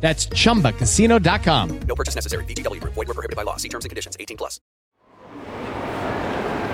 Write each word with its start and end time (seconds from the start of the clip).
That's 0.00 0.26
chumbacasino.com. 0.28 1.80
No 1.80 1.94
purchase 1.94 2.14
necessary. 2.14 2.44
VGW 2.44 2.80
Group. 2.80 2.94
Void 2.94 3.08
were 3.08 3.14
prohibited 3.14 3.36
by 3.36 3.42
law. 3.42 3.56
See 3.56 3.68
terms 3.68 3.84
and 3.84 3.90
conditions. 3.90 4.16
18 4.18 4.36
plus. 4.38 4.60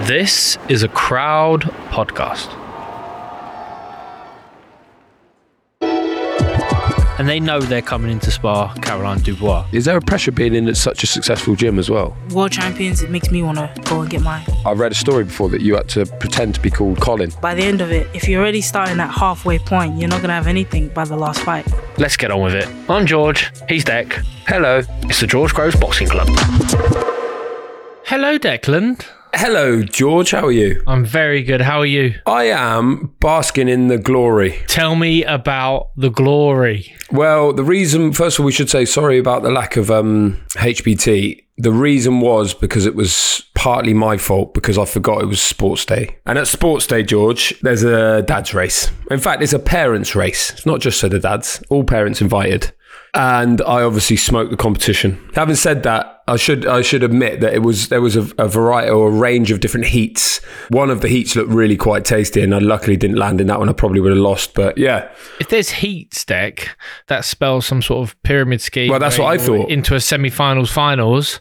This 0.06 0.58
is 0.68 0.82
a 0.82 0.88
crowd 0.88 1.62
podcast. 1.88 2.63
And 7.18 7.28
they 7.28 7.38
know 7.38 7.60
they're 7.60 7.80
coming 7.80 8.10
in 8.10 8.18
to 8.20 8.30
spar 8.30 8.74
Caroline 8.82 9.20
Dubois. 9.20 9.66
Is 9.72 9.84
there 9.84 9.96
a 9.96 10.00
pressure 10.00 10.32
being 10.32 10.54
in 10.54 10.68
at 10.68 10.76
such 10.76 11.04
a 11.04 11.06
successful 11.06 11.54
gym 11.54 11.78
as 11.78 11.88
well? 11.88 12.16
world 12.30 12.50
champions, 12.50 13.02
it 13.02 13.10
makes 13.10 13.30
me 13.30 13.42
want 13.42 13.58
to 13.58 13.72
go 13.84 14.00
and 14.00 14.10
get 14.10 14.20
mine. 14.22 14.44
I've 14.66 14.80
read 14.80 14.90
a 14.92 14.96
story 14.96 15.24
before 15.24 15.48
that 15.50 15.60
you 15.60 15.76
had 15.76 15.88
to 15.90 16.06
pretend 16.06 16.56
to 16.56 16.60
be 16.60 16.70
called 16.70 17.00
Colin. 17.00 17.30
By 17.40 17.54
the 17.54 17.62
end 17.62 17.80
of 17.80 17.92
it, 17.92 18.08
if 18.14 18.28
you're 18.28 18.40
already 18.40 18.60
starting 18.60 18.98
at 18.98 19.10
halfway 19.10 19.58
point, 19.60 19.98
you're 19.98 20.08
not 20.08 20.16
going 20.16 20.28
to 20.28 20.34
have 20.34 20.48
anything 20.48 20.88
by 20.88 21.04
the 21.04 21.16
last 21.16 21.40
fight. 21.40 21.66
Let's 21.98 22.16
get 22.16 22.30
on 22.32 22.42
with 22.42 22.54
it. 22.54 22.68
I'm 22.90 23.06
George. 23.06 23.52
He's 23.68 23.84
Dec. 23.84 24.12
Hello. 24.48 24.82
It's 25.04 25.20
the 25.20 25.26
George 25.28 25.54
Groves 25.54 25.76
Boxing 25.76 26.08
Club. 26.08 26.28
Hello, 28.06 28.38
Declan. 28.38 29.04
Hello, 29.36 29.82
George. 29.82 30.30
How 30.30 30.46
are 30.46 30.52
you? 30.52 30.80
I'm 30.86 31.04
very 31.04 31.42
good. 31.42 31.60
How 31.60 31.80
are 31.80 31.86
you? 31.86 32.14
I 32.24 32.44
am 32.44 33.12
basking 33.18 33.68
in 33.68 33.88
the 33.88 33.98
glory. 33.98 34.60
Tell 34.68 34.94
me 34.94 35.24
about 35.24 35.90
the 35.96 36.08
glory. 36.10 36.94
Well, 37.10 37.52
the 37.52 37.64
reason, 37.64 38.12
first 38.12 38.38
of 38.38 38.42
all, 38.42 38.46
we 38.46 38.52
should 38.52 38.70
say 38.70 38.84
sorry 38.84 39.18
about 39.18 39.42
the 39.42 39.50
lack 39.50 39.76
of 39.76 39.90
um, 39.90 40.40
HBT. 40.52 41.44
The 41.58 41.72
reason 41.72 42.20
was 42.20 42.54
because 42.54 42.86
it 42.86 42.94
was 42.94 43.42
partly 43.56 43.92
my 43.92 44.18
fault 44.18 44.54
because 44.54 44.78
I 44.78 44.84
forgot 44.84 45.22
it 45.22 45.26
was 45.26 45.42
sports 45.42 45.84
day. 45.84 46.16
And 46.26 46.38
at 46.38 46.46
sports 46.46 46.86
day, 46.86 47.02
George, 47.02 47.58
there's 47.60 47.82
a 47.82 48.22
dad's 48.22 48.54
race. 48.54 48.92
In 49.10 49.18
fact, 49.18 49.42
it's 49.42 49.52
a 49.52 49.58
parents' 49.58 50.14
race. 50.14 50.52
It's 50.52 50.66
not 50.66 50.80
just 50.80 51.00
for 51.00 51.08
the 51.08 51.18
dads, 51.18 51.60
all 51.70 51.82
parents 51.82 52.20
invited. 52.20 52.72
And 53.14 53.60
I 53.62 53.82
obviously 53.82 54.16
smoked 54.16 54.52
the 54.52 54.56
competition. 54.56 55.20
Having 55.34 55.56
said 55.56 55.82
that, 55.82 56.13
I 56.26 56.36
should 56.36 56.66
I 56.66 56.80
should 56.80 57.02
admit 57.02 57.40
that 57.40 57.52
it 57.52 57.58
was 57.62 57.88
there 57.88 58.00
was 58.00 58.16
a, 58.16 58.26
a 58.38 58.48
variety 58.48 58.90
or 58.90 59.08
a 59.08 59.10
range 59.10 59.50
of 59.50 59.60
different 59.60 59.86
heats. 59.86 60.42
One 60.70 60.88
of 60.88 61.02
the 61.02 61.08
heats 61.08 61.36
looked 61.36 61.50
really 61.50 61.76
quite 61.76 62.04
tasty, 62.06 62.40
and 62.40 62.54
I 62.54 62.58
luckily 62.58 62.96
didn't 62.96 63.16
land 63.16 63.40
in 63.42 63.46
that 63.48 63.58
one. 63.58 63.68
I 63.68 63.72
probably 63.74 64.00
would 64.00 64.12
have 64.12 64.18
lost, 64.20 64.54
but 64.54 64.78
yeah, 64.78 65.10
If 65.38 65.48
there's 65.48 65.70
heat 65.70 66.12
Dec, 66.12 66.68
that 67.08 67.26
spells 67.26 67.66
some 67.66 67.82
sort 67.82 68.08
of 68.08 68.22
pyramid 68.22 68.62
scheme. 68.62 68.90
Well, 68.90 69.00
that's 69.00 69.18
what 69.18 69.26
I 69.26 69.38
thought. 69.38 69.70
Into 69.70 69.94
a 69.94 70.00
semi-finals, 70.00 70.70
finals, 70.70 71.40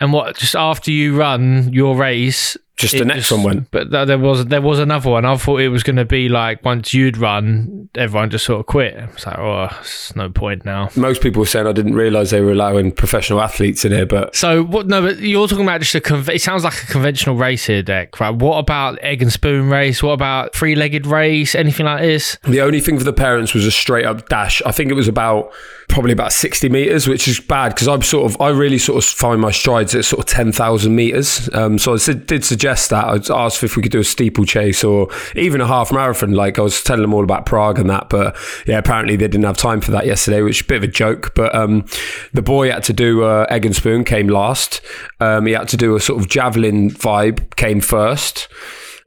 and 0.00 0.12
what? 0.12 0.36
Just 0.36 0.56
after 0.56 0.90
you 0.90 1.16
run 1.16 1.72
your 1.72 1.96
race, 1.96 2.56
Just 2.76 2.94
it 2.94 2.98
the 2.98 3.04
next 3.04 3.30
one 3.30 3.44
went. 3.44 3.70
But 3.70 3.90
th- 3.92 4.08
there 4.08 4.18
was 4.18 4.46
there 4.46 4.60
was 4.60 4.80
another 4.80 5.08
one. 5.10 5.24
I 5.24 5.36
thought 5.36 5.60
it 5.60 5.68
was 5.68 5.84
going 5.84 5.94
to 5.96 6.04
be 6.04 6.28
like 6.28 6.64
once 6.64 6.92
you'd 6.92 7.16
run, 7.16 7.88
everyone 7.94 8.30
just 8.30 8.44
sort 8.44 8.58
of 8.60 8.66
quit. 8.66 8.94
It's 8.94 9.24
like, 9.26 9.38
oh, 9.38 9.68
it's 9.80 10.16
no 10.16 10.28
point 10.28 10.64
now. 10.64 10.90
most 10.96 11.22
people 11.22 11.38
were 11.38 11.46
saying 11.46 11.68
I 11.68 11.72
didn't 11.72 11.94
realise 11.94 12.30
they 12.30 12.40
were 12.40 12.50
allowing 12.50 12.90
professional 12.90 13.40
athletes 13.40 13.84
in 13.84 13.92
here, 13.92 14.06
but 14.06 14.34
So 14.34 14.64
what? 14.64 14.88
No, 14.88 15.02
but 15.02 15.18
you're 15.20 15.46
talking 15.46 15.64
about 15.64 15.82
just 15.82 15.94
a. 15.94 16.00
Conv- 16.00 16.34
it 16.34 16.42
sounds 16.42 16.64
like 16.64 16.82
a 16.82 16.86
conventional 16.86 17.36
race 17.36 17.64
here, 17.66 17.82
Dec. 17.82 18.18
Right? 18.18 18.34
What 18.34 18.58
about 18.58 18.98
egg 19.02 19.22
and 19.22 19.32
spoon 19.32 19.70
race? 19.70 20.02
What 20.02 20.12
about 20.12 20.52
three-legged 20.54 21.06
race? 21.06 21.54
Anything 21.54 21.86
like 21.86 22.00
this? 22.02 22.38
The 22.42 22.60
only 22.60 22.80
thing 22.80 22.98
for 22.98 23.04
the 23.04 23.12
parents 23.12 23.54
was 23.54 23.66
a 23.66 23.70
straight 23.70 24.04
up 24.04 24.28
dash. 24.28 24.60
I 24.66 24.72
think 24.72 24.90
it 24.90 24.94
was 24.94 25.06
about 25.06 25.52
probably 25.94 26.12
about 26.12 26.32
60 26.32 26.68
meters, 26.70 27.06
which 27.06 27.28
is 27.28 27.38
bad 27.38 27.72
because 27.72 27.86
I'm 27.86 28.02
sort 28.02 28.28
of, 28.28 28.40
I 28.40 28.50
really 28.50 28.78
sort 28.78 28.98
of 28.98 29.08
find 29.08 29.40
my 29.40 29.52
strides 29.52 29.94
at 29.94 30.04
sort 30.04 30.18
of 30.18 30.26
10,000 30.26 30.92
meters. 30.92 31.48
Um, 31.54 31.78
so 31.78 31.94
I 31.94 32.12
did 32.12 32.44
suggest 32.44 32.90
that. 32.90 33.30
I 33.30 33.44
asked 33.44 33.62
if 33.62 33.76
we 33.76 33.82
could 33.82 33.92
do 33.92 34.00
a 34.00 34.04
steeplechase 34.04 34.82
or 34.82 35.08
even 35.36 35.60
a 35.60 35.68
half 35.68 35.92
marathon. 35.92 36.32
Like 36.32 36.58
I 36.58 36.62
was 36.62 36.82
telling 36.82 37.02
them 37.02 37.14
all 37.14 37.22
about 37.22 37.46
Prague 37.46 37.78
and 37.78 37.88
that. 37.90 38.10
But 38.10 38.36
yeah, 38.66 38.78
apparently 38.78 39.14
they 39.14 39.28
didn't 39.28 39.44
have 39.44 39.56
time 39.56 39.80
for 39.80 39.92
that 39.92 40.04
yesterday, 40.04 40.42
which 40.42 40.60
is 40.60 40.64
a 40.64 40.68
bit 40.68 40.76
of 40.78 40.82
a 40.82 40.88
joke. 40.88 41.32
But 41.36 41.54
um, 41.54 41.86
the 42.32 42.42
boy 42.42 42.72
had 42.72 42.82
to 42.84 42.92
do 42.92 43.22
uh, 43.22 43.46
egg 43.48 43.64
and 43.64 43.76
spoon, 43.76 44.02
came 44.02 44.26
last. 44.26 44.80
Um, 45.20 45.46
he 45.46 45.52
had 45.52 45.68
to 45.68 45.76
do 45.76 45.94
a 45.94 46.00
sort 46.00 46.20
of 46.20 46.28
javelin 46.28 46.90
vibe, 46.90 47.54
came 47.54 47.80
first. 47.80 48.48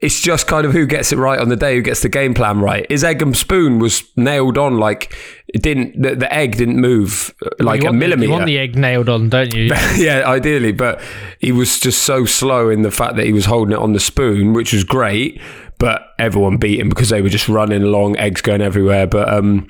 It's 0.00 0.20
just 0.20 0.46
kind 0.46 0.64
of 0.64 0.72
who 0.72 0.86
gets 0.86 1.12
it 1.12 1.16
right 1.16 1.40
on 1.40 1.48
the 1.48 1.56
day, 1.56 1.74
who 1.74 1.82
gets 1.82 2.02
the 2.02 2.08
game 2.08 2.32
plan 2.32 2.60
right. 2.60 2.88
His 2.88 3.02
egg 3.02 3.20
and 3.20 3.36
spoon 3.36 3.80
was 3.80 4.04
nailed 4.16 4.56
on, 4.56 4.78
like 4.78 5.12
it 5.48 5.62
didn't. 5.62 6.00
The, 6.00 6.14
the 6.14 6.32
egg 6.32 6.56
didn't 6.56 6.80
move 6.80 7.34
uh, 7.42 7.48
like 7.58 7.82
you 7.82 7.88
a 7.88 7.92
the- 7.92 7.98
millimeter. 7.98 8.26
you 8.26 8.32
want 8.32 8.46
the 8.46 8.58
egg 8.58 8.76
nailed 8.76 9.08
on, 9.08 9.28
don't 9.30 9.54
you? 9.54 9.64
yeah, 9.96 10.22
ideally, 10.26 10.72
but 10.72 11.00
he 11.38 11.52
was 11.52 11.80
just 11.80 12.02
so 12.02 12.24
slow 12.24 12.68
in 12.68 12.82
the 12.82 12.90
fact 12.90 13.16
that 13.16 13.26
he 13.26 13.32
was 13.32 13.46
holding 13.46 13.72
it 13.72 13.78
on 13.78 13.92
the 13.94 14.00
spoon, 14.00 14.52
which 14.52 14.72
was 14.72 14.84
great. 14.84 15.40
But 15.78 16.14
everyone 16.18 16.56
beat 16.56 16.80
him 16.80 16.88
because 16.88 17.10
they 17.10 17.22
were 17.22 17.28
just 17.28 17.48
running 17.48 17.82
along, 17.82 18.16
eggs 18.16 18.40
going 18.40 18.60
everywhere. 18.60 19.06
But 19.06 19.32
um, 19.32 19.68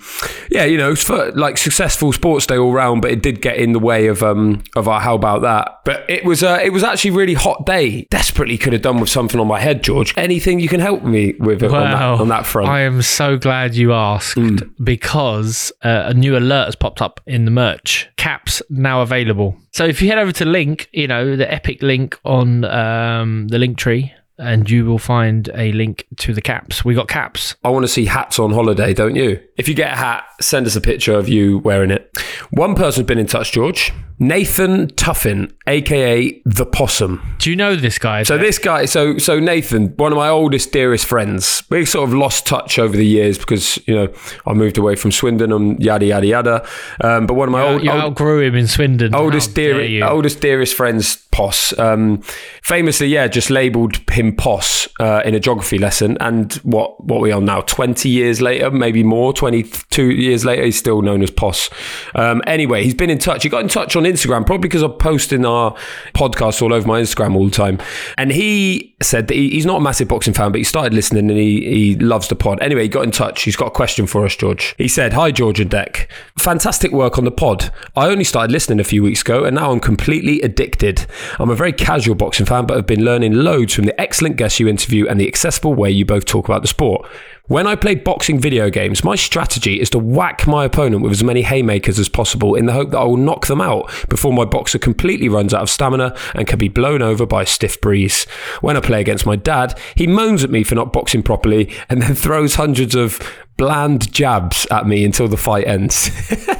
yeah, 0.50 0.64
you 0.64 0.78
know, 0.78 0.92
it's 0.92 1.04
for 1.04 1.30
like 1.32 1.58
successful 1.58 2.12
sports 2.12 2.46
day 2.46 2.56
all 2.56 2.72
round. 2.72 3.02
But 3.02 3.10
it 3.10 3.22
did 3.22 3.42
get 3.42 3.56
in 3.56 3.72
the 3.72 3.78
way 3.78 4.06
of 4.06 4.22
um 4.22 4.62
of 4.74 4.88
our 4.88 5.00
how 5.00 5.14
about 5.14 5.42
that. 5.42 5.80
But 5.84 6.08
it 6.08 6.24
was 6.24 6.42
uh, 6.42 6.60
it 6.62 6.70
was 6.70 6.82
actually 6.82 7.10
a 7.10 7.14
really 7.14 7.34
hot 7.34 7.66
day. 7.66 8.06
Desperately 8.10 8.56
could 8.58 8.72
have 8.72 8.82
done 8.82 9.00
with 9.00 9.10
something 9.10 9.38
on 9.38 9.46
my 9.46 9.60
head, 9.60 9.82
George. 9.82 10.14
Anything 10.16 10.60
you 10.60 10.68
can 10.68 10.80
help 10.80 11.02
me 11.02 11.34
with 11.38 11.62
on, 11.62 11.70
that, 11.70 12.02
on 12.02 12.28
that 12.28 12.46
front? 12.46 12.68
I 12.68 12.80
am 12.80 13.02
so 13.02 13.36
glad 13.36 13.74
you 13.74 13.92
asked 13.92 14.38
because 14.82 15.72
uh, 15.82 16.04
a 16.06 16.14
new 16.14 16.36
alert 16.36 16.66
has 16.66 16.76
popped 16.76 17.02
up 17.02 17.20
in 17.26 17.44
the 17.44 17.50
merch. 17.50 18.08
Caps 18.16 18.62
now 18.70 19.02
available. 19.02 19.56
So 19.72 19.84
if 19.84 20.02
you 20.02 20.08
head 20.08 20.18
over 20.18 20.32
to 20.32 20.44
link, 20.44 20.88
you 20.92 21.06
know, 21.06 21.36
the 21.36 21.52
epic 21.52 21.82
link 21.82 22.18
on 22.24 22.64
um, 22.64 23.48
the 23.48 23.58
link 23.58 23.78
tree, 23.78 24.12
and 24.38 24.68
you 24.70 24.84
will 24.86 24.98
find 24.98 25.50
a 25.54 25.72
link 25.72 26.06
to 26.18 26.32
the 26.32 26.40
caps. 26.40 26.84
We 26.84 26.94
got 26.94 27.08
caps. 27.08 27.56
I 27.64 27.70
want 27.70 27.84
to 27.84 27.88
see 27.88 28.06
hats 28.06 28.38
on 28.38 28.52
holiday, 28.52 28.94
don't 28.94 29.16
you? 29.16 29.40
If 29.56 29.68
you 29.68 29.74
get 29.74 29.92
a 29.92 29.96
hat, 29.96 30.24
send 30.40 30.66
us 30.66 30.76
a 30.76 30.80
picture 30.80 31.14
of 31.14 31.28
you 31.28 31.58
wearing 31.58 31.90
it. 31.90 32.10
One 32.50 32.74
person's 32.74 33.06
been 33.06 33.18
in 33.18 33.26
touch, 33.26 33.52
George. 33.52 33.92
Nathan 34.20 34.88
Tuffin, 34.88 35.52
aka 35.68 36.42
the 36.44 36.66
Possum. 36.66 37.36
Do 37.38 37.50
you 37.50 37.56
know 37.56 37.76
this 37.76 37.98
guy? 37.98 38.24
So 38.24 38.36
this 38.36 38.58
guy, 38.58 38.84
so 38.84 39.16
so 39.18 39.38
Nathan, 39.38 39.90
one 39.96 40.10
of 40.10 40.16
my 40.16 40.28
oldest, 40.28 40.72
dearest 40.72 41.06
friends. 41.06 41.62
We 41.70 41.84
sort 41.84 42.08
of 42.08 42.14
lost 42.14 42.44
touch 42.44 42.80
over 42.80 42.96
the 42.96 43.06
years 43.06 43.38
because 43.38 43.78
you 43.86 43.94
know 43.94 44.12
I 44.44 44.54
moved 44.54 44.76
away 44.76 44.96
from 44.96 45.12
Swindon 45.12 45.52
and 45.52 45.80
yada 45.80 46.06
yada 46.06 46.26
yada. 46.26 46.68
Um, 47.00 47.26
but 47.26 47.34
one 47.34 47.48
of 47.48 47.52
my 47.52 47.64
you, 47.64 47.72
old, 47.72 47.84
you 47.84 47.90
old 47.92 48.00
outgrew 48.00 48.40
him 48.40 48.56
in 48.56 48.66
Swindon. 48.66 49.14
oldest 49.14 49.50
How 49.50 49.54
dare 49.54 49.74
dear, 49.74 49.84
you. 49.84 50.04
oldest 50.04 50.40
dearest 50.40 50.74
friends, 50.74 51.24
Poss, 51.30 51.78
um, 51.78 52.20
famously, 52.62 53.06
yeah, 53.06 53.28
just 53.28 53.50
labelled 53.50 53.98
him 54.10 54.27
him 54.28 54.36
Poss 54.36 54.88
uh, 55.00 55.22
in 55.24 55.34
a 55.34 55.40
geography 55.40 55.78
lesson, 55.78 56.16
and 56.20 56.52
what 56.64 57.02
what 57.04 57.20
we 57.20 57.32
are 57.32 57.40
now, 57.40 57.62
twenty 57.62 58.08
years 58.08 58.40
later, 58.40 58.70
maybe 58.70 59.02
more, 59.02 59.32
twenty 59.32 59.62
two 59.62 60.10
years 60.10 60.44
later, 60.44 60.64
he's 60.64 60.78
still 60.78 61.02
known 61.02 61.22
as 61.22 61.30
Poss. 61.30 61.70
Um, 62.14 62.42
anyway, 62.46 62.84
he's 62.84 62.94
been 62.94 63.10
in 63.10 63.18
touch. 63.18 63.42
He 63.42 63.48
got 63.48 63.62
in 63.62 63.68
touch 63.68 63.96
on 63.96 64.04
Instagram, 64.04 64.46
probably 64.46 64.68
because 64.68 64.82
I'm 64.82 64.92
posting 64.92 65.44
our 65.44 65.74
podcast 66.14 66.62
all 66.62 66.72
over 66.72 66.86
my 66.86 67.00
Instagram 67.00 67.34
all 67.34 67.46
the 67.46 67.50
time, 67.50 67.78
and 68.16 68.32
he 68.32 68.94
said 69.00 69.28
that 69.28 69.34
he, 69.34 69.50
he's 69.50 69.66
not 69.66 69.78
a 69.78 69.80
massive 69.80 70.08
boxing 70.08 70.34
fan, 70.34 70.52
but 70.52 70.58
he 70.58 70.64
started 70.64 70.94
listening 70.94 71.30
and 71.30 71.38
he 71.38 71.60
he 71.68 71.96
loves 71.96 72.28
the 72.28 72.36
pod. 72.36 72.60
Anyway, 72.60 72.82
he 72.82 72.88
got 72.88 73.04
in 73.04 73.10
touch. 73.10 73.42
He's 73.42 73.56
got 73.56 73.66
a 73.66 73.70
question 73.70 74.06
for 74.06 74.24
us, 74.24 74.36
George. 74.36 74.74
He 74.78 74.88
said, 74.88 75.12
"Hi, 75.14 75.30
George 75.30 75.60
and 75.60 75.70
Dec. 75.70 76.06
Fantastic 76.38 76.92
work 76.92 77.18
on 77.18 77.24
the 77.24 77.30
pod. 77.30 77.72
I 77.96 78.08
only 78.08 78.24
started 78.24 78.52
listening 78.52 78.80
a 78.80 78.84
few 78.84 79.02
weeks 79.02 79.22
ago, 79.22 79.44
and 79.44 79.56
now 79.56 79.72
I'm 79.72 79.80
completely 79.80 80.40
addicted. 80.42 81.06
I'm 81.38 81.50
a 81.50 81.54
very 81.54 81.72
casual 81.72 82.14
boxing 82.14 82.46
fan, 82.46 82.66
but 82.66 82.76
I've 82.76 82.86
been 82.86 83.04
learning 83.04 83.32
loads 83.32 83.74
from 83.74 83.84
the 83.84 83.98
excellent 84.18 84.34
guests 84.34 84.58
you 84.58 84.66
interview 84.66 85.06
and 85.06 85.20
the 85.20 85.28
accessible 85.28 85.74
way 85.74 85.88
you 85.88 86.04
both 86.04 86.24
talk 86.24 86.48
about 86.48 86.60
the 86.60 86.66
sport. 86.66 87.08
When 87.44 87.68
I 87.68 87.76
play 87.76 87.94
boxing 87.94 88.40
video 88.40 88.68
games, 88.68 89.04
my 89.04 89.14
strategy 89.14 89.80
is 89.80 89.90
to 89.90 89.98
whack 90.00 90.44
my 90.44 90.64
opponent 90.64 91.04
with 91.04 91.12
as 91.12 91.22
many 91.22 91.42
haymakers 91.42 92.00
as 92.00 92.08
possible 92.08 92.56
in 92.56 92.66
the 92.66 92.72
hope 92.72 92.90
that 92.90 92.98
I 92.98 93.04
will 93.04 93.16
knock 93.16 93.46
them 93.46 93.60
out 93.60 93.88
before 94.08 94.32
my 94.32 94.44
boxer 94.44 94.80
completely 94.80 95.28
runs 95.28 95.54
out 95.54 95.62
of 95.62 95.70
stamina 95.70 96.16
and 96.34 96.48
can 96.48 96.58
be 96.58 96.66
blown 96.66 97.00
over 97.00 97.26
by 97.26 97.42
a 97.42 97.46
stiff 97.46 97.80
breeze. 97.80 98.24
When 98.60 98.76
I 98.76 98.80
play 98.80 99.00
against 99.00 99.24
my 99.24 99.36
dad, 99.36 99.78
he 99.94 100.08
moans 100.08 100.42
at 100.42 100.50
me 100.50 100.64
for 100.64 100.74
not 100.74 100.92
boxing 100.92 101.22
properly 101.22 101.72
and 101.88 102.02
then 102.02 102.16
throws 102.16 102.56
hundreds 102.56 102.96
of 102.96 103.20
bland 103.56 104.12
jabs 104.12 104.66
at 104.72 104.88
me 104.88 105.04
until 105.04 105.28
the 105.28 105.36
fight 105.36 105.68
ends. 105.68 106.10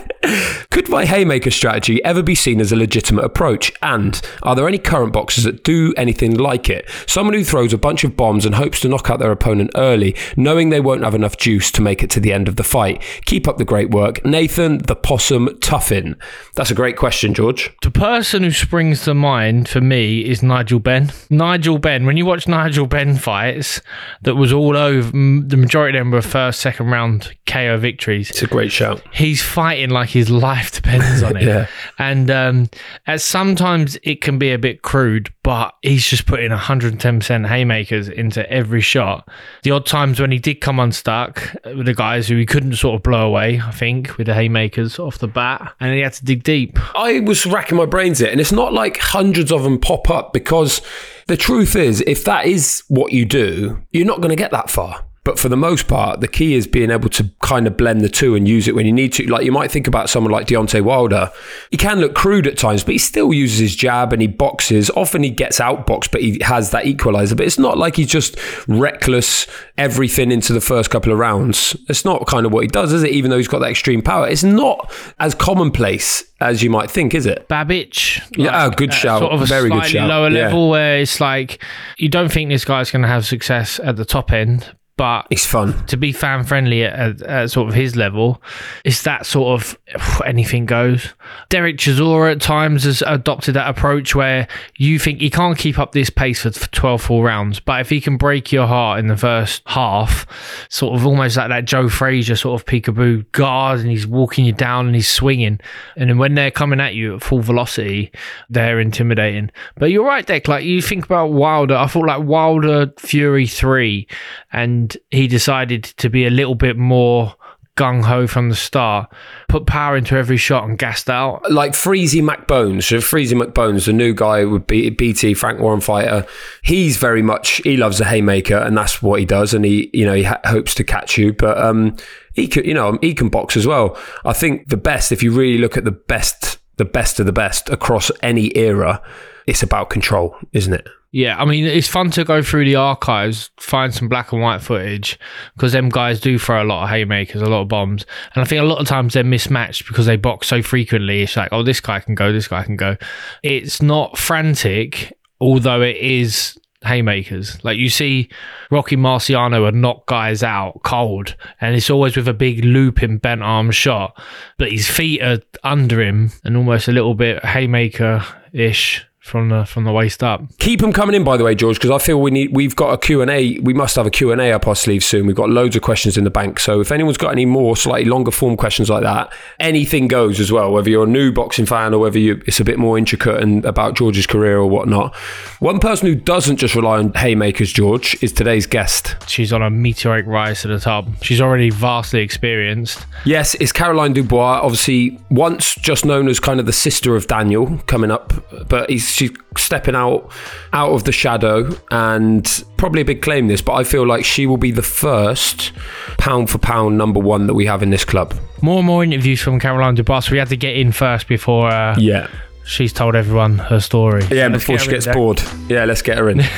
Could 0.71 0.89
my 0.89 1.05
haymaker 1.05 1.51
strategy 1.51 2.03
ever 2.05 2.23
be 2.23 2.35
seen 2.35 2.61
as 2.61 2.73
a 2.73 2.77
legitimate 2.77 3.25
approach? 3.25 3.73
And 3.83 4.21
are 4.43 4.55
there 4.55 4.69
any 4.69 4.79
current 4.79 5.13
boxers 5.13 5.45
that 5.45 5.65
do 5.65 5.95
anything 5.97 6.37
like 6.37 6.69
it? 6.69 6.89
Someone 7.07 7.35
who 7.35 7.45
throws 7.45 7.73
a 7.73 7.79
bunch 7.79 8.05
of 8.05 8.17
bombs 8.17 8.45
and 8.45 8.55
hopes 8.55 8.81
to 8.81 8.89
knock 8.89 9.11
out 9.11 9.19
their 9.19 9.33
opponent 9.33 9.71
early, 9.75 10.15
knowing 10.37 10.71
they 10.71 10.81
won't 10.81 11.05
have 11.05 11.15
enough 11.15 11.37
juice 11.37 11.71
to 11.73 11.83
make 11.83 12.03
it 12.03 12.11
to 12.11 12.21
the 12.21 12.33
end 12.33 12.49
of 12.49 12.57
the 12.57 12.65
fight. 12.65 13.03
Keep 13.27 13.49
up 13.49 13.59
the 13.59 13.65
great 13.65 13.91
work. 13.91 14.25
Nathan 14.25 14.79
the 14.79 14.97
Possum 14.97 15.49
Tuffin. 15.61 16.17
That's 16.55 16.71
a 16.71 16.75
great 16.75 16.97
question, 16.97 17.35
George. 17.35 17.73
The 17.83 17.91
person 17.91 18.43
who 18.43 18.51
springs 18.51 19.05
to 19.05 19.15
mind 19.15 19.69
for 19.69 19.81
me 19.81 20.21
is 20.21 20.43
Nigel 20.43 20.81
Benn. 20.81 21.13
Nigel 21.31 21.79
Benn, 21.79 22.07
when 22.07 22.17
you 22.17 22.27
watch 22.27 22.49
Nigel 22.49 22.87
Benn 22.87 23.17
fights, 23.17 23.81
that 24.23 24.35
was 24.35 24.53
all 24.53 24.77
over, 24.77 25.11
the 25.11 25.57
majority 25.57 25.99
of 25.99 26.03
them 26.03 26.11
were 26.11 26.23
first, 26.23 26.61
second 26.61 26.87
round 26.87 27.35
KO 27.47 27.77
victories. 27.79 28.31
It's 28.31 28.43
a 28.43 28.47
great 28.47 28.73
shout. 28.73 29.03
He's 29.13 29.43
fighting 29.43 29.91
like 29.91 30.08
his 30.09 30.31
life 30.31 30.73
depends 30.83 31.23
on 31.23 31.37
it. 31.37 31.45
Yeah. 31.45 31.67
And 31.99 32.31
um, 32.31 32.71
as 33.07 33.25
sometimes 33.25 33.99
it 34.03 34.21
can 34.21 34.39
be 34.39 34.53
a 34.53 34.59
bit 34.59 34.83
crude, 34.83 35.33
but 35.43 35.75
he's 35.83 36.07
just 36.07 36.27
putting 36.27 36.51
110% 36.51 37.47
haymakers 37.47 38.09
into 38.09 38.51
every 38.51 38.81
shot. 38.81 39.29
The 39.63 39.71
odd 39.71 39.87
times 39.87 40.21
when 40.21 40.31
he 40.31 40.39
did 40.39 40.61
come 40.61 40.79
unstuck 40.79 41.55
with 41.65 41.87
the 41.87 41.95
guys 41.95 42.29
who 42.29 42.37
he 42.37 42.47
couldn't 42.47 42.77
sort 42.77 42.97
of 42.97 43.03
blow 43.03 43.27
away, 43.27 43.61
I 43.65 43.71
think, 43.71 44.17
with 44.19 44.27
the 44.27 44.35
haymakers 44.35 44.99
off 44.99 45.19
the 45.19 45.29
bat, 45.29 45.75
and 45.81 45.95
he 45.95 46.01
had 46.01 46.13
to 46.15 46.25
dig 46.25 46.43
deep. 46.43 46.79
I 46.97 47.21
was 47.21 47.47
racking 47.47 47.79
my 47.79 47.87
brains 47.87 48.21
it, 48.21 48.31
and 48.31 48.41
it's 48.41 48.53
not 48.53 48.73
like 48.73 48.99
hundreds 48.99 49.53
of 49.53 49.63
them 49.63 49.79
pop 49.79 50.11
up 50.11 50.33
because 50.33 50.81
the 51.27 51.37
truth 51.37 51.77
is, 51.77 52.03
if 52.07 52.25
that 52.25 52.47
is 52.47 52.83
what 52.89 53.13
you 53.13 53.25
do, 53.25 53.83
you're 53.91 54.07
not 54.07 54.21
going 54.21 54.31
to 54.31 54.37
get 54.37 54.51
that 54.51 54.71
far. 54.71 55.05
But 55.29 55.39
for 55.39 55.51
the 55.51 55.59
most 55.59 55.89
part, 55.89 56.21
the 56.23 56.27
key 56.27 56.55
is 56.55 56.67
being 56.67 56.91
able 56.91 57.11
to 57.11 57.31
kind 57.43 57.67
of 57.67 57.77
blend 57.77 58.01
the 58.01 58.09
two 58.09 58.35
and 58.35 58.49
use 58.49 58.67
it 58.67 58.75
when 58.75 58.87
you 58.87 58.93
need 58.93 59.13
to. 59.13 59.27
Like 59.31 59.45
you 59.45 59.53
might 59.53 59.71
think 59.71 59.87
about 59.87 60.09
someone 60.09 60.33
like 60.33 60.47
Deontay 60.47 60.81
Wilder. 60.81 61.31
He 61.71 61.77
can 61.77 62.01
look 62.01 62.15
crude 62.15 62.47
at 62.47 62.57
times, 62.57 62.83
but 62.83 62.93
he 62.93 62.99
still 62.99 63.35
uses 63.35 63.59
his 63.59 63.77
jab 63.77 64.15
and 64.15 64.23
he 64.23 64.27
boxes. 64.29 64.91
Often 64.97 65.25
he 65.25 65.29
gets 65.29 65.61
outboxed, 65.61 66.13
but 66.13 66.23
he 66.23 66.39
has 66.43 66.71
that 66.71 66.87
equalizer. 66.87 67.35
But 67.35 67.45
it's 67.45 67.59
not 67.59 67.77
like 67.77 67.97
he's 67.97 68.07
just 68.07 68.39
reckless 68.67 69.47
everything 69.77 70.33
into 70.33 70.55
the 70.55 70.63
first 70.63 70.89
couple 70.89 71.13
of 71.13 71.19
rounds. 71.19 71.77
It's 71.91 72.07
not 72.07 72.27
kind 72.27 72.47
of 72.47 72.53
what 72.53 72.63
he 72.63 72.69
does, 72.69 72.95
is 72.95 73.03
it? 73.03 73.11
Even 73.11 73.31
though 73.31 73.37
he's 73.37 73.49
got 73.49 73.59
that 73.59 73.71
extreme 73.71 74.01
power, 74.01 74.27
it's 74.27 74.45
not 74.45 74.91
as 75.21 75.35
commonplace 75.35 76.25
as 76.41 76.63
you 76.63 76.71
might 76.71 76.91
think, 76.91 77.15
is 77.15 77.27
it? 77.27 77.49
Babbage. 77.49 78.23
Yeah, 78.35 78.65
oh, 78.65 78.71
good 78.71 78.93
uh, 78.93 78.95
shout. 78.95 79.21
Sort 79.21 79.33
of 79.33 79.43
a 79.43 79.47
Very 79.47 79.69
good 79.69 79.75
slightly 79.77 79.93
shout. 79.93 80.09
lower 80.09 80.31
Yeah. 80.31 80.45
level 80.45 80.71
where 80.71 80.99
it's 81.01 81.21
like 81.21 81.63
you 81.99 82.09
don't 82.09 82.33
think 82.33 82.49
this 82.49 82.65
guy's 82.65 82.91
going 82.91 83.03
to 83.03 83.09
have 83.09 83.27
success 83.27 83.79
at 83.85 83.97
the 83.97 84.07
top 84.07 84.33
end, 84.33 84.75
but 84.99 85.29
it's 85.31 85.47
fun. 85.47 85.87
to 85.87 85.97
be 85.97 86.11
fan 86.11 86.43
friendly 86.43 86.83
at, 86.83 86.93
at, 86.93 87.23
at 87.23 87.51
sort 87.51 87.69
of 87.69 87.75
his 87.75 87.95
level, 87.95 88.43
it's 88.85 89.05
that 89.05 89.25
sort 89.25 89.61
of 89.61 89.79
anything 90.27 90.67
goes. 90.67 91.15
Derek 91.49 91.77
Chisora 91.77 92.33
at 92.33 92.41
times 92.41 92.83
has 92.83 93.01
adopted 93.07 93.55
that 93.55 93.71
approach 93.71 94.17
where 94.17 94.49
you 94.77 94.99
think 94.99 95.21
he 95.21 95.31
can't 95.31 95.57
keep 95.57 95.79
up 95.79 95.93
this 95.93 96.11
pace 96.11 96.43
for 96.43 96.51
12 96.51 97.01
full 97.01 97.23
rounds, 97.23 97.61
but 97.61 97.81
if 97.81 97.89
he 97.91 98.01
can 98.01 98.17
break 98.17 98.51
your 98.51 98.67
heart 98.67 98.99
in 98.99 99.07
the 99.07 99.17
first 99.17 99.63
half, 99.67 100.27
sort 100.69 100.99
of 100.99 101.07
almost 101.07 101.37
like 101.37 101.49
that 101.49 101.65
Joe 101.65 101.89
Frazier 101.89 102.35
sort 102.35 102.61
of 102.61 102.67
peekaboo 102.67 103.31
guard, 103.31 103.79
and 103.79 103.89
he's 103.89 104.07
walking 104.07 104.45
you 104.45 104.53
down 104.53 104.87
and 104.87 104.97
he's 104.97 105.09
swinging, 105.09 105.61
and 105.97 106.11
then 106.11 106.19
when 106.19 106.35
they're 106.35 106.51
coming 106.51 106.81
at 106.81 106.97
you 106.97 107.15
at 107.15 107.23
full 107.23 107.41
velocity, 107.41 108.11
they're 108.51 108.81
intimidating. 108.81 109.53
But 109.77 109.93
you're 109.93 110.05
right, 110.05 110.27
Dec. 110.27 110.49
Like 110.49 110.65
you 110.65 110.83
think 110.83 111.05
about 111.05 111.29
Wilder, 111.29 111.77
I 111.77 111.87
thought 111.87 112.07
like 112.07 112.25
Wilder 112.25 112.93
Fury 112.99 113.47
three, 113.47 114.09
and 114.53 114.88
he 115.11 115.27
decided 115.27 115.85
to 115.85 116.09
be 116.09 116.27
a 116.27 116.31
little 116.31 116.55
bit 116.55 116.77
more 116.77 117.35
gung 117.79 118.05
ho 118.05 118.27
from 118.27 118.49
the 118.49 118.57
start, 118.57 119.09
put 119.49 119.65
power 119.65 119.97
into 119.97 120.17
every 120.17 120.37
shot 120.37 120.69
and 120.69 120.77
gassed 120.77 121.09
out. 121.09 121.49
like 121.51 121.73
Freezy 121.73 122.21
McBones. 122.21 122.83
So 122.83 122.97
Freezy 122.97 123.41
McBones, 123.41 123.87
the 123.87 123.93
new 123.93 124.13
guy 124.13 124.45
would 124.45 124.67
be 124.67 124.91
BT 124.91 125.33
Frank 125.35 125.61
Warren 125.61 125.81
fighter. 125.81 126.27
He's 126.65 126.97
very 126.97 127.23
much 127.23 127.63
he 127.63 127.77
loves 127.77 128.01
a 128.01 128.05
haymaker, 128.05 128.57
and 128.57 128.77
that's 128.77 129.01
what 129.01 129.21
he 129.21 129.25
does. 129.25 129.55
And 129.55 129.65
he, 129.65 129.91
you 129.95 130.05
know, 130.05 130.15
he 130.15 130.25
ha- 130.25 130.41
hopes 130.45 130.75
to 130.75 130.85
catch 130.85 131.17
you, 131.17 131.33
but 131.33 131.57
um, 131.57 131.97
he 132.35 132.49
could, 132.49 132.67
you 132.67 132.75
know, 132.75 132.99
he 133.01 133.15
can 133.15 133.29
box 133.29 133.57
as 133.57 133.67
well. 133.67 133.97
I 134.25 134.33
think 134.33 134.69
the 134.69 134.77
best, 134.77 135.13
if 135.13 135.23
you 135.23 135.31
really 135.31 135.59
look 135.59 135.77
at 135.77 135.85
the 135.85 135.93
best, 135.93 136.59
the 136.79 136.85
best 136.85 137.21
of 137.21 137.27
the 137.27 137.33
best 137.33 137.69
across 137.71 138.11
any 138.23 138.57
era, 138.57 139.01
it's 139.49 139.63
about 139.63 139.89
control, 139.89 140.37
isn't 140.53 140.75
it? 140.75 140.87
Yeah, 141.11 141.41
I 141.41 141.47
mean, 141.47 141.65
it's 141.65 141.89
fun 141.89 142.11
to 142.11 142.23
go 142.23 142.43
through 142.43 142.67
the 142.67 142.77
archives, 142.77 143.49
find 143.59 143.95
some 143.95 144.07
black 144.07 144.31
and 144.31 144.43
white 144.43 144.61
footage, 144.61 145.19
because 145.55 145.73
them 145.73 145.89
guys 145.89 146.21
do 146.21 146.39
throw 146.39 146.63
a 146.63 146.67
lot 146.67 146.85
of 146.85 146.91
haymakers, 146.91 147.41
a 147.41 147.47
lot 147.47 147.63
of 147.63 147.69
bombs. 147.69 148.05
And 148.35 148.43
I 148.43 148.47
think 148.47 148.61
a 148.61 148.67
lot 148.67 148.79
of 148.79 148.87
times 148.87 149.15
they're 149.15 149.25
mismatched 149.25 149.89
because 149.89 150.05
they 150.05 150.17
box 150.17 150.49
so 150.49 150.61
frequently. 150.61 151.23
It's 151.23 151.35
like, 151.35 151.49
oh, 151.51 151.63
this 151.63 151.81
guy 151.81 151.99
can 152.01 152.15
go, 152.15 152.31
this 152.31 152.47
guy 152.47 152.63
can 152.63 152.77
go. 152.77 152.99
It's 153.43 153.81
not 153.81 154.19
frantic, 154.19 155.17
although 155.41 155.81
it 155.81 155.97
is 155.97 156.59
haymakers. 156.83 157.65
Like 157.65 157.79
you 157.79 157.89
see 157.89 158.29
Rocky 158.71 158.97
Marciano 158.97 159.63
would 159.63 159.75
knock 159.75 160.05
guys 160.05 160.43
out 160.43 160.83
cold, 160.85 161.37
and 161.59 161.75
it's 161.75 161.89
always 161.89 162.19
with 162.19 162.29
a 162.29 162.35
big 162.35 162.67
looping 162.67 163.17
bent 163.17 163.43
arm 163.43 163.71
shot, 163.71 164.21
but 164.59 164.73
his 164.73 164.87
feet 164.87 165.23
are 165.23 165.39
under 165.65 166.03
him 166.03 166.33
and 166.45 166.55
almost 166.55 166.87
a 166.87 166.93
little 166.93 167.15
bit 167.15 167.43
haymaker 167.43 168.23
ish 168.53 169.07
from 169.29 169.49
the 169.51 169.65
from 169.65 169.85
the 169.85 169.93
waist 169.93 170.23
up. 170.23 170.43
Keep 170.59 170.81
them 170.81 170.93
coming 170.93 171.15
in, 171.15 171.25
by 171.25 171.37
the 171.37 171.45
way, 171.45 171.55
George, 171.55 171.77
because 171.77 171.91
I 171.91 171.99
feel 171.99 172.21
we 172.21 172.31
need. 172.31 172.55
We've 172.55 172.75
got 172.75 172.93
a 172.93 172.99
Q 172.99 173.23
and 173.23 173.31
A. 173.31 173.59
We 173.61 173.75
must 173.75 173.97
have 173.97 174.07
a 174.07 174.11
Q 174.11 174.33
and 174.33 174.41
A 174.41 174.53
up 174.53 174.67
our 174.67 174.75
sleeve 174.75 175.05
soon. 175.05 175.27
We've 175.27 175.37
got 175.37 175.51
loads 175.51 175.77
of 175.77 175.83
questions 175.83 176.17
in 176.17 176.25
the 176.25 176.31
bank. 176.31 176.59
So 176.59 176.81
if 176.81 176.91
anyone's 176.91 177.19
got 177.19 177.33
any 177.33 177.47
more 177.47 177.77
slightly 177.77 178.09
longer 178.09 178.31
form 178.31 178.57
questions 178.57 178.91
like 178.91 179.03
that, 179.03 179.33
anything 179.61 180.09
goes 180.09 180.41
as 180.41 180.51
well. 180.51 180.73
Whether 180.73 180.91
you're 180.91 181.05
a 181.05 181.09
new 181.09 181.33
boxing 181.33 181.67
fan 181.67 181.95
or 181.95 181.99
whether 182.01 182.19
you, 182.19 182.43
it's 182.47 182.61
a 182.61 182.65
bit 182.65 182.79
more 182.79 182.99
intricate 182.99 183.43
and 183.43 183.65
about 183.65 183.95
George's 183.97 184.27
career 184.27 184.59
or 184.59 184.67
whatnot. 184.67 185.15
One 185.61 185.79
person 185.79 186.09
who 186.09 186.15
doesn't 186.15 186.57
just 186.57 186.75
rely 186.75 186.99
on 186.99 187.13
haymakers, 187.15 187.73
George, 187.73 188.17
is 188.23 188.33
today's 188.33 188.67
guest. 188.67 189.17
She's 189.29 189.53
on 189.53 189.63
a 189.63 189.71
meteoric 189.71 190.27
rise 190.27 190.63
to 190.63 190.69
the 190.69 190.81
top. 190.81 191.07
She's 191.23 191.41
already 191.41 191.71
vastly 191.71 192.21
experienced. 192.21 193.07
Yes, 193.25 193.55
it's 193.55 193.73
Caroline 193.73 194.13
Dubois, 194.13 194.61
obviously 194.63 195.19
once 195.31 195.75
just 195.75 196.05
known 196.05 196.29
as 196.29 196.41
kind 196.41 196.61
of 196.61 196.67
the 196.67 196.73
sister 196.73 197.17
of 197.17 197.27
Daniel 197.27 197.79
coming 197.87 198.11
up, 198.11 198.33
but 198.69 198.89
he's, 198.91 199.18
she's 199.19 199.31
stepping 199.57 199.95
out 199.95 200.31
out 200.73 200.91
of 200.91 201.05
the 201.05 201.13
shadow 201.13 201.69
and 201.91 202.65
probably 202.77 203.01
a 203.03 203.05
big 203.05 203.21
claim 203.23 203.49
this, 203.49 203.61
but 203.61 203.75
I 203.75 203.85
feel 203.85 204.07
like 204.07 204.25
she 204.25 204.47
will 204.47 204.57
be 204.57 204.71
the 204.71 204.83
first 204.83 205.73
pound 206.19 206.49
for 206.51 206.59
pound 206.59 206.97
number 206.97 207.21
one 207.21 207.47
that 207.49 207.55
we 207.55 207.67
have 207.67 207.83
in 207.83 207.91
this 207.91 208.05
club. 208.05 208.35
More 208.63 208.79
and 208.79 208.87
more 208.87 209.03
interviews 209.05 209.41
from 209.41 209.59
Caroline 209.61 209.95
Dubois. 209.95 210.31
We 210.31 210.39
had 210.39 210.49
to 210.49 210.57
get 210.57 210.77
in 210.77 210.93
first 210.93 211.29
before 211.29 211.69
uh, 211.69 211.97
Yeah. 211.99 212.29
she's 212.65 212.93
told 212.93 213.15
everyone 213.17 213.59
her 213.59 213.81
story. 213.81 214.23
Yeah, 214.31 214.49
Let's 214.49 214.65
before 214.65 214.77
get 214.77 214.83
she 214.83 214.87
her 214.87 214.91
in, 214.91 214.97
gets 214.97 215.05
Jack. 215.07 215.15
bored. 215.15 215.43
Yeah, 215.69 215.85
let's 215.85 216.03
get 216.03 216.19
her 216.19 216.31
in. 216.31 216.41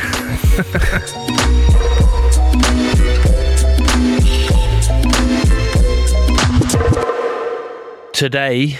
Today, 8.12 8.76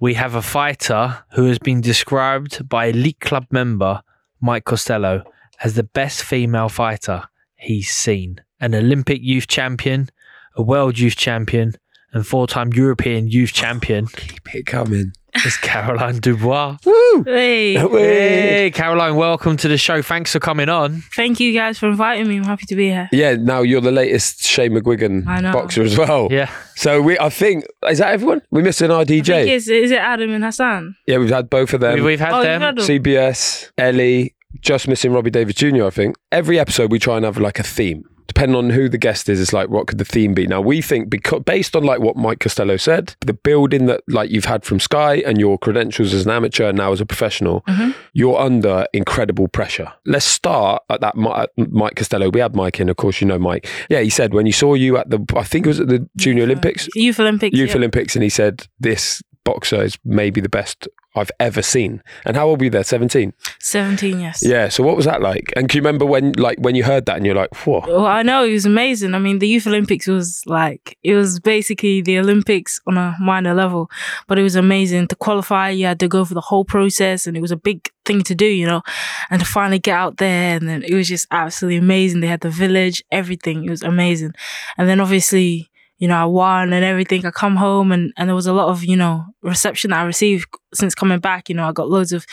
we 0.00 0.14
have 0.14 0.34
a 0.34 0.42
fighter 0.42 1.24
who 1.32 1.44
has 1.44 1.58
been 1.58 1.82
described 1.82 2.66
by 2.68 2.86
Elite 2.86 3.20
Club 3.20 3.46
member 3.50 4.02
Mike 4.40 4.64
Costello 4.64 5.22
as 5.62 5.74
the 5.74 5.82
best 5.82 6.22
female 6.22 6.70
fighter 6.70 7.24
he's 7.54 7.90
seen. 7.90 8.40
An 8.60 8.74
Olympic 8.74 9.20
youth 9.22 9.46
champion, 9.46 10.08
a 10.56 10.62
world 10.62 10.98
youth 10.98 11.16
champion, 11.16 11.74
and 12.12 12.26
four 12.26 12.46
time 12.46 12.72
European 12.72 13.28
youth 13.28 13.52
champion. 13.52 14.06
Keep 14.06 14.54
it 14.54 14.66
coming. 14.66 15.12
It's 15.34 15.56
Caroline 15.56 16.18
Dubois. 16.18 16.76
Hey, 17.24 17.74
Hey, 17.74 18.70
Caroline, 18.72 19.16
welcome 19.16 19.56
to 19.58 19.68
the 19.68 19.76
show. 19.76 20.00
Thanks 20.02 20.32
for 20.32 20.38
coming 20.40 20.68
on. 20.68 21.02
thank 21.14 21.40
you 21.40 21.52
guys 21.52 21.78
for 21.78 21.88
inviting 21.88 22.28
me. 22.28 22.36
I'm 22.38 22.44
happy 22.44 22.66
to 22.66 22.76
be 22.76 22.88
here. 22.88 23.08
Yeah, 23.12 23.34
now 23.36 23.62
you're 23.62 23.80
the 23.80 23.90
latest 23.92 24.42
Shane 24.44 24.72
McGuigan 24.72 25.24
boxer 25.52 25.82
as 25.82 25.96
well. 25.98 26.28
Yeah. 26.30 26.50
So 26.76 27.00
we, 27.02 27.18
I 27.18 27.28
think, 27.30 27.64
is 27.88 27.98
that 27.98 28.12
everyone? 28.12 28.42
We 28.50 28.62
missed 28.62 28.80
an 28.80 28.90
I 28.90 29.04
think 29.04 29.26
RDJ. 29.26 29.46
it's, 29.48 29.68
is 29.68 29.90
it 29.90 29.98
Adam 29.98 30.30
and 30.32 30.44
Hassan? 30.44 30.96
Yeah, 31.06 31.18
we've 31.18 31.30
had 31.30 31.50
both 31.50 31.72
of 31.74 31.80
them. 31.80 31.94
We- 31.94 32.02
We've 32.02 32.20
had 32.20 32.32
Oh, 32.32 32.42
them. 32.42 32.60
had 32.60 32.76
them. 32.76 32.84
CBS, 32.84 33.70
Ellie, 33.78 34.34
just 34.60 34.88
missing 34.88 35.12
Robbie 35.12 35.30
Davies 35.30 35.54
Jr. 35.56 35.84
I 35.86 35.90
think 35.90 36.16
every 36.32 36.58
episode 36.58 36.90
we 36.90 36.98
try 36.98 37.16
and 37.16 37.24
have 37.24 37.38
like 37.38 37.58
a 37.58 37.62
theme. 37.64 38.04
Depending 38.30 38.54
on 38.54 38.70
who 38.70 38.88
the 38.88 38.96
guest 38.96 39.28
is, 39.28 39.40
it's 39.40 39.52
like 39.52 39.70
what 39.70 39.88
could 39.88 39.98
the 39.98 40.04
theme 40.04 40.34
be? 40.34 40.46
Now 40.46 40.60
we 40.60 40.80
think 40.80 41.10
because 41.10 41.42
based 41.42 41.74
on 41.74 41.82
like 41.82 41.98
what 41.98 42.14
Mike 42.14 42.38
Costello 42.38 42.76
said, 42.76 43.16
the 43.22 43.32
building 43.32 43.86
that 43.86 44.02
like 44.06 44.30
you've 44.30 44.44
had 44.44 44.64
from 44.64 44.78
Sky 44.78 45.16
and 45.26 45.36
your 45.36 45.58
credentials 45.58 46.14
as 46.14 46.26
an 46.26 46.30
amateur 46.30 46.68
and 46.68 46.78
now 46.78 46.92
as 46.92 47.00
a 47.00 47.06
professional, 47.06 47.62
mm-hmm. 47.62 47.90
you're 48.12 48.38
under 48.38 48.86
incredible 48.92 49.48
pressure. 49.48 49.92
Let's 50.06 50.26
start 50.26 50.84
at 50.88 51.00
that 51.00 51.16
at 51.18 51.50
Mike 51.72 51.96
Costello. 51.96 52.30
We 52.30 52.38
had 52.38 52.54
Mike 52.54 52.78
in, 52.78 52.88
of 52.88 52.94
course, 52.94 53.20
you 53.20 53.26
know 53.26 53.40
Mike. 53.40 53.68
Yeah, 53.88 53.98
he 53.98 54.10
said 54.10 54.32
when 54.32 54.46
you 54.46 54.52
saw 54.52 54.74
you 54.74 54.96
at 54.96 55.10
the, 55.10 55.18
I 55.36 55.42
think 55.42 55.66
it 55.66 55.70
was 55.70 55.80
at 55.80 55.88
the 55.88 56.08
Junior 56.16 56.44
Olympics, 56.44 56.88
Youth 56.94 57.18
Olympics. 57.18 57.58
Youth 57.58 57.70
yeah. 57.70 57.76
Olympics, 57.78 58.14
and 58.14 58.22
he 58.22 58.30
said 58.30 58.68
this 58.78 59.22
boxer 59.44 59.82
is 59.82 59.98
maybe 60.04 60.40
the 60.40 60.48
best 60.48 60.86
I've 61.14 61.30
ever 61.40 61.62
seen. 61.62 62.02
And 62.24 62.36
how 62.36 62.48
old 62.48 62.60
were 62.60 62.64
you 62.64 62.70
there? 62.70 62.84
Seventeen. 62.84 63.32
17, 63.60 64.20
yes. 64.20 64.42
Yeah. 64.44 64.68
So 64.68 64.82
what 64.82 64.96
was 64.96 65.06
that 65.06 65.20
like? 65.20 65.52
And 65.56 65.68
can 65.68 65.78
you 65.78 65.82
remember 65.82 66.06
when, 66.06 66.32
like, 66.32 66.58
when 66.58 66.74
you 66.74 66.84
heard 66.84 67.06
that 67.06 67.16
and 67.16 67.26
you're 67.26 67.34
like, 67.34 67.54
whoa? 67.66 67.82
Well, 67.86 68.06
I 68.06 68.22
know 68.22 68.44
it 68.44 68.52
was 68.52 68.66
amazing. 68.66 69.14
I 69.14 69.18
mean, 69.18 69.38
the 69.38 69.48
Youth 69.48 69.66
Olympics 69.66 70.06
was 70.06 70.42
like 70.46 70.96
it 71.02 71.14
was 71.14 71.40
basically 71.40 72.00
the 72.00 72.18
Olympics 72.18 72.80
on 72.86 72.96
a 72.96 73.16
minor 73.20 73.54
level, 73.54 73.90
but 74.28 74.38
it 74.38 74.42
was 74.42 74.56
amazing 74.56 75.08
to 75.08 75.16
qualify. 75.16 75.70
You 75.70 75.86
had 75.86 76.00
to 76.00 76.08
go 76.08 76.24
through 76.24 76.36
the 76.36 76.40
whole 76.40 76.64
process, 76.64 77.26
and 77.26 77.36
it 77.36 77.40
was 77.40 77.52
a 77.52 77.56
big 77.56 77.90
thing 78.04 78.22
to 78.22 78.34
do, 78.34 78.46
you 78.46 78.66
know. 78.66 78.82
And 79.30 79.40
to 79.40 79.46
finally 79.46 79.78
get 79.78 79.96
out 79.96 80.18
there, 80.18 80.56
and 80.56 80.68
then 80.68 80.82
it 80.82 80.94
was 80.94 81.08
just 81.08 81.26
absolutely 81.30 81.78
amazing. 81.78 82.20
They 82.20 82.26
had 82.28 82.40
the 82.40 82.50
village, 82.50 83.02
everything. 83.10 83.64
It 83.64 83.70
was 83.70 83.82
amazing. 83.82 84.32
And 84.78 84.88
then 84.88 85.00
obviously, 85.00 85.70
you 85.98 86.08
know, 86.08 86.16
I 86.16 86.24
won 86.24 86.72
and 86.72 86.84
everything. 86.84 87.26
I 87.26 87.30
come 87.30 87.56
home, 87.56 87.92
and 87.92 88.12
and 88.16 88.28
there 88.28 88.36
was 88.36 88.46
a 88.46 88.52
lot 88.52 88.68
of 88.68 88.84
you 88.84 88.96
know 88.96 89.24
reception 89.42 89.90
that 89.90 90.00
I 90.00 90.04
received 90.04 90.46
since 90.74 90.94
coming 90.94 91.18
back. 91.20 91.48
You 91.48 91.54
know, 91.54 91.68
I 91.68 91.72
got 91.72 91.88
loads 91.90 92.12
of 92.12 92.26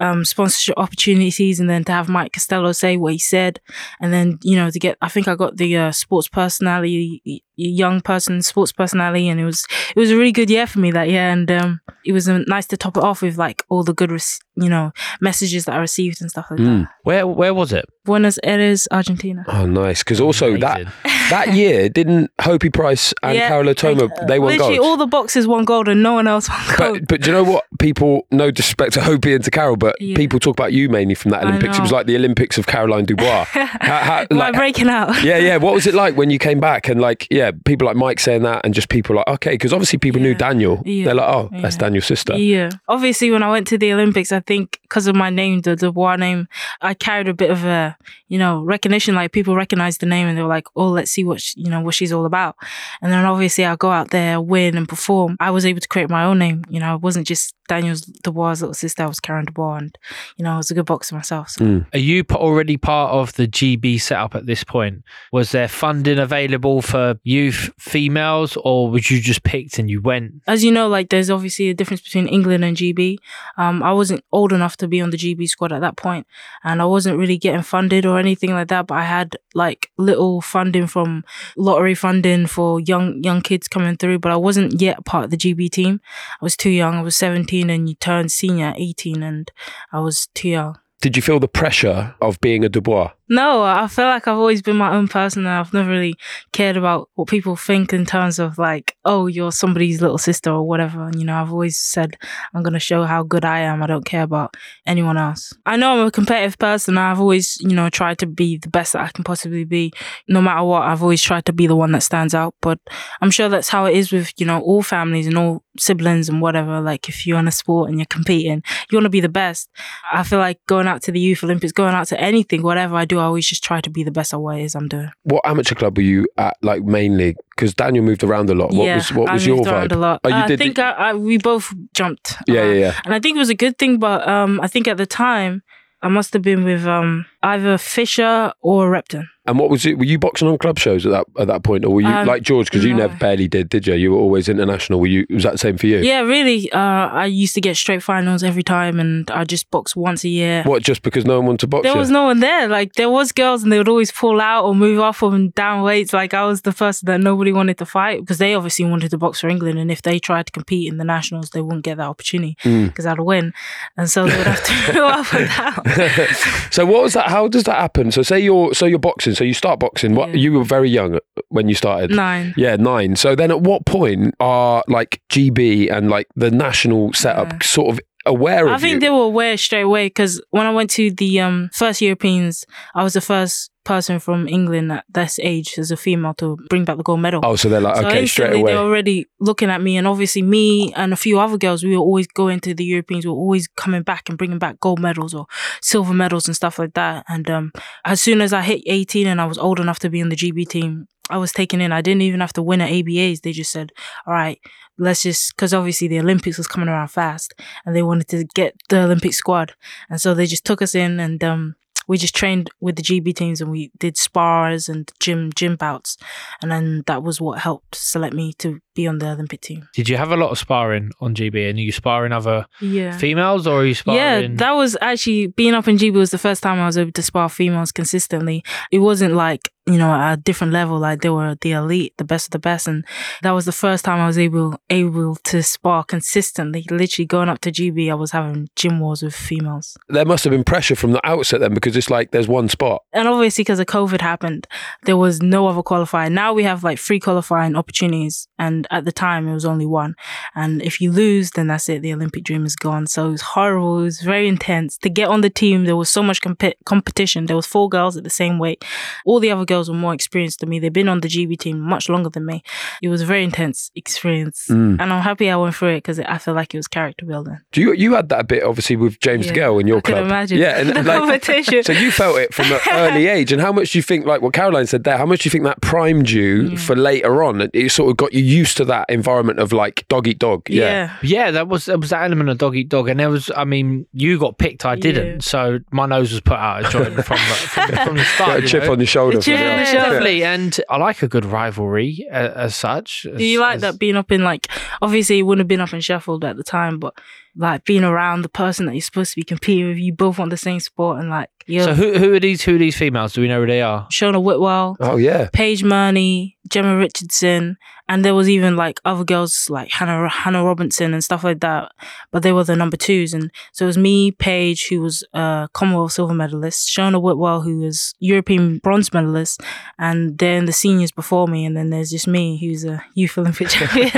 um, 0.00 0.24
sponsorship 0.24 0.74
opportunities, 0.78 1.60
and 1.60 1.68
then 1.68 1.84
to 1.84 1.92
have 1.92 2.08
Mike 2.08 2.32
Costello 2.32 2.72
say 2.72 2.96
what 2.96 3.12
he 3.12 3.18
said, 3.18 3.60
and 4.00 4.12
then 4.12 4.38
you 4.42 4.56
know 4.56 4.70
to 4.70 4.78
get 4.78 4.96
I 5.00 5.08
think 5.08 5.28
I 5.28 5.34
got 5.34 5.56
the 5.56 5.76
uh, 5.76 5.92
sports 5.92 6.28
personality 6.28 7.42
young 7.56 8.00
person 8.00 8.40
sports 8.40 8.72
personality 8.72 9.28
and 9.28 9.38
it 9.38 9.44
was 9.44 9.66
it 9.94 10.00
was 10.00 10.10
a 10.10 10.16
really 10.16 10.32
good 10.32 10.48
year 10.48 10.66
for 10.66 10.78
me 10.80 10.90
that 10.90 11.10
year 11.10 11.28
and 11.28 11.50
um 11.50 11.80
it 12.04 12.12
was 12.12 12.26
um, 12.26 12.44
nice 12.48 12.66
to 12.66 12.78
top 12.78 12.96
it 12.96 13.02
off 13.04 13.20
with 13.20 13.36
like 13.36 13.62
all 13.68 13.84
the 13.84 13.92
good 13.92 14.10
rec- 14.10 14.22
you 14.56 14.70
know 14.70 14.90
messages 15.20 15.66
that 15.66 15.74
I 15.74 15.78
received 15.78 16.20
and 16.22 16.30
stuff 16.30 16.46
like 16.50 16.58
that 16.60 16.88
Where 17.04 17.26
where 17.26 17.52
was 17.54 17.72
it? 17.72 17.84
Buenos 18.04 18.38
Aires 18.42 18.88
Argentina 18.90 19.44
Oh, 19.46 19.66
nice. 19.66 20.02
Because 20.02 20.20
also 20.20 20.56
that 20.56 20.80
Amazing. 20.80 20.92
that 21.30 21.54
year 21.54 21.88
didn't 21.90 22.30
Hopey 22.40 22.72
Price 22.72 23.12
and 23.22 23.36
Yeah, 23.36 23.48
Karol 23.48 23.66
Itauma 23.66 24.08
like, 24.10 24.22
uh, 24.22 24.24
they 24.24 24.38
won 24.38 24.48
literally 24.52 24.78
gold. 24.78 24.88
all 24.88 24.96
the 24.96 25.06
boxes 25.06 25.46
won 25.46 25.64
gold 25.64 25.88
and 25.88 26.02
no 26.02 26.14
one 26.14 26.26
else 26.26 26.48
won 26.48 26.58
gold 26.76 26.98
but, 27.00 27.08
but 27.08 27.20
do 27.20 27.30
you 27.30 27.36
know 27.36 27.44
what? 27.44 27.64
People, 27.82 28.26
no 28.30 28.50
disrespect 28.52 28.92
to 28.94 29.00
Hopey 29.00 29.34
and 29.34 29.42
to 29.44 29.50
Karol, 29.50 29.76
but 29.76 30.00
Yeah. 30.00 30.14
people 30.16 30.38
talk 30.38 30.54
about 30.56 30.72
you 30.72 30.88
mainly 30.88 31.14
from 31.16 31.32
that 31.32 31.42
Olympics. 31.42 31.76
It 31.78 31.82
was 31.82 31.90
like 31.90 32.06
the 32.06 32.14
Olympics 32.14 32.56
of 32.56 32.66
Caroline 32.68 33.04
Dubois. 33.04 33.44
how, 33.44 33.66
how, 33.80 34.26
like, 34.30 34.54
breaking 34.54 34.88
out 34.88 35.22
yeah, 35.24 35.36
yeah. 35.38 35.56
What 35.56 35.74
was 35.74 35.86
it 35.88 35.94
like 35.94 36.16
when 36.16 36.30
you 36.30 36.38
came 36.38 36.60
back 36.60 36.88
and 36.88 37.00
like, 37.00 37.26
yeah, 37.30 37.50
people 37.64 37.86
like 37.86 37.96
Mike 37.96 38.20
saying 38.20 38.42
that 38.44 38.60
and 38.64 38.72
just 38.72 38.88
people 38.88 39.16
like, 39.16 39.26
okay, 39.26 39.50
because 39.50 39.72
obviously 39.72 39.98
people 39.98 40.20
knew 40.20 40.34
Daniel. 40.34 40.80
Yeah. 40.84 41.06
They're 41.06 41.14
like, 41.14 41.28
oh, 41.28 41.50
that's 41.60 41.76
Daniel's 41.76 42.06
sister. 42.06 42.36
Yeah. 42.38 42.70
Obviously, 42.88 43.30
when 43.32 43.42
I 43.42 43.50
went 43.50 43.66
to 43.68 43.78
the 43.78 43.92
Olympics, 43.92 44.30
I 44.30 44.38
think 44.40 44.78
because 44.92 45.06
of 45.06 45.16
my 45.16 45.30
name, 45.30 45.62
the 45.62 45.74
Dubois 45.74 46.16
name, 46.16 46.48
I 46.82 46.92
carried 46.92 47.26
a 47.26 47.32
bit 47.32 47.50
of 47.50 47.64
a, 47.64 47.96
you 48.28 48.38
know, 48.38 48.60
recognition. 48.60 49.14
Like 49.14 49.32
people 49.32 49.56
recognized 49.56 50.00
the 50.00 50.06
name 50.06 50.28
and 50.28 50.36
they 50.36 50.42
were 50.42 50.48
like, 50.48 50.66
oh, 50.76 50.88
let's 50.88 51.10
see 51.10 51.24
what, 51.24 51.40
sh- 51.40 51.54
you 51.56 51.70
know, 51.70 51.80
what 51.80 51.94
she's 51.94 52.12
all 52.12 52.26
about. 52.26 52.56
And 53.00 53.10
then 53.10 53.24
obviously 53.24 53.64
I 53.64 53.74
go 53.76 53.90
out 53.90 54.10
there, 54.10 54.38
win 54.38 54.76
and 54.76 54.86
perform. 54.86 55.38
I 55.40 55.50
was 55.50 55.64
able 55.64 55.80
to 55.80 55.88
create 55.88 56.10
my 56.10 56.24
own 56.24 56.38
name. 56.38 56.64
You 56.68 56.78
know, 56.78 56.94
it 56.94 57.00
wasn't 57.00 57.26
just 57.26 57.54
Daniel's 57.68 58.02
Dubois' 58.02 58.60
little 58.60 58.74
sister. 58.74 59.02
I 59.02 59.06
was 59.06 59.18
Karen 59.18 59.46
Dubois 59.46 59.76
and, 59.76 59.98
you 60.36 60.44
know, 60.44 60.52
I 60.52 60.56
was 60.58 60.70
a 60.70 60.74
good 60.74 60.84
boxer 60.84 61.14
myself. 61.14 61.48
So. 61.48 61.86
Are 61.94 61.98
you 61.98 62.22
already 62.32 62.76
part 62.76 63.12
of 63.12 63.32
the 63.32 63.48
GB 63.48 63.98
setup 63.98 64.34
at 64.34 64.44
this 64.44 64.62
point? 64.62 65.04
Was 65.32 65.52
there 65.52 65.68
funding 65.68 66.18
available 66.18 66.82
for 66.82 67.18
youth 67.22 67.70
females, 67.78 68.58
or 68.62 68.90
was 68.90 69.10
you 69.10 69.20
just 69.20 69.42
picked 69.42 69.78
and 69.78 69.88
you 69.88 70.02
went? 70.02 70.42
as 70.46 70.62
you 70.62 70.70
know, 70.70 70.86
like 70.88 71.08
there's 71.08 71.30
obviously 71.30 71.70
a 71.70 71.74
difference 71.74 72.02
between 72.02 72.26
England 72.26 72.62
and 72.62 72.76
GB. 72.76 73.16
Um, 73.56 73.82
I 73.82 73.92
wasn't 73.92 74.22
old 74.32 74.52
enough 74.52 74.76
to 74.82 74.88
be 74.88 75.00
on 75.00 75.10
the 75.10 75.16
GB 75.16 75.48
squad 75.48 75.72
at 75.72 75.80
that 75.80 75.96
point, 75.96 76.26
and 76.62 76.82
I 76.82 76.84
wasn't 76.84 77.18
really 77.18 77.38
getting 77.38 77.62
funded 77.62 78.04
or 78.06 78.18
anything 78.18 78.50
like 78.50 78.68
that. 78.68 78.86
But 78.86 78.96
I 78.96 79.04
had 79.04 79.36
like 79.54 79.90
little 79.96 80.40
funding 80.40 80.86
from 80.86 81.24
lottery 81.56 81.94
funding 81.94 82.46
for 82.46 82.80
young 82.80 83.22
young 83.22 83.40
kids 83.40 83.68
coming 83.68 83.96
through. 83.96 84.18
But 84.18 84.32
I 84.32 84.36
wasn't 84.36 84.80
yet 84.80 85.04
part 85.04 85.24
of 85.24 85.30
the 85.30 85.36
GB 85.36 85.70
team. 85.70 86.00
I 86.40 86.44
was 86.44 86.56
too 86.56 86.70
young. 86.70 86.96
I 86.96 87.02
was 87.02 87.16
17, 87.16 87.70
and 87.70 87.88
you 87.88 87.94
turned 87.96 88.30
senior 88.30 88.66
at 88.66 88.80
18, 88.80 89.22
and 89.22 89.50
I 89.92 90.00
was 90.00 90.28
too 90.34 90.48
young. 90.50 90.78
Did 91.00 91.16
you 91.16 91.22
feel 91.22 91.40
the 91.40 91.48
pressure 91.48 92.14
of 92.20 92.40
being 92.40 92.64
a 92.64 92.68
Dubois? 92.68 93.10
No, 93.32 93.62
I 93.62 93.86
feel 93.86 94.04
like 94.04 94.28
I've 94.28 94.36
always 94.36 94.60
been 94.60 94.76
my 94.76 94.94
own 94.94 95.08
person 95.08 95.46
and 95.46 95.54
I've 95.54 95.72
never 95.72 95.88
really 95.88 96.16
cared 96.52 96.76
about 96.76 97.08
what 97.14 97.28
people 97.28 97.56
think 97.56 97.94
in 97.94 98.04
terms 98.04 98.38
of 98.38 98.58
like, 98.58 98.94
oh, 99.06 99.26
you're 99.26 99.50
somebody's 99.50 100.02
little 100.02 100.18
sister 100.18 100.50
or 100.50 100.68
whatever. 100.68 101.06
And, 101.06 101.18
you 101.18 101.24
know, 101.24 101.36
I've 101.36 101.50
always 101.50 101.78
said, 101.78 102.18
I'm 102.52 102.62
going 102.62 102.74
to 102.74 102.78
show 102.78 103.04
how 103.04 103.22
good 103.22 103.46
I 103.46 103.60
am. 103.60 103.82
I 103.82 103.86
don't 103.86 104.04
care 104.04 104.22
about 104.22 104.54
anyone 104.84 105.16
else. 105.16 105.54
I 105.64 105.78
know 105.78 105.94
I'm 105.94 106.06
a 106.06 106.10
competitive 106.10 106.58
person. 106.58 106.98
I've 106.98 107.20
always, 107.20 107.58
you 107.62 107.74
know, 107.74 107.88
tried 107.88 108.18
to 108.18 108.26
be 108.26 108.58
the 108.58 108.68
best 108.68 108.92
that 108.92 109.00
I 109.00 109.08
can 109.08 109.24
possibly 109.24 109.64
be. 109.64 109.94
No 110.28 110.42
matter 110.42 110.64
what, 110.64 110.82
I've 110.82 111.02
always 111.02 111.22
tried 111.22 111.46
to 111.46 111.54
be 111.54 111.66
the 111.66 111.74
one 111.74 111.92
that 111.92 112.02
stands 112.02 112.34
out. 112.34 112.54
But 112.60 112.80
I'm 113.22 113.30
sure 113.30 113.48
that's 113.48 113.70
how 113.70 113.86
it 113.86 113.96
is 113.96 114.12
with, 114.12 114.38
you 114.38 114.44
know, 114.44 114.60
all 114.60 114.82
families 114.82 115.26
and 115.26 115.38
all 115.38 115.64
siblings 115.78 116.28
and 116.28 116.42
whatever. 116.42 116.82
Like 116.82 117.08
if 117.08 117.26
you're 117.26 117.38
in 117.38 117.48
a 117.48 117.52
sport 117.52 117.88
and 117.88 117.98
you're 117.98 118.04
competing, 118.04 118.62
you 118.90 118.96
want 118.96 119.06
to 119.06 119.08
be 119.08 119.20
the 119.20 119.30
best. 119.30 119.70
I 120.12 120.22
feel 120.22 120.38
like 120.38 120.60
going 120.66 120.86
out 120.86 121.00
to 121.04 121.12
the 121.12 121.20
Youth 121.20 121.42
Olympics, 121.42 121.72
going 121.72 121.94
out 121.94 122.08
to 122.08 122.20
anything, 122.20 122.60
whatever 122.60 122.94
I 122.94 123.06
do, 123.06 123.21
I 123.22 123.26
always 123.26 123.46
just 123.46 123.62
try 123.64 123.80
to 123.80 123.90
be 123.90 124.02
the 124.04 124.10
best 124.10 124.34
at 124.34 124.40
what 124.40 124.58
it 124.58 124.64
is 124.64 124.74
I'm 124.74 124.88
doing. 124.88 125.10
What 125.22 125.42
amateur 125.44 125.74
club 125.74 125.96
were 125.96 126.02
you 126.02 126.26
at, 126.38 126.56
like 126.62 126.82
mainly? 126.82 127.36
Because 127.56 127.74
Daniel 127.74 128.04
moved 128.04 128.22
around 128.24 128.50
a 128.50 128.54
lot. 128.54 128.72
What 128.72 128.84
yeah, 128.84 128.96
was 128.96 129.12
what 129.12 129.28
I 129.30 129.34
was 129.34 129.46
your 129.46 129.56
moved 129.56 129.68
around 129.68 129.88
vibe? 129.90 129.96
a 129.96 129.98
lot. 129.98 130.20
Oh, 130.24 130.28
you 130.28 130.34
I 130.34 130.46
did- 130.46 130.58
think 130.58 130.78
I, 130.78 130.90
I, 130.90 131.14
we 131.14 131.38
both 131.38 131.72
jumped. 131.94 132.34
Yeah, 132.46 132.60
around. 132.62 132.68
yeah, 132.74 132.80
yeah. 132.80 133.00
And 133.04 133.14
I 133.14 133.20
think 133.20 133.36
it 133.36 133.38
was 133.40 133.50
a 133.50 133.54
good 133.54 133.78
thing, 133.78 133.98
but 133.98 134.26
um, 134.28 134.60
I 134.60 134.68
think 134.68 134.86
at 134.88 134.96
the 134.96 135.06
time 135.06 135.62
I 136.02 136.08
must 136.08 136.32
have 136.32 136.42
been 136.42 136.64
with 136.64 136.86
um 136.86 137.26
either 137.42 137.78
Fisher 137.78 138.52
or 138.60 138.90
Repton. 138.90 139.28
And 139.44 139.58
what 139.58 139.70
was 139.70 139.84
it? 139.86 139.98
Were 139.98 140.04
you 140.04 140.20
boxing 140.20 140.46
on 140.46 140.56
club 140.56 140.78
shows 140.78 141.04
at 141.04 141.10
that 141.10 141.26
at 141.36 141.48
that 141.48 141.64
point, 141.64 141.84
or 141.84 141.92
were 141.92 142.00
you 142.00 142.06
Um, 142.06 142.28
like 142.28 142.42
George? 142.44 142.66
Because 142.70 142.84
you 142.84 142.92
no. 142.92 142.98
never 143.08 143.16
barely 143.16 143.48
did, 143.48 143.68
did 143.68 143.88
you? 143.88 143.94
You 143.94 144.12
were 144.12 144.18
always 144.18 144.48
international. 144.48 145.00
Were 145.00 145.08
you? 145.08 145.26
Was 145.30 145.42
that 145.42 145.52
the 145.52 145.58
same 145.58 145.76
for 145.78 145.88
you? 145.88 145.98
Yeah, 145.98 146.20
really. 146.20 146.70
Uh, 146.70 146.78
I 146.78 147.26
used 147.26 147.52
to 147.54 147.60
get 147.60 147.76
straight 147.76 148.04
finals 148.04 148.44
every 148.44 148.62
time, 148.62 149.00
and 149.00 149.28
I 149.32 149.42
just 149.42 149.68
boxed 149.72 149.96
once 149.96 150.22
a 150.22 150.28
year. 150.28 150.62
What? 150.64 150.84
Just 150.84 151.02
because 151.02 151.24
no 151.24 151.38
one 151.38 151.46
wanted 151.46 151.60
to 151.60 151.66
box 151.66 151.82
There 151.82 151.92
you? 151.92 151.98
was 151.98 152.08
no 152.10 152.22
one 152.22 152.38
there. 152.38 152.68
Like 152.68 152.92
there 152.92 153.10
was 153.10 153.32
girls, 153.32 153.64
and 153.64 153.72
they 153.72 153.78
would 153.78 153.88
always 153.88 154.12
pull 154.12 154.40
out 154.40 154.64
or 154.64 154.76
move 154.76 155.00
off 155.00 155.22
and 155.22 155.52
down 155.56 155.82
weights. 155.82 156.12
Like 156.12 156.34
I 156.34 156.44
was 156.44 156.62
the 156.62 156.70
first 156.72 157.04
that 157.06 157.20
nobody 157.20 157.52
wanted 157.52 157.78
to 157.78 157.84
fight 157.86 158.20
because 158.20 158.38
they 158.38 158.54
obviously 158.54 158.84
wanted 158.84 159.10
to 159.10 159.18
box 159.18 159.40
for 159.40 159.48
England, 159.48 159.76
and 159.76 159.90
if 159.90 160.02
they 160.02 160.20
tried 160.20 160.46
to 160.46 160.52
compete 160.52 160.88
in 160.88 160.98
the 160.98 161.04
nationals, 161.04 161.50
they 161.50 161.60
wouldn't 161.60 161.82
get 161.84 161.96
that 161.96 162.06
opportunity 162.06 162.56
Mm. 162.62 162.86
because 162.86 163.06
I'd 163.06 163.18
win, 163.18 163.52
and 163.96 164.08
so 164.08 164.24
they 164.24 164.36
would 164.38 164.46
have 164.46 164.64
to 164.64 164.72
move 164.92 165.02
up 165.02 165.34
and 165.34 165.48
down. 165.48 166.28
so 166.70 166.86
what 166.86 167.02
was 167.02 167.14
that? 167.14 167.28
How 167.28 167.48
does 167.48 167.64
that 167.64 167.76
happen? 167.76 168.12
So 168.12 168.22
say 168.22 168.38
you're 168.38 168.72
so 168.74 168.86
you're 168.86 169.00
boxing. 169.00 169.31
So 169.34 169.44
you 169.44 169.54
start 169.54 169.80
boxing. 169.80 170.14
What 170.14 170.28
Yeah. 170.30 170.36
you 170.36 170.52
were 170.52 170.64
very 170.64 170.88
young 170.90 171.18
when 171.48 171.68
you 171.68 171.74
started. 171.74 172.10
Nine. 172.10 172.54
Yeah, 172.56 172.76
nine. 172.76 173.16
So 173.16 173.34
then, 173.34 173.50
at 173.50 173.60
what 173.62 173.84
point 173.86 174.34
are 174.40 174.84
like 174.88 175.20
GB 175.30 175.90
and 175.90 176.08
like 176.10 176.26
the 176.36 176.50
national 176.50 177.12
setup 177.12 177.52
Yeah. 177.52 177.58
sort 177.62 177.90
of 177.94 178.00
aware 178.24 178.66
of 178.68 178.72
I 178.74 178.78
think 178.78 178.94
you? 178.94 179.00
they 179.00 179.10
were 179.10 179.24
aware 179.24 179.56
straight 179.56 179.82
away 179.82 180.06
because 180.06 180.40
when 180.50 180.64
I 180.66 180.70
went 180.70 180.90
to 180.90 181.10
the 181.10 181.40
um, 181.40 181.70
first 181.74 182.00
Europeans, 182.00 182.64
I 182.94 183.02
was 183.02 183.14
the 183.14 183.20
first 183.20 183.70
person 183.84 184.18
from 184.18 184.48
England 184.48 184.92
at 184.92 185.04
this 185.08 185.38
age 185.40 185.78
as 185.78 185.90
a 185.90 185.96
female 185.96 186.34
to 186.34 186.56
bring 186.68 186.84
back 186.84 186.96
the 186.96 187.02
gold 187.02 187.20
medal. 187.20 187.40
oh, 187.44 187.56
so 187.56 187.68
they're 187.68 187.80
like 187.80 187.96
So 187.96 188.06
okay, 188.06 188.26
straight 188.26 188.54
away. 188.54 188.72
They're 188.72 188.82
already 188.82 189.26
looking 189.40 189.70
at 189.70 189.80
me, 189.80 189.96
and 189.96 190.06
obviously 190.06 190.42
me 190.42 190.92
and 190.94 191.12
a 191.12 191.16
few 191.16 191.38
other 191.38 191.58
girls, 191.58 191.82
we 191.82 191.96
were 191.96 192.02
always 192.02 192.26
going 192.26 192.60
to 192.60 192.74
the 192.74 192.84
Europeans. 192.84 193.24
We 193.24 193.30
were 193.30 193.36
always 193.36 193.68
coming 193.68 194.02
back 194.02 194.28
and 194.28 194.38
bringing 194.38 194.58
back 194.58 194.80
gold 194.80 195.00
medals 195.00 195.34
or 195.34 195.46
silver 195.80 196.14
medals 196.14 196.46
and 196.46 196.56
stuff 196.56 196.78
like 196.78 196.94
that. 196.94 197.24
And 197.28 197.50
um, 197.50 197.72
as 198.04 198.20
soon 198.20 198.40
as 198.40 198.52
I 198.52 198.62
hit 198.62 198.82
18 198.86 199.26
and 199.26 199.40
I 199.40 199.46
was 199.46 199.58
old 199.58 199.80
enough 199.80 199.98
to 200.00 200.10
be 200.10 200.20
in 200.20 200.28
the 200.28 200.36
GB 200.36 200.68
team, 200.68 201.08
I 201.30 201.38
was 201.38 201.52
taken 201.52 201.80
in. 201.80 201.92
I 201.92 202.02
didn't 202.02 202.22
even 202.22 202.40
have 202.40 202.52
to 202.54 202.62
win 202.62 202.80
at 202.80 202.90
ABAs. 202.90 203.40
They 203.40 203.52
just 203.52 203.70
said, 203.70 203.92
"All 204.26 204.34
right, 204.34 204.58
let's 204.98 205.22
just," 205.22 205.54
because 205.56 205.72
obviously 205.72 206.08
the 206.08 206.20
Olympics 206.20 206.58
was 206.58 206.66
coming 206.66 206.88
around 206.88 207.08
fast, 207.08 207.54
and 207.86 207.94
they 207.96 208.02
wanted 208.02 208.28
to 208.28 208.44
get 208.54 208.74
the 208.88 209.02
Olympic 209.04 209.32
squad, 209.32 209.72
and 210.10 210.20
so 210.20 210.34
they 210.34 210.46
just 210.46 210.64
took 210.64 210.82
us 210.82 210.94
in 210.94 211.20
and 211.20 211.42
um. 211.42 211.76
We 212.12 212.18
just 212.18 212.36
trained 212.36 212.68
with 212.78 212.96
the 212.96 213.02
GB 213.02 213.34
teams 213.34 213.62
and 213.62 213.70
we 213.70 213.90
did 213.98 214.18
spars 214.18 214.86
and 214.86 215.10
gym 215.18 215.50
gym 215.54 215.76
bouts, 215.76 216.18
and 216.60 216.70
then 216.70 217.04
that 217.06 217.22
was 217.22 217.40
what 217.40 217.58
helped 217.60 217.94
select 217.94 218.34
me 218.34 218.52
to 218.58 218.80
be 218.94 219.06
on 219.06 219.18
the 219.18 219.30
Olympic 219.30 219.60
team. 219.60 219.88
Did 219.94 220.08
you 220.08 220.16
have 220.16 220.30
a 220.32 220.36
lot 220.36 220.50
of 220.50 220.58
sparring 220.58 221.10
on 221.20 221.34
GB? 221.34 221.68
And 221.70 221.78
are 221.78 221.82
you 221.82 221.92
sparring 221.92 222.32
other 222.32 222.66
Yeah. 222.80 223.16
females 223.16 223.66
or 223.66 223.80
are 223.80 223.86
you 223.86 223.94
sparring? 223.94 224.20
Yeah, 224.52 224.56
that 224.56 224.72
was 224.72 224.96
actually 225.00 225.48
being 225.48 225.74
up 225.74 225.88
in 225.88 225.96
GB 225.96 226.12
was 226.18 226.30
the 226.30 226.38
first 226.38 226.62
time 226.62 226.78
I 226.80 226.86
was 226.86 226.98
able 226.98 227.12
to 227.12 227.22
spar 227.22 227.48
females 227.48 227.92
consistently. 227.92 228.62
It 228.90 228.98
wasn't 228.98 229.34
like 229.34 229.68
you 229.84 229.98
know 229.98 230.12
at 230.12 230.34
a 230.34 230.36
different 230.36 230.72
level, 230.72 230.96
like 231.00 231.22
they 231.22 231.28
were 231.30 231.56
the 231.60 231.72
elite, 231.72 232.14
the 232.16 232.24
best 232.24 232.46
of 232.46 232.50
the 232.52 232.58
best, 232.60 232.86
and 232.86 233.04
that 233.42 233.50
was 233.50 233.64
the 233.64 233.72
first 233.72 234.04
time 234.04 234.20
I 234.20 234.28
was 234.28 234.38
able 234.38 234.76
able 234.90 235.34
to 235.36 235.60
spar 235.60 236.04
consistently. 236.04 236.86
Literally 236.88 237.26
going 237.26 237.48
up 237.48 237.60
to 237.62 237.72
GB, 237.72 238.08
I 238.08 238.14
was 238.14 238.30
having 238.30 238.68
gym 238.76 239.00
wars 239.00 239.22
with 239.24 239.34
females, 239.34 239.96
There 240.08 240.24
must 240.24 240.44
have 240.44 240.52
been 240.52 240.62
pressure 240.62 240.94
from 240.94 241.10
the 241.12 241.26
outset 241.26 241.58
then 241.60 241.74
because 241.74 241.96
it's 241.96 242.10
like 242.10 242.30
there's 242.30 242.46
one 242.46 242.68
spot. 242.68 243.02
and 243.12 243.26
obviously 243.26 243.62
because 243.64 243.80
of 243.80 243.86
COVID 243.86 244.20
happened, 244.20 244.68
there 245.04 245.16
was 245.16 245.42
no 245.42 245.66
other 245.66 245.82
qualifier. 245.82 246.30
Now 246.30 246.52
we 246.52 246.62
have 246.62 246.84
like 246.84 246.98
free 246.98 247.18
qualifying 247.18 247.74
opportunities, 247.74 248.46
and 248.60 248.81
at 248.90 249.04
the 249.04 249.12
time 249.12 249.48
it 249.48 249.54
was 249.54 249.64
only 249.64 249.86
one. 249.86 250.14
And 250.54 250.82
if 250.82 251.00
you 251.00 251.10
lose, 251.12 251.50
then 251.52 251.66
that's 251.68 251.88
it. 251.88 252.02
The 252.02 252.12
Olympic 252.12 252.44
dream 252.44 252.64
is 252.64 252.76
gone. 252.76 253.06
So 253.06 253.28
it 253.28 253.32
was 253.32 253.42
horrible. 253.42 254.00
It 254.00 254.04
was 254.04 254.20
very 254.20 254.48
intense. 254.48 254.96
To 254.98 255.08
get 255.10 255.28
on 255.28 255.40
the 255.40 255.50
team, 255.50 255.84
there 255.84 255.96
was 255.96 256.08
so 256.08 256.22
much 256.22 256.40
comp- 256.40 256.74
competition. 256.84 257.46
There 257.46 257.56
was 257.56 257.66
four 257.66 257.88
girls 257.88 258.16
at 258.16 258.24
the 258.24 258.30
same 258.30 258.58
weight. 258.58 258.84
All 259.26 259.40
the 259.40 259.50
other 259.50 259.64
girls 259.64 259.88
were 259.88 259.96
more 259.96 260.14
experienced 260.14 260.60
than 260.60 260.68
me. 260.68 260.78
They've 260.78 260.92
been 260.92 261.08
on 261.08 261.20
the 261.20 261.28
GB 261.28 261.58
team 261.58 261.80
much 261.80 262.08
longer 262.08 262.30
than 262.30 262.44
me. 262.46 262.62
It 263.02 263.08
was 263.08 263.22
a 263.22 263.26
very 263.26 263.44
intense 263.44 263.90
experience, 263.94 264.66
Mm. 264.70 265.00
and 265.00 265.12
I'm 265.12 265.22
happy 265.22 265.50
I 265.50 265.56
went 265.56 265.74
through 265.74 265.90
it 265.94 265.96
because 265.98 266.18
I 266.20 266.38
feel 266.38 266.54
like 266.54 266.74
it 266.74 266.78
was 266.78 266.88
character 266.88 267.24
building. 267.26 267.58
Do 267.72 267.80
you 267.80 267.92
you 267.92 268.14
had 268.14 268.28
that 268.30 268.40
a 268.40 268.44
bit 268.44 268.62
obviously 268.62 268.96
with 268.96 269.18
James 269.20 269.46
Yeah, 269.46 269.52
DeGale 269.54 269.80
in 269.80 269.86
your 269.86 269.98
I 269.98 270.00
can 270.00 270.14
club? 270.14 270.26
imagine. 270.26 270.58
Yeah, 270.58 270.78
and 270.78 270.88
The 270.96 271.02
like, 271.02 271.18
competition. 271.20 271.82
So 271.84 271.92
you 271.92 272.10
felt 272.10 272.38
it 272.38 272.52
from 272.54 272.66
an 272.72 272.80
early 272.90 273.26
age, 273.36 273.52
and 273.52 273.60
how 273.60 273.72
much 273.72 273.92
do 273.92 273.98
you 273.98 274.02
think, 274.02 274.26
like 274.26 274.40
what 274.42 274.52
Caroline 274.52 274.86
said 274.86 275.04
there, 275.04 275.18
how 275.18 275.26
much 275.26 275.42
do 275.42 275.46
you 275.46 275.50
think 275.50 275.64
that 275.64 275.80
primed 275.80 276.30
you 276.30 276.76
for 276.76 276.94
later 276.96 277.42
on? 277.42 277.68
It 277.72 277.90
sort 277.90 278.10
of 278.10 278.16
got 278.16 278.32
you 278.32 278.42
used 278.42 278.71
to 278.76 278.84
that 278.86 279.08
environment 279.08 279.58
of 279.58 279.72
like 279.72 280.06
dog 280.08 280.26
eat 280.28 280.38
dog. 280.38 280.68
Yeah. 280.70 281.16
yeah. 281.22 281.42
Yeah, 281.42 281.50
that 281.52 281.68
was 281.68 281.86
that 281.86 282.00
was 282.00 282.10
that 282.10 282.22
element 282.24 282.50
of 282.50 282.58
dog 282.58 282.76
eat 282.76 282.88
dog, 282.88 283.08
and 283.08 283.18
there 283.20 283.30
was. 283.30 283.50
I 283.56 283.64
mean, 283.64 284.06
you 284.12 284.38
got 284.38 284.58
picked, 284.58 284.84
I 284.84 284.94
didn't, 284.96 285.26
Yeah. 285.26 285.36
so 285.40 285.78
my 285.90 286.06
nose 286.06 286.32
was 286.32 286.40
put 286.40 286.58
out 286.58 286.84
of 286.84 286.90
joint 286.92 287.14
from 287.24 287.36
the, 287.36 287.54
from, 287.54 287.88
from 288.06 288.16
the 288.16 288.24
start. 288.34 288.48
Got 288.50 288.64
a 288.64 288.66
chip 288.66 288.84
know? 288.84 288.92
on 288.92 288.98
your 289.00 289.06
shoulder. 289.06 289.38
A 289.38 289.42
chip 289.42 289.56
from 289.58 289.66
on 289.66 289.76
that. 289.76 289.76
the 289.76 289.82
Yeah, 289.82 289.92
shoulder. 289.92 290.04
definitely, 290.10 290.44
and 290.44 290.80
I 290.90 290.96
like 290.98 291.22
a 291.22 291.28
good 291.28 291.44
rivalry 291.44 292.26
uh, 292.30 292.52
as 292.54 292.74
such. 292.76 293.26
Do 293.36 293.44
you 293.44 293.60
like 293.60 293.76
as- 293.76 293.80
that 293.82 293.98
being 293.98 294.16
up 294.16 294.30
in 294.32 294.42
like 294.42 294.68
obviously 295.00 295.38
you 295.38 295.46
wouldn't 295.46 295.60
have 295.60 295.68
been 295.68 295.80
up 295.80 295.92
in 295.92 296.00
Sheffield 296.00 296.44
at 296.44 296.56
the 296.56 296.64
time, 296.64 296.98
but 296.98 297.14
like 297.56 297.84
being 297.84 298.04
around 298.04 298.42
the 298.42 298.48
person 298.48 298.86
that 298.86 298.92
you're 298.94 299.02
supposed 299.02 299.32
to 299.32 299.40
be 299.40 299.44
competing 299.44 299.88
with, 299.88 299.98
you 299.98 300.12
both 300.12 300.38
want 300.38 300.50
the 300.50 300.56
same 300.56 300.80
sport 300.80 301.18
and 301.18 301.28
like 301.30 301.50
you're 301.66 301.84
So 301.84 301.94
who 301.94 302.18
who 302.18 302.34
are 302.34 302.40
these? 302.40 302.62
Who 302.62 302.74
are 302.74 302.78
these 302.78 302.96
females? 302.96 303.32
Do 303.34 303.40
we 303.40 303.48
know 303.48 303.60
who 303.60 303.66
they 303.66 303.82
are? 303.82 304.06
Shona 304.10 304.42
Whitwell, 304.42 304.96
Oh 305.00 305.16
yeah. 305.16 305.48
Paige 305.52 305.84
Murney, 305.84 306.56
Gemma 306.68 306.96
Richardson, 306.96 307.76
and 308.08 308.24
there 308.24 308.34
was 308.34 308.48
even 308.48 308.76
like 308.76 309.00
other 309.04 309.24
girls 309.24 309.68
like 309.70 309.90
Hannah 309.92 310.28
Hannah 310.28 310.64
Robinson 310.64 311.14
and 311.14 311.22
stuff 311.22 311.44
like 311.44 311.60
that. 311.60 311.92
But 312.30 312.42
they 312.42 312.52
were 312.52 312.64
the 312.64 312.74
number 312.74 312.96
twos, 312.96 313.32
and 313.32 313.50
so 313.72 313.84
it 313.84 313.86
was 313.86 313.98
me, 313.98 314.32
Paige, 314.32 314.88
who 314.88 315.00
was 315.00 315.22
a 315.32 315.68
Commonwealth 315.72 316.12
silver 316.12 316.34
medalist, 316.34 316.88
Shona 316.88 317.22
Whitwell, 317.22 317.60
who 317.62 317.78
was 317.78 318.14
European 318.18 318.78
bronze 318.78 319.12
medalist, 319.12 319.62
and 319.98 320.38
then 320.38 320.64
the 320.64 320.72
seniors 320.72 321.12
before 321.12 321.46
me, 321.46 321.64
and 321.64 321.76
then 321.76 321.90
there's 321.90 322.10
just 322.10 322.26
me, 322.26 322.58
who's 322.58 322.84
a 322.84 323.04
youth 323.14 323.38
Olympic 323.38 323.68
champion. 323.70 324.10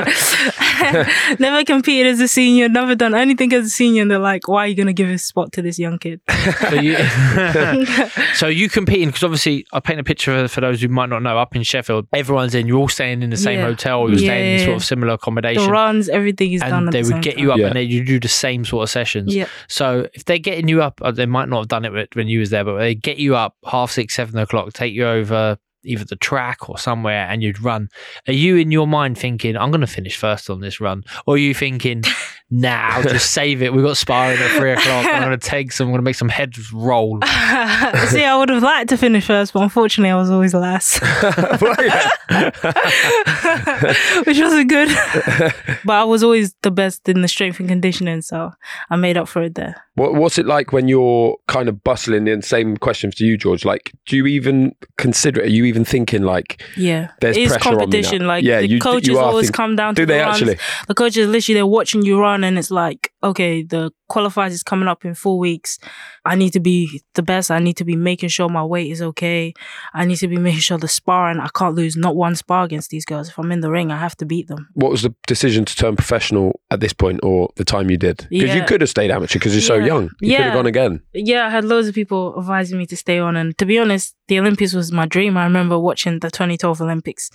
never 1.38 1.64
competed 1.64 2.06
as 2.06 2.20
a 2.20 2.28
senior, 2.28 2.68
never 2.68 2.94
done 2.94 3.14
anything 3.14 3.52
as 3.52 3.66
a 3.66 3.70
senior, 3.70 4.02
and 4.02 4.10
they're 4.10 4.18
like, 4.18 4.48
"Why 4.48 4.64
are 4.64 4.66
you 4.68 4.74
gonna 4.74 4.92
give 4.92 5.08
a 5.08 5.18
spot 5.18 5.52
to 5.52 5.62
this 5.62 5.78
young 5.78 5.98
kid?" 5.98 6.20
So 6.68 6.74
you, 6.80 6.96
so 8.34 8.46
you 8.48 8.68
competing 8.68 9.08
because 9.08 9.24
obviously 9.24 9.66
I 9.72 9.80
paint 9.80 9.98
a 10.00 10.04
picture 10.04 10.46
for, 10.48 10.60
those 10.60 10.80
who 10.82 10.88
might 10.88 11.08
not 11.08 11.22
know. 11.22 11.38
Up 11.38 11.54
in 11.56 11.62
Sheffield, 11.62 12.06
everyone's 12.12 12.54
in. 12.54 12.66
You're 12.66 12.78
all 12.78 12.88
staying 12.88 13.22
in 13.22 13.30
the 13.30 13.36
same 13.36 13.58
Yeah. 13.58 13.66
hotel. 13.66 14.08
You're 14.08 14.18
staying 14.18 14.60
in 14.60 14.64
sort 14.66 14.76
of 14.76 14.84
similar 14.84 15.14
accommodation. 15.14 15.64
the 15.64 15.70
runs, 15.70 16.08
everything 16.08 16.52
is 16.52 16.60
done. 16.60 16.72
and 16.72 16.86
at 16.88 16.92
they 16.92 17.02
the 17.02 17.14
would 17.14 17.22
get 17.22 17.34
time. 17.36 17.44
you 17.44 17.52
up 17.52 17.58
Yeah. 17.58 17.66
and 17.68 17.76
they 17.76 17.82
you 17.82 18.04
do 18.04 18.18
the 18.20 18.28
same 18.28 18.64
sort 18.64 18.82
of 18.84 18.90
sessions. 18.90 19.34
Yeah. 19.34 19.46
So 19.68 20.06
if 20.14 20.24
they're 20.24 20.38
getting 20.38 20.68
you 20.68 20.82
up, 20.82 21.00
uh, 21.02 21.10
they 21.10 21.26
might 21.26 21.48
not 21.48 21.58
have 21.60 21.68
done 21.68 21.84
it 21.84 22.14
when 22.14 22.28
you 22.28 22.40
was 22.40 22.50
there, 22.50 22.64
but 22.64 22.78
they 22.78 22.94
get 22.94 23.18
you 23.18 23.36
up 23.36 23.56
half 23.70 23.90
six, 23.90 24.14
seven 24.14 24.38
o'clock, 24.38 24.72
take 24.72 24.92
you 24.94 25.06
over 25.06 25.58
either 25.84 26.04
the 26.04 26.16
track 26.16 26.68
or 26.68 26.78
somewhere, 26.78 27.26
and 27.28 27.42
you'd 27.42 27.60
run. 27.60 27.88
Are 28.26 28.32
you 28.32 28.56
in 28.56 28.70
your 28.70 28.86
mind 28.86 29.18
thinking, 29.18 29.56
"I'm 29.56 29.70
going 29.70 29.80
to 29.80 29.86
finish 29.86 30.16
first 30.16 30.50
on 30.50 30.60
this 30.60 30.80
run," 30.80 31.04
or 31.26 31.34
are 31.34 31.38
you 31.38 31.54
thinking, 31.54 32.02
"Nah, 32.56 32.88
I'll 32.96 33.02
just 33.02 33.30
save 33.38 33.62
it. 33.62 33.72
We've 33.72 33.84
got 33.84 33.96
sparring 33.96 34.38
at 34.38 34.50
three 34.58 34.72
o'clock. 34.72 35.06
I'm 35.06 35.22
going 35.22 35.38
to 35.38 35.48
take 35.48 35.72
some. 35.72 35.86
I'm 35.88 35.92
going 35.92 35.98
to 36.00 36.04
make 36.04 36.14
some 36.16 36.28
heads 36.28 36.72
roll." 36.72 37.20
See, 37.22 38.24
I 38.24 38.36
would 38.38 38.48
have 38.48 38.62
liked 38.62 38.88
to 38.90 38.96
finish 38.96 39.26
first, 39.26 39.52
but 39.52 39.62
unfortunately, 39.62 40.10
I 40.10 40.16
was 40.16 40.30
always 40.30 40.54
last, 40.54 41.00
which 44.26 44.38
wasn't 44.38 44.68
good. 44.68 44.88
but 45.84 45.94
I 45.94 46.04
was 46.04 46.22
always 46.22 46.54
the 46.62 46.70
best 46.70 47.08
in 47.08 47.22
the 47.22 47.28
strength 47.28 47.60
and 47.60 47.68
conditioning, 47.68 48.22
so 48.22 48.52
I 48.90 48.96
made 48.96 49.16
up 49.16 49.28
for 49.28 49.42
it 49.42 49.54
there. 49.54 49.76
What, 49.96 50.14
what's 50.14 50.38
it 50.38 50.46
like 50.46 50.72
when 50.72 50.88
you're 50.88 51.36
kind 51.46 51.68
of 51.68 51.84
bustling 51.84 52.26
in? 52.26 52.42
Same 52.42 52.76
questions 52.76 53.14
to 53.16 53.24
you, 53.24 53.36
George. 53.36 53.64
Like, 53.64 53.92
do 54.06 54.16
you 54.16 54.26
even 54.26 54.74
consider 54.98 55.40
it? 55.40 55.46
Are 55.46 55.50
you 55.50 55.64
even 55.66 55.84
thinking 55.84 56.22
like, 56.22 56.60
Yeah, 56.76 57.10
There's 57.20 57.36
it's 57.36 57.52
pressure 57.52 57.68
on 57.68 57.74
me 57.74 57.76
now. 57.78 57.82
competition. 57.84 58.26
Like 58.26 58.42
Yeah, 58.44 58.60
the 58.60 58.66
you- 58.68 58.74
you 58.76 58.80
coaches 58.80 59.16
are 59.16 59.22
always 59.24 59.46
think- 59.46 59.54
come 59.56 59.76
down 59.76 59.94
to 59.94 60.02
do 60.02 60.06
the 60.06 60.14
they 60.14 60.20
runs. 60.20 60.36
actually? 60.42 60.58
The 60.88 60.94
coaches 60.94 61.28
literally 61.28 61.54
they're 61.54 61.66
watching 61.66 62.02
you 62.02 62.18
run, 62.20 62.42
and 62.44 62.58
it's 62.58 62.70
like, 62.70 63.12
okay, 63.24 63.62
the 63.62 63.90
qualifiers 64.10 64.50
is 64.50 64.62
coming 64.62 64.86
up 64.86 65.04
in 65.04 65.14
four 65.14 65.38
weeks. 65.38 65.78
I 66.24 66.34
need 66.36 66.50
to 66.50 66.60
be 66.60 67.02
the 67.14 67.22
best. 67.22 67.50
I 67.50 67.58
need 67.58 67.76
to 67.78 67.84
be 67.84 67.96
making 67.96 68.28
sure 68.28 68.48
my 68.48 68.62
weight 68.64 68.90
is 68.92 69.00
okay. 69.02 69.54
I 69.94 70.04
need 70.04 70.16
to 70.16 70.28
be 70.28 70.36
making 70.48 70.60
sure 70.60 70.78
the 70.78 70.88
sparring. 70.88 71.40
I 71.40 71.48
can't 71.54 71.74
lose 71.74 71.96
not 71.96 72.14
one 72.16 72.36
spar 72.36 72.64
against 72.64 72.90
these 72.90 73.04
girls. 73.04 73.28
If 73.30 73.38
I'm 73.38 73.50
in 73.50 73.60
the 73.60 73.70
ring, 73.70 73.90
I 73.90 73.96
have 73.96 74.16
to 74.18 74.26
beat 74.26 74.48
them. 74.48 74.68
what 74.74 74.90
was 74.90 75.02
the 75.02 75.14
decision 75.26 75.64
to 75.64 75.74
turn 75.74 75.96
professional 75.96 76.60
at 76.70 76.80
this 76.80 76.92
point, 76.92 77.20
or 77.22 77.50
the 77.56 77.64
time 77.64 77.90
you 77.90 77.96
did? 77.96 78.26
Because 78.30 78.54
you 78.54 78.64
could 78.64 78.80
have 78.82 78.90
stayed 78.90 79.10
amateur 79.10 79.38
because 79.38 79.54
you're 79.54 79.62
so 79.62 79.76
young. 79.76 80.04
You 80.20 80.36
could 80.36 80.44
have 80.44 80.46
Yeah. 80.48 80.54
gone 80.54 80.66
again. 80.66 81.00
Yeah, 81.14 81.46
I 81.46 81.50
had 81.50 81.64
loads 81.64 81.88
of 81.88 81.94
people 81.94 82.34
advising 82.38 82.78
me 82.78 82.86
to 82.86 82.96
stay 82.96 83.18
on. 83.18 83.36
And 83.36 83.56
to 83.58 83.64
be 83.66 83.78
honest, 83.78 84.14
the 84.28 84.38
Olympics 84.38 84.72
was 84.74 84.92
my 84.92 85.06
dream. 85.06 85.36
I 85.36 85.44
remember 85.44 85.78
watching 85.78 86.20
the 86.20 86.30
2012 86.30 86.80
Olympics 86.80 87.30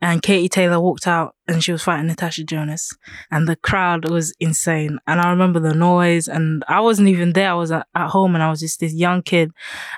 and 0.00 0.20
Katie 0.22 0.48
Taylor 0.48 0.80
walked 0.80 1.06
out 1.06 1.34
and 1.46 1.62
she 1.62 1.70
was 1.72 1.82
fighting 1.82 2.06
Natasha 2.08 2.42
Jonas 2.44 2.90
and 3.30 3.46
the 3.48 3.54
crowd 3.56 4.08
was 4.08 4.34
insane. 4.40 4.98
And 5.06 5.20
I 5.20 5.23
remember 5.30 5.60
the 5.60 5.74
noise 5.74 6.28
and 6.28 6.64
I 6.68 6.80
wasn't 6.80 7.08
even 7.08 7.32
there. 7.32 7.50
I 7.50 7.54
was 7.54 7.72
at, 7.72 7.86
at 7.94 8.08
home 8.08 8.34
and 8.34 8.42
I 8.42 8.50
was 8.50 8.60
just 8.60 8.80
this 8.80 8.94
young 8.94 9.22
kid 9.22 9.50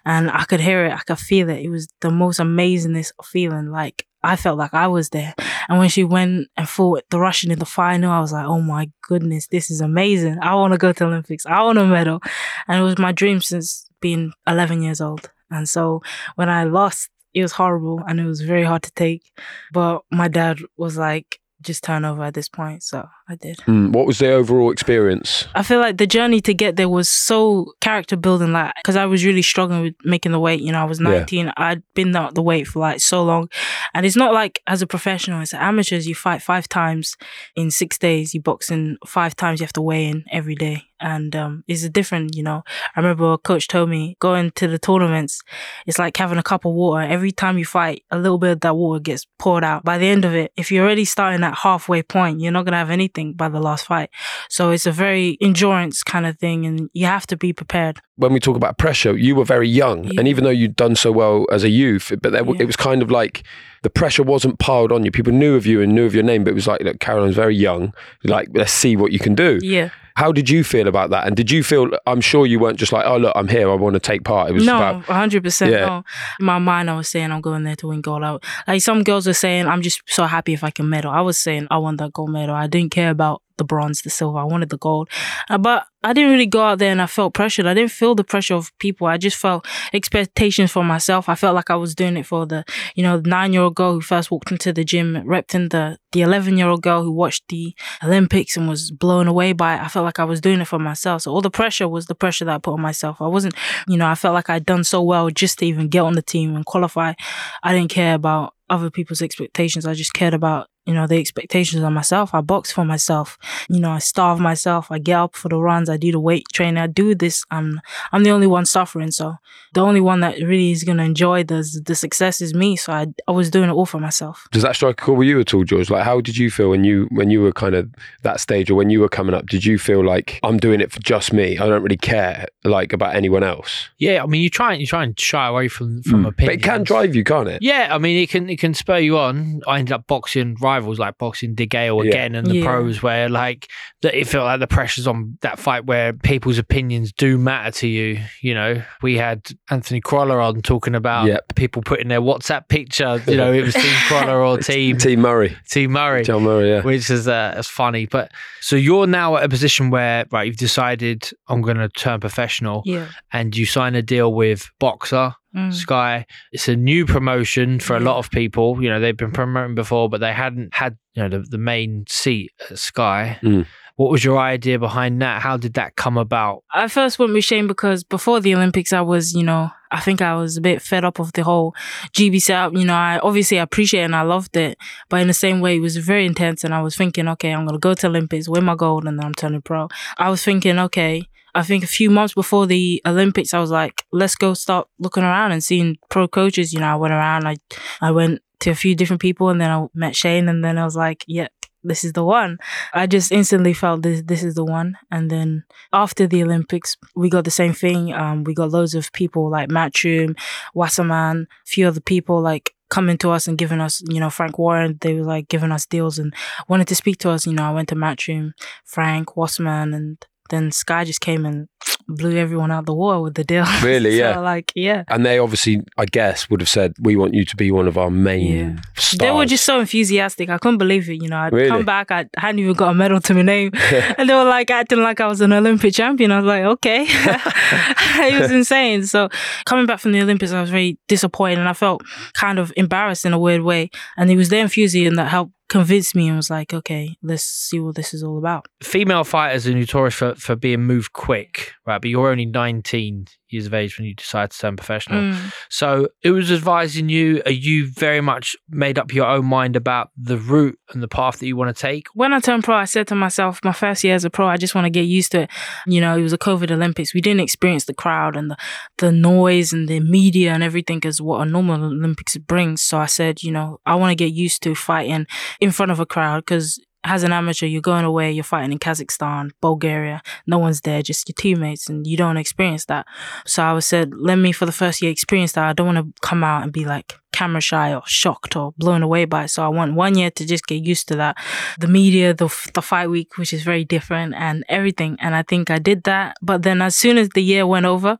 and 0.05 0.31
I 0.31 0.45
could 0.45 0.61
hear 0.61 0.87
it. 0.87 0.93
I 0.93 0.99
could 0.99 1.19
feel 1.19 1.49
it. 1.49 1.65
It 1.65 1.71
was 1.71 1.89
the 2.01 2.11
most 2.11 2.41
amazingest 2.41 3.13
feeling. 3.25 3.71
Like 3.71 4.07
I 4.23 4.37
felt 4.37 4.59
like 4.59 4.75
I 4.75 4.89
was 4.89 5.11
there. 5.11 5.35
And 5.69 5.79
when 5.79 5.89
she 5.89 6.05
went 6.05 6.49
and 6.57 6.69
fought 6.69 7.05
the 7.11 7.21
Russian 7.21 7.51
in 7.51 7.59
the 7.59 7.65
final, 7.65 8.11
I 8.11 8.21
was 8.21 8.33
like, 8.33 8.47
oh 8.47 8.61
my 8.61 8.91
goodness, 9.03 9.47
this 9.47 9.71
is 9.71 9.81
amazing. 9.81 10.39
I 10.43 10.55
want 10.55 10.73
to 10.73 10.79
go 10.79 10.93
to 10.93 11.05
Olympics. 11.05 11.47
I 11.47 11.63
want 11.63 11.79
a 11.79 11.87
medal. 11.87 12.21
And 12.67 12.81
it 12.81 12.85
was 12.85 12.99
my 12.99 13.13
dream 13.13 13.41
since 13.41 13.89
being 14.01 14.33
11 14.47 14.83
years 14.83 15.01
old. 15.01 15.31
And 15.51 15.69
so 15.69 16.03
when 16.35 16.49
I 16.49 16.65
lost, 16.65 17.09
it 17.35 17.43
was 17.43 17.53
horrible 17.53 18.03
and 18.09 18.19
it 18.19 18.25
was 18.25 18.41
very 18.41 18.65
hard 18.65 18.83
to 18.83 18.93
take. 18.93 19.31
But 19.73 20.03
my 20.11 20.29
dad 20.29 20.59
was 20.77 20.97
like, 20.97 21.41
just 21.61 21.85
turn 21.85 22.05
over 22.05 22.25
at 22.25 22.35
this 22.35 22.49
point. 22.49 22.83
So 22.83 23.09
I 23.29 23.35
did. 23.35 23.57
Mm, 23.67 23.93
what 23.93 24.07
was 24.07 24.19
the 24.19 24.31
overall 24.31 24.71
experience? 24.71 25.47
I 25.55 25.63
feel 25.65 25.81
like 25.81 25.97
the 25.97 26.07
journey 26.07 26.41
to 26.43 26.55
get 26.55 26.77
there 26.77 26.89
was 26.89 27.09
so 27.09 27.73
character 27.81 28.17
building, 28.17 28.53
like, 28.53 28.73
because 28.77 28.95
I 28.97 29.07
was 29.07 29.25
really 29.25 29.43
struggling 29.43 29.83
with 29.83 29.95
making 30.05 30.31
the 30.33 30.39
weight. 30.39 30.61
You 30.61 30.71
know, 30.73 30.81
I 30.81 30.85
was 30.85 31.01
Yeah. 31.01 31.09
19, 31.11 31.53
I'd 31.57 31.83
been 31.95 32.15
out 32.15 32.35
the 32.37 32.43
weight 32.43 32.69
for 32.69 32.79
like 32.79 33.01
so 33.01 33.25
long. 33.25 33.49
And 33.95 34.07
it's 34.07 34.17
not 34.17 34.33
like 34.33 34.63
as 34.67 34.81
a 34.81 34.87
professional, 34.87 35.41
it's 35.41 35.53
amateurs, 35.55 36.07
you 36.07 36.15
fight 36.15 36.41
five 36.41 36.69
times 36.69 37.17
in 37.57 37.71
six 37.71 37.99
days, 37.99 38.33
you 38.33 38.41
box 38.41 38.71
in 38.71 38.97
five 39.07 39.35
times, 39.35 39.59
you 39.61 39.65
have 39.65 39.73
to 39.73 39.83
weigh 39.83 40.07
in 40.07 40.25
every 40.31 40.55
day. 40.55 40.85
And 40.99 41.37
um, 41.37 41.63
it's 41.69 41.83
a 41.83 41.91
different, 41.91 42.35
you 42.35 42.43
know. 42.43 42.63
I 42.95 43.01
remember 43.01 43.33
a 43.33 43.37
coach 43.37 43.69
told 43.69 43.91
me 43.91 44.17
going 44.19 44.51
to 44.53 44.67
the 44.67 44.79
tournaments, 44.79 45.43
it's 45.87 45.99
like 45.99 46.17
having 46.17 46.39
a 46.39 46.43
cup 46.43 46.65
of 46.65 46.73
water. 46.73 47.03
Every 47.03 47.33
time 47.33 47.59
you 47.59 47.67
fight, 47.67 48.05
a 48.11 48.19
little 48.19 48.39
bit 48.39 48.53
of 48.53 48.61
that 48.61 48.77
water 48.77 48.99
gets 49.01 49.27
poured 49.39 49.63
out. 49.63 49.85
By 49.85 49.99
the 49.99 50.07
end 50.07 50.25
of 50.25 50.35
it, 50.35 50.53
if 50.57 50.73
you're 50.73 50.85
already 50.85 51.05
starting 51.05 51.45
at 51.45 51.59
halfway 51.59 52.03
point, 52.03 52.41
you're 52.41 52.51
not 52.53 52.65
going 52.65 52.73
to 52.73 52.79
have 52.79 52.91
anything 53.17 53.33
by 53.35 53.49
the 53.49 53.61
last 53.61 53.87
fight. 53.87 54.11
So 54.49 54.71
it's 54.71 54.87
a 54.87 54.93
very 54.93 55.37
endurance 55.41 56.03
kind 56.03 56.27
of 56.27 56.39
thing, 56.39 56.67
and 56.67 56.91
you 56.93 57.07
have 57.07 57.27
to 57.29 57.37
be 57.37 57.53
prepared. 57.53 58.01
When 58.17 58.33
we 58.33 58.41
talk 58.41 58.57
about 58.57 58.79
pressure, 58.79 59.17
you 59.17 59.35
were 59.35 59.45
very 59.45 59.69
young, 59.69 60.05
Yeah. 60.05 60.19
and 60.21 60.29
even 60.29 60.45
though 60.45 60.51
you'd 60.51 60.77
done 60.77 60.97
so 60.97 61.13
well 61.13 61.47
as 61.53 61.65
a 61.65 61.69
youth, 61.69 62.13
but 62.23 62.33
there, 62.33 62.45
Yeah. 62.45 62.53
it 62.61 62.67
was 62.67 62.77
kind 62.77 63.03
of 63.03 63.11
like 63.11 63.43
the 63.83 63.91
pressure 63.91 64.23
wasn't 64.23 64.59
piled 64.59 64.93
on 64.93 65.05
you. 65.05 65.11
People 65.11 65.33
knew 65.33 65.55
of 65.57 65.67
you 65.67 65.81
and 65.83 65.95
knew 65.95 66.07
of 66.07 66.15
your 66.15 66.25
name, 66.25 66.45
but 66.45 66.51
it 66.51 66.55
was 66.55 66.67
like, 66.67 66.81
look, 66.83 66.99
Caroline's 67.01 67.37
very 67.37 67.55
young. 67.57 67.93
Like, 68.25 68.49
let's 68.55 68.73
see 68.73 68.97
what 68.97 69.13
you 69.13 69.19
can 69.19 69.35
do. 69.35 69.59
Yeah. 69.63 69.91
How 70.17 70.33
did 70.33 70.49
you 70.49 70.65
feel 70.65 70.89
about 70.89 71.11
that? 71.11 71.27
And 71.27 71.37
did 71.37 71.51
you 71.51 71.63
feel? 71.63 71.91
I'm 72.07 72.23
sure 72.23 72.47
you 72.47 72.59
weren't 72.59 72.79
just 72.79 72.91
like, 72.91 73.05
oh 73.05 73.19
look, 73.19 73.33
I'm 73.37 73.49
here. 73.49 73.71
I 73.71 73.75
want 73.75 73.95
to 73.95 74.01
take 74.01 74.25
part. 74.25 74.49
It 74.49 74.55
was 74.55 74.65
no, 74.65 74.77
about 74.77 75.03
hundred 75.05 75.45
percent. 75.45 75.73
Yeah. 75.73 75.87
No, 75.87 76.05
in 76.41 76.47
my 76.47 76.59
mind, 76.59 76.91
I 76.91 76.97
was 76.97 77.09
saying 77.09 77.31
I'm 77.31 77.43
going 77.43 77.65
there 77.65 77.77
to 77.77 77.89
win 77.89 78.01
gold. 78.01 78.25
I, 78.25 78.39
like 78.67 78.81
some 78.81 79.05
girls 79.05 79.27
were 79.27 79.35
saying, 79.35 79.67
I'm 79.67 79.83
just 79.83 80.01
so 80.07 80.25
happy 80.25 80.55
if 80.55 80.65
I 80.65 80.71
can 80.71 80.89
medal. 80.89 81.11
I 81.11 81.21
was 81.21 81.39
saying 81.39 81.69
I 81.71 81.77
want 81.79 81.99
that 81.99 82.15
gold 82.15 82.31
medal. 82.31 82.55
I 82.55 82.67
didn't 82.67 82.93
care 82.93 83.11
about 83.11 83.43
the 83.57 83.65
bronze, 83.65 84.03
the 84.03 84.11
silver. 84.11 84.39
I 84.39 84.45
wanted 84.45 84.69
the 84.69 84.79
gold. 84.79 85.09
Uh, 85.49 85.59
but 85.59 85.87
I 86.03 86.13
didn't 86.13 86.31
really 86.31 86.47
go 86.47 86.63
out 86.63 86.79
there 86.79 86.93
and 86.93 87.03
I 87.03 87.07
felt 87.07 87.35
pressured. 87.35 87.67
I 87.67 87.75
didn't 87.75 87.91
feel 87.91 88.15
the 88.15 88.23
pressure 88.23 88.55
of 88.55 88.77
people. 88.79 89.07
I 89.07 89.17
just 89.17 89.37
felt 89.37 89.67
expectations 89.93 90.71
for 90.71 90.85
myself. 90.85 91.29
I 91.29 91.35
felt 91.35 91.55
like 91.55 91.71
I 91.71 91.75
was 91.77 91.95
doing 91.95 92.17
it 92.17 92.27
for 92.27 92.47
the, 92.47 92.65
you 92.95 93.03
know, 93.03 93.21
nine 93.25 93.53
year 93.53 93.63
old 93.63 93.75
girl 93.75 93.95
who 93.95 94.01
first 94.01 94.31
walked 94.31 94.53
into 94.53 94.73
the 94.73 94.85
gym, 94.85 95.15
repped 95.27 95.55
in 95.55 95.71
the, 95.71 95.99
the 96.13 96.23
11 96.23 96.57
year 96.59 96.69
old 96.69 96.83
girl 96.83 97.03
who 97.03 97.11
watched 97.11 97.49
the 97.49 97.75
Olympics 98.05 98.57
and 98.57 98.69
was 98.69 98.91
blown 98.91 99.27
away 99.27 99.53
by 99.53 99.75
it. 99.75 99.83
I 99.83 99.89
felt 99.89 100.05
like 100.05 100.21
I 100.21 100.25
was 100.25 100.41
doing 100.41 100.61
it 100.61 100.69
for 100.69 100.79
myself. 100.79 101.23
So 101.23 101.33
all 101.33 101.43
the 101.43 101.51
pressure 101.51 101.89
was 101.89 102.07
the 102.07 102.15
pressure 102.15 102.45
that 102.45 102.55
I 102.55 102.59
put 102.59 102.75
on 102.75 102.81
myself. 102.81 103.21
I 103.21 103.27
wasn't, 103.27 103.55
you 103.89 103.97
know, 103.97 104.07
I 104.07 104.15
felt 104.15 104.35
like 104.35 104.49
I'd 104.49 104.67
done 104.67 104.85
so 104.85 105.03
well 105.03 105.29
just 105.31 105.59
to 105.59 105.67
even 105.67 105.89
get 105.89 106.01
on 106.01 106.15
the 106.15 106.23
team 106.23 106.55
and 106.55 106.65
qualify. 106.65 107.15
I 107.63 107.73
didn't 107.73 107.91
care 107.91 108.15
about 108.15 108.55
other 108.71 108.91
people's 108.91 109.23
expectations. 109.23 109.87
I 109.87 109.95
just 109.95 110.13
cared 110.13 110.35
about 110.35 110.69
you 110.87 110.95
know, 110.95 111.07
the 111.07 111.19
expectations 111.19 111.83
on 111.83 111.93
myself. 111.93 112.35
I 112.35 112.41
box 112.41 112.73
for 112.73 112.85
myself. 112.85 113.39
You 113.69 113.81
know, 113.81 113.91
I 113.91 113.99
starve 113.99 114.41
myself. 114.41 114.91
I 114.91 114.99
get 114.99 115.17
up 115.17 115.37
for 115.37 115.49
the 115.49 115.59
runs. 115.59 115.89
I 115.89 115.97
do 115.97 116.13
the 116.13 116.21
weight 116.21 116.47
training. 116.53 116.79
I 116.79 116.87
do 116.87 117.15
this. 117.15 117.45
I'm, 117.51 117.81
I'm 118.13 118.23
the 118.23 118.31
only 118.31 118.47
one 118.47 118.67
suffering. 118.67 119.11
So 119.11 119.37
the 119.75 119.81
only 119.81 120.01
one 120.01 120.21
that 120.21 120.39
really 120.39 120.71
is 120.71 120.85
going 120.85 120.99
to 120.99 121.05
enjoy 121.05 121.45
the, 121.45 121.83
the 121.85 121.95
success 121.95 122.41
is 122.41 122.55
me. 122.55 122.77
So 122.77 122.93
I, 122.93 123.07
I 123.27 123.33
was 123.33 123.51
doing 123.51 123.69
it 123.69 123.73
all 123.73 123.87
for 123.87 123.99
myself. 123.99 124.47
Does 124.53 124.63
that 124.63 124.77
strike 124.77 125.01
a 125.01 125.05
chord 125.05 125.19
with 125.19 125.29
you 125.29 125.41
at 125.41 125.53
all, 125.53 125.65
George? 125.65 125.91
Like, 125.91 126.05
how 126.05 126.21
did 126.21 126.37
you 126.37 126.51
feel 126.51 126.71
when 126.71 126.85
you 126.85 127.09
when 127.11 127.31
you 127.31 127.43
were 127.43 127.53
kind 127.53 127.75
of 127.75 127.93
that 128.23 128.41
stage, 128.41 128.71
or 128.71 128.75
when 128.75 128.91
you 128.91 129.01
were 129.01 129.09
coming 129.09 129.35
up? 129.35 129.47
Did 129.47 129.65
you 129.65 129.79
feel 129.79 130.05
like 130.05 130.41
I'm 130.43 130.59
doing 130.59 130.81
it 130.81 130.93
for 130.93 131.01
just 131.01 131.33
me? 131.33 131.59
I 131.59 131.67
don't 131.67 131.83
really 131.83 131.97
care 131.97 132.47
like 132.65 132.93
about 132.93 133.15
anyone 133.15 133.43
else. 133.43 133.89
Yeah, 133.99 134.23
I 134.23 134.27
mean, 134.27 134.43
you 134.43 134.51
try 134.51 134.73
and 134.73 134.81
you 134.81 134.87
try 134.87 135.03
and 135.03 135.19
shy 135.19 135.47
away 135.47 135.69
from 135.69 136.03
from 136.03 136.19
hmm. 136.19 136.23
But 136.25 136.33
opinions. 136.33 136.63
it 136.63 136.63
can 136.63 136.83
drive 136.85 137.15
you, 137.15 137.25
can't 137.25 137.49
it? 137.49 137.63
Yeah, 137.63 137.89
I 137.91 137.99
mean, 137.99 138.17
it 138.23 138.31
can 138.31 138.49
it 138.49 138.59
can 138.59 138.75
spur 138.75 138.99
you 138.99 139.19
on. 139.19 139.63
I 139.67 139.79
ended 139.79 139.93
up 139.93 140.07
boxing 140.07 140.57
rivals 140.77 140.99
like 140.99 141.17
boxing 141.19 141.55
DeGale 141.55 142.05
Yeah. 142.05 142.11
again 142.11 142.35
and 142.35 142.47
the 142.47 142.57
Yeah. 142.59 142.65
pros, 142.65 143.03
where 143.03 143.29
like 143.29 143.69
that 144.03 144.15
it 144.15 144.27
felt 144.27 144.45
like 144.45 144.61
the 144.61 144.67
pressures 144.67 145.07
on 145.07 145.39
that 145.43 145.59
fight 145.59 145.85
where 145.87 146.13
people's 146.13 146.59
opinions 146.59 147.13
do 147.13 147.39
matter 147.39 147.71
to 147.81 147.89
you. 147.89 148.21
You 148.43 148.55
know, 148.55 148.83
we 149.03 149.17
had 149.17 149.41
Anthony 149.71 150.01
Crolla 150.01 150.39
on 150.39 150.63
talking 150.63 150.95
about 150.95 151.27
Yep. 151.27 151.55
people 151.57 151.83
putting 151.83 152.09
their 152.09 152.21
WhatsApp 152.21 152.69
picture. 152.69 153.23
You 153.27 153.37
know, 153.37 153.53
it 153.53 153.63
was 153.65 153.75
Team 153.85 153.95
Crolla 154.09 154.37
or 154.37 154.59
Team 154.59 154.99
Team 154.99 155.21
Murray, 155.21 155.57
Team 155.71 155.93
Murray. 155.93 156.25
John 156.25 156.43
Murray. 156.43 156.69
Yeah. 156.71 156.83
Which 156.83 157.11
is 157.11 157.27
uh, 157.29 157.55
is 157.59 157.67
funny, 157.69 158.07
but 158.07 158.31
so 158.61 158.77
you're 158.77 159.07
now 159.07 159.37
at 159.37 159.45
a 159.45 159.49
position 159.49 159.91
where 159.91 160.25
right, 160.33 160.47
you've 160.47 160.57
decided 160.57 161.31
I'm 161.49 161.63
going 161.63 161.77
to 161.79 161.89
turn 161.89 162.21
professional, 162.21 162.83
Yeah. 162.85 163.07
and 163.33 163.57
you 163.57 163.65
sign 163.67 163.95
a 163.95 164.03
deal 164.03 164.33
with 164.35 164.69
Boxxer, 164.81 165.35
Mm. 165.57 165.73
Sky. 165.73 166.27
It's 166.53 166.69
a 166.69 166.77
new 166.77 167.07
promotion 167.07 167.81
for 167.81 167.97
a 167.97 168.01
lot 168.01 168.19
of 168.19 168.31
people. 168.31 168.83
You 168.83 168.91
know, 168.91 169.01
they've 169.01 169.17
been 169.17 169.33
promoting 169.33 169.75
before, 169.75 170.09
but 170.09 170.21
they 170.21 170.33
hadn't 170.33 170.75
had 170.75 170.99
you 171.15 171.23
know 171.23 171.29
the, 171.29 171.47
the 171.49 171.59
main 171.59 172.05
seat 172.09 172.53
at 172.71 172.79
Sky. 172.79 173.39
Mm. 173.43 173.67
What 173.97 174.11
was 174.11 174.23
your 174.23 174.39
idea 174.39 174.79
behind 174.79 175.23
that? 175.23 175.41
How 175.41 175.57
did 175.57 175.73
that 175.75 175.97
come 175.97 176.19
about? 176.19 176.65
I 176.71 176.87
first 176.89 177.19
went 177.19 177.33
with 177.33 177.45
Shane 177.45 177.67
because 177.67 178.05
before 178.05 178.41
the 178.41 178.55
Olympics, 178.55 178.93
I 178.93 179.01
was, 179.01 179.33
you 179.33 179.43
know, 179.43 179.71
I 179.91 180.01
think 180.01 180.21
I 180.21 180.35
was 180.35 180.59
a 180.59 180.61
bit 180.61 180.83
fed 180.83 181.03
up 181.03 181.19
of 181.19 181.33
the 181.33 181.43
whole 181.43 181.75
GB 182.13 182.43
setup. 182.43 182.75
You 182.75 182.85
know, 182.85 182.95
I 182.95 183.19
obviously 183.23 183.57
appreciate 183.57 184.03
it 184.03 184.05
and 184.05 184.15
I 184.15 184.21
loved 184.21 184.55
it, 184.55 184.77
but 185.09 185.23
in 185.23 185.29
the 185.29 185.33
same 185.33 185.61
way, 185.63 185.77
it 185.77 185.81
was 185.81 185.97
very 185.97 186.27
intense. 186.27 186.63
And 186.63 186.75
I 186.75 186.83
was 186.83 186.95
thinking, 186.95 187.27
okay, 187.29 187.53
I'm 187.53 187.65
gonna 187.65 187.79
go 187.79 187.95
to 187.95 188.07
Olympics, 188.07 188.51
win 188.51 188.65
my 188.65 188.75
gold, 188.75 189.07
and 189.07 189.19
then 189.19 189.25
I'm 189.25 189.35
turning 189.35 189.63
pro. 189.63 189.89
I 190.19 190.29
was 190.29 190.45
thinking, 190.45 190.79
okay. 190.79 191.27
I 191.57 191.63
think 191.63 191.83
a 191.83 191.89
few 191.89 192.11
months 192.11 192.35
before 192.35 192.67
the 192.67 193.01
Olympics, 193.07 193.55
I 193.55 193.61
was 193.61 193.71
like, 193.71 194.05
let's 194.13 194.35
go 194.35 194.53
start 194.53 194.89
looking 194.99 195.23
around 195.23 195.53
and 195.53 195.65
seeing 195.65 195.97
pro 196.11 196.29
coaches. 196.29 196.73
You 196.73 196.81
know, 196.81 196.89
I 196.89 196.97
went 196.97 197.15
around, 197.15 197.49
I, 197.49 197.57
I 198.03 198.11
went 198.11 198.43
to 198.61 198.71
a 198.71 198.75
few 198.75 198.95
different 198.95 199.23
people 199.23 199.49
and 199.49 199.59
then 199.59 199.71
I 199.71 199.87
met 199.95 200.15
Shane 200.15 200.51
and 200.51 200.63
then 200.63 200.77
I 200.77 200.85
was 200.85 200.97
like, 200.97 201.25
yeah, 201.27 201.49
this 201.83 202.05
is 202.05 202.13
the 202.13 202.25
one. 202.25 202.59
I 202.93 203.07
just 203.07 203.33
instantly 203.33 203.73
felt 203.73 204.03
this 204.03 204.23
this 204.27 204.43
is 204.43 204.55
the 204.55 204.65
one. 204.65 204.99
And 205.11 205.31
then 205.31 205.65
after 205.95 206.27
the 206.27 206.43
Olympics, 206.43 206.97
we 207.15 207.31
got 207.31 207.45
the 207.45 207.51
same 207.51 207.73
thing. 207.73 208.13
Um, 208.13 208.45
we 208.45 208.53
got 208.53 208.71
loads 208.71 208.95
of 208.95 209.11
people 209.13 209.49
like 209.49 209.71
Matchroom, 209.71 210.37
Wasserman, 210.75 211.47
a 211.51 211.67
few 211.67 211.89
other 211.89 212.01
people 212.01 212.41
like 212.43 212.75
coming 212.91 213.19
to 213.19 213.31
us 213.31 213.49
and 213.49 213.59
giving 213.59 213.81
us, 213.81 214.03
you 214.11 214.21
know, 214.21 214.31
Frank 214.31 214.59
Warren, 214.59 214.99
they 215.01 215.15
were 215.15 215.25
like 215.25 215.49
giving 215.49 215.73
us 215.73 215.87
deals 215.87 216.19
and 216.19 216.35
wanted 216.69 216.89
to 216.89 216.95
speak 216.95 217.19
to 217.19 217.31
us. 217.31 217.47
You 217.47 217.55
know, 217.55 217.65
I 217.65 217.73
went 217.73 217.89
to 217.89 217.95
Matchroom, 217.95 218.53
Frank, 218.85 219.37
Wasserman, 219.37 219.95
and 219.95 220.25
then 220.51 220.71
Sky 220.73 221.05
just 221.05 221.21
came 221.21 221.45
and 221.47 221.69
blew 222.09 222.37
everyone 222.37 222.71
out 222.71 222.87
the 222.87 222.95
water 222.95 223.21
with 223.21 223.35
the 223.35 223.45
deal. 223.45 223.65
Really? 223.83 224.13
so, 224.13 224.17
Yeah. 224.17 224.39
Like, 224.39 224.73
yeah. 224.75 225.05
And 225.09 225.25
they 225.27 225.39
obviously, 225.39 225.83
I 225.99 226.05
guess, 226.07 226.49
would 226.51 226.61
have 226.61 226.69
said, 226.69 226.95
"We 227.01 227.17
want 227.17 227.35
you 227.35 227.45
to 227.45 227.57
be 227.57 227.71
one 227.71 227.87
of 227.89 227.97
our 227.99 228.11
main 228.11 228.57
Yeah. 228.77 228.83
stars." 228.97 229.19
They 229.19 229.31
were 229.31 229.47
just 229.47 229.65
so 229.65 229.81
enthusiastic. 229.81 230.49
I 230.51 230.59
couldn't 230.59 230.79
believe 230.79 231.09
it. 231.11 231.23
You 231.23 231.29
know, 231.29 231.39
I'd 231.39 231.53
Really? 231.53 231.69
come 231.69 231.85
back, 231.85 232.11
I 232.11 232.27
hadn't 232.37 232.59
even 232.61 232.75
got 232.75 232.91
a 232.91 232.95
medal 232.95 233.21
to 233.21 233.35
my 233.35 233.43
name. 233.43 233.71
and 234.19 234.29
they 234.29 234.35
were 234.35 234.45
like 234.45 234.71
acting 234.71 235.01
like 235.03 235.21
I 235.21 235.27
was 235.27 235.41
an 235.41 235.53
Olympic 235.53 235.95
champion. 235.95 236.33
I 236.33 236.37
was 236.39 236.47
like, 236.47 236.65
okay. 236.65 237.07
it 237.09 238.41
was 238.41 238.51
insane. 238.51 239.05
So 239.07 239.29
coming 239.65 239.87
back 239.87 240.01
from 240.01 240.13
the 240.13 240.21
Olympics, 240.23 240.53
I 240.53 240.61
was 240.61 240.71
very 240.71 240.99
disappointed 241.09 241.59
and 241.59 241.69
I 241.69 241.73
felt 241.73 242.03
kind 242.35 242.59
of 242.59 242.73
embarrassed 242.77 243.25
in 243.27 243.33
a 243.33 243.39
weird 243.39 243.63
way. 243.63 243.91
And 244.17 244.31
it 244.31 244.37
was 244.37 244.49
their 244.49 244.63
enthusiasm 244.63 245.15
that 245.17 245.29
helped 245.29 245.53
convince 245.69 246.15
me 246.15 246.29
and 246.29 246.37
was 246.37 246.51
like, 246.51 246.73
okay, 246.73 247.17
let's 247.23 247.45
see 247.45 247.81
what 247.81 247.95
this 247.95 248.15
is 248.15 248.23
all 248.23 248.39
about. 248.39 248.67
Female 248.83 249.25
fighters 249.25 249.67
are 249.67 249.75
notorious 249.75 250.15
for, 250.15 250.35
for 250.35 250.57
being 250.57 250.83
moved 250.83 251.13
quick, 251.13 251.73
right? 251.87 252.01
But 252.01 252.11
you're 252.11 252.31
only 252.31 252.47
19 252.47 253.27
years 253.49 253.67
of 253.67 253.75
age 253.75 253.99
when 253.99 254.07
you 254.07 254.15
decide 254.15 254.51
to 254.51 254.59
turn 254.59 254.77
professional. 254.77 255.21
Mm. 255.21 255.53
So 255.71 256.09
it 256.23 256.31
was 256.31 256.51
advising 256.51 257.09
you, 257.09 257.43
are 257.45 257.53
you 257.53 257.89
very 257.91 258.21
much 258.21 258.57
made 258.69 258.99
up 258.99 259.13
your 259.13 259.27
own 259.27 259.47
mind 259.47 259.77
about 259.77 260.11
the 260.17 260.39
route 260.39 260.79
and 260.93 261.03
the 261.03 261.09
path 261.09 261.39
that 261.39 261.47
you 261.47 261.57
want 261.57 261.75
to 261.75 261.81
take? 261.81 262.07
when 262.15 262.33
I 262.33 262.41
turned 262.41 262.65
pro, 262.65 262.75
I 262.77 262.87
said 262.87 263.07
to 263.09 263.15
myself, 263.15 263.61
my 263.63 263.73
first 263.73 264.03
year 264.03 264.15
as 264.15 264.25
a 264.25 264.31
pro, 264.31 264.49
I 264.49 264.57
just 264.57 264.75
want 264.75 264.87
to 264.87 264.91
get 264.91 265.03
used 265.03 265.33
to 265.33 265.43
it. 265.43 265.51
You 265.87 266.01
know, 266.01 266.17
it 266.17 266.23
was 266.23 266.33
a 266.33 266.39
COVID 266.39 266.71
Olympics. 266.71 267.15
We 267.15 267.21
didn't 267.21 267.41
experience 267.41 267.85
the 267.85 267.95
crowd 267.95 268.37
and 268.37 268.51
the, 268.51 268.57
the 268.99 269.13
noise 269.13 269.73
and 269.73 269.89
the 269.89 270.01
media 270.01 270.53
and 270.53 270.63
everything 270.63 271.03
as 271.05 271.21
what 271.21 271.41
a 271.41 271.45
normal 271.45 271.85
Olympics 271.85 272.37
brings. 272.37 272.83
So 272.83 272.99
I 272.99 273.07
said, 273.07 273.43
you 273.43 273.53
know, 273.53 273.81
I 273.87 273.95
want 273.95 274.11
to 274.11 274.17
get 274.17 274.33
used 274.33 274.63
to 274.63 274.75
fighting 274.75 275.27
in 275.61 275.71
front 275.71 275.93
of 275.93 276.01
a 276.01 276.07
crowd 276.07 276.41
because 276.41 276.81
as 277.07 277.23
an 277.23 277.33
amateur, 277.33 277.67
you're 277.67 277.81
going 277.81 278.05
away, 278.05 278.33
you're 278.33 278.45
fighting 278.45 278.73
in 278.73 278.79
Kazakhstan, 278.79 279.53
Bulgaria, 279.61 280.23
no 280.47 280.59
one's 280.59 280.81
there, 280.81 281.03
just 281.03 281.29
your 281.29 281.35
teammates, 281.39 281.89
and 281.89 282.07
you 282.07 282.17
don't 282.17 282.37
experience 282.37 282.87
that. 282.87 283.07
So 283.47 283.63
I 283.63 283.73
was 283.73 283.87
said, 283.87 284.13
let 284.15 284.37
me 284.37 284.53
for 284.53 284.67
the 284.67 284.73
first 284.73 285.01
year 285.01 285.11
experience 285.11 285.53
that. 285.53 285.65
I 285.65 285.73
don't 285.73 285.95
want 285.95 285.99
to 285.99 286.21
come 286.21 286.43
out 286.43 286.65
and 286.65 286.73
be 286.73 286.85
like 286.85 287.19
camera 287.37 287.61
shy 287.61 287.95
or 287.95 288.03
shocked 288.07 288.57
or 288.57 288.73
blown 288.79 289.03
away 289.03 289.27
by. 289.27 289.45
So 289.47 289.63
I 289.63 289.69
want 289.69 289.95
one 289.95 290.17
year 290.17 290.31
to 290.31 290.47
just 290.47 290.67
get 290.67 290.83
used 290.83 291.07
to 291.09 291.17
that. 291.17 291.37
The 291.79 291.87
media, 291.87 292.33
the, 292.33 292.49
the 292.73 292.83
fight 292.83 293.11
week, 293.11 293.37
which 293.37 293.53
is 293.53 293.63
very 293.63 293.85
different 293.85 294.35
and 294.35 294.65
everything. 294.69 295.17
And 295.21 295.35
I 295.35 295.43
think 295.43 295.71
I 295.71 295.79
did 295.79 296.05
that. 296.05 296.37
But 296.41 296.63
then 296.63 296.81
as 296.81 296.97
soon 296.97 297.19
as 297.19 297.29
the 297.31 297.43
year 297.43 297.67
went 297.67 297.85
over 297.85 298.19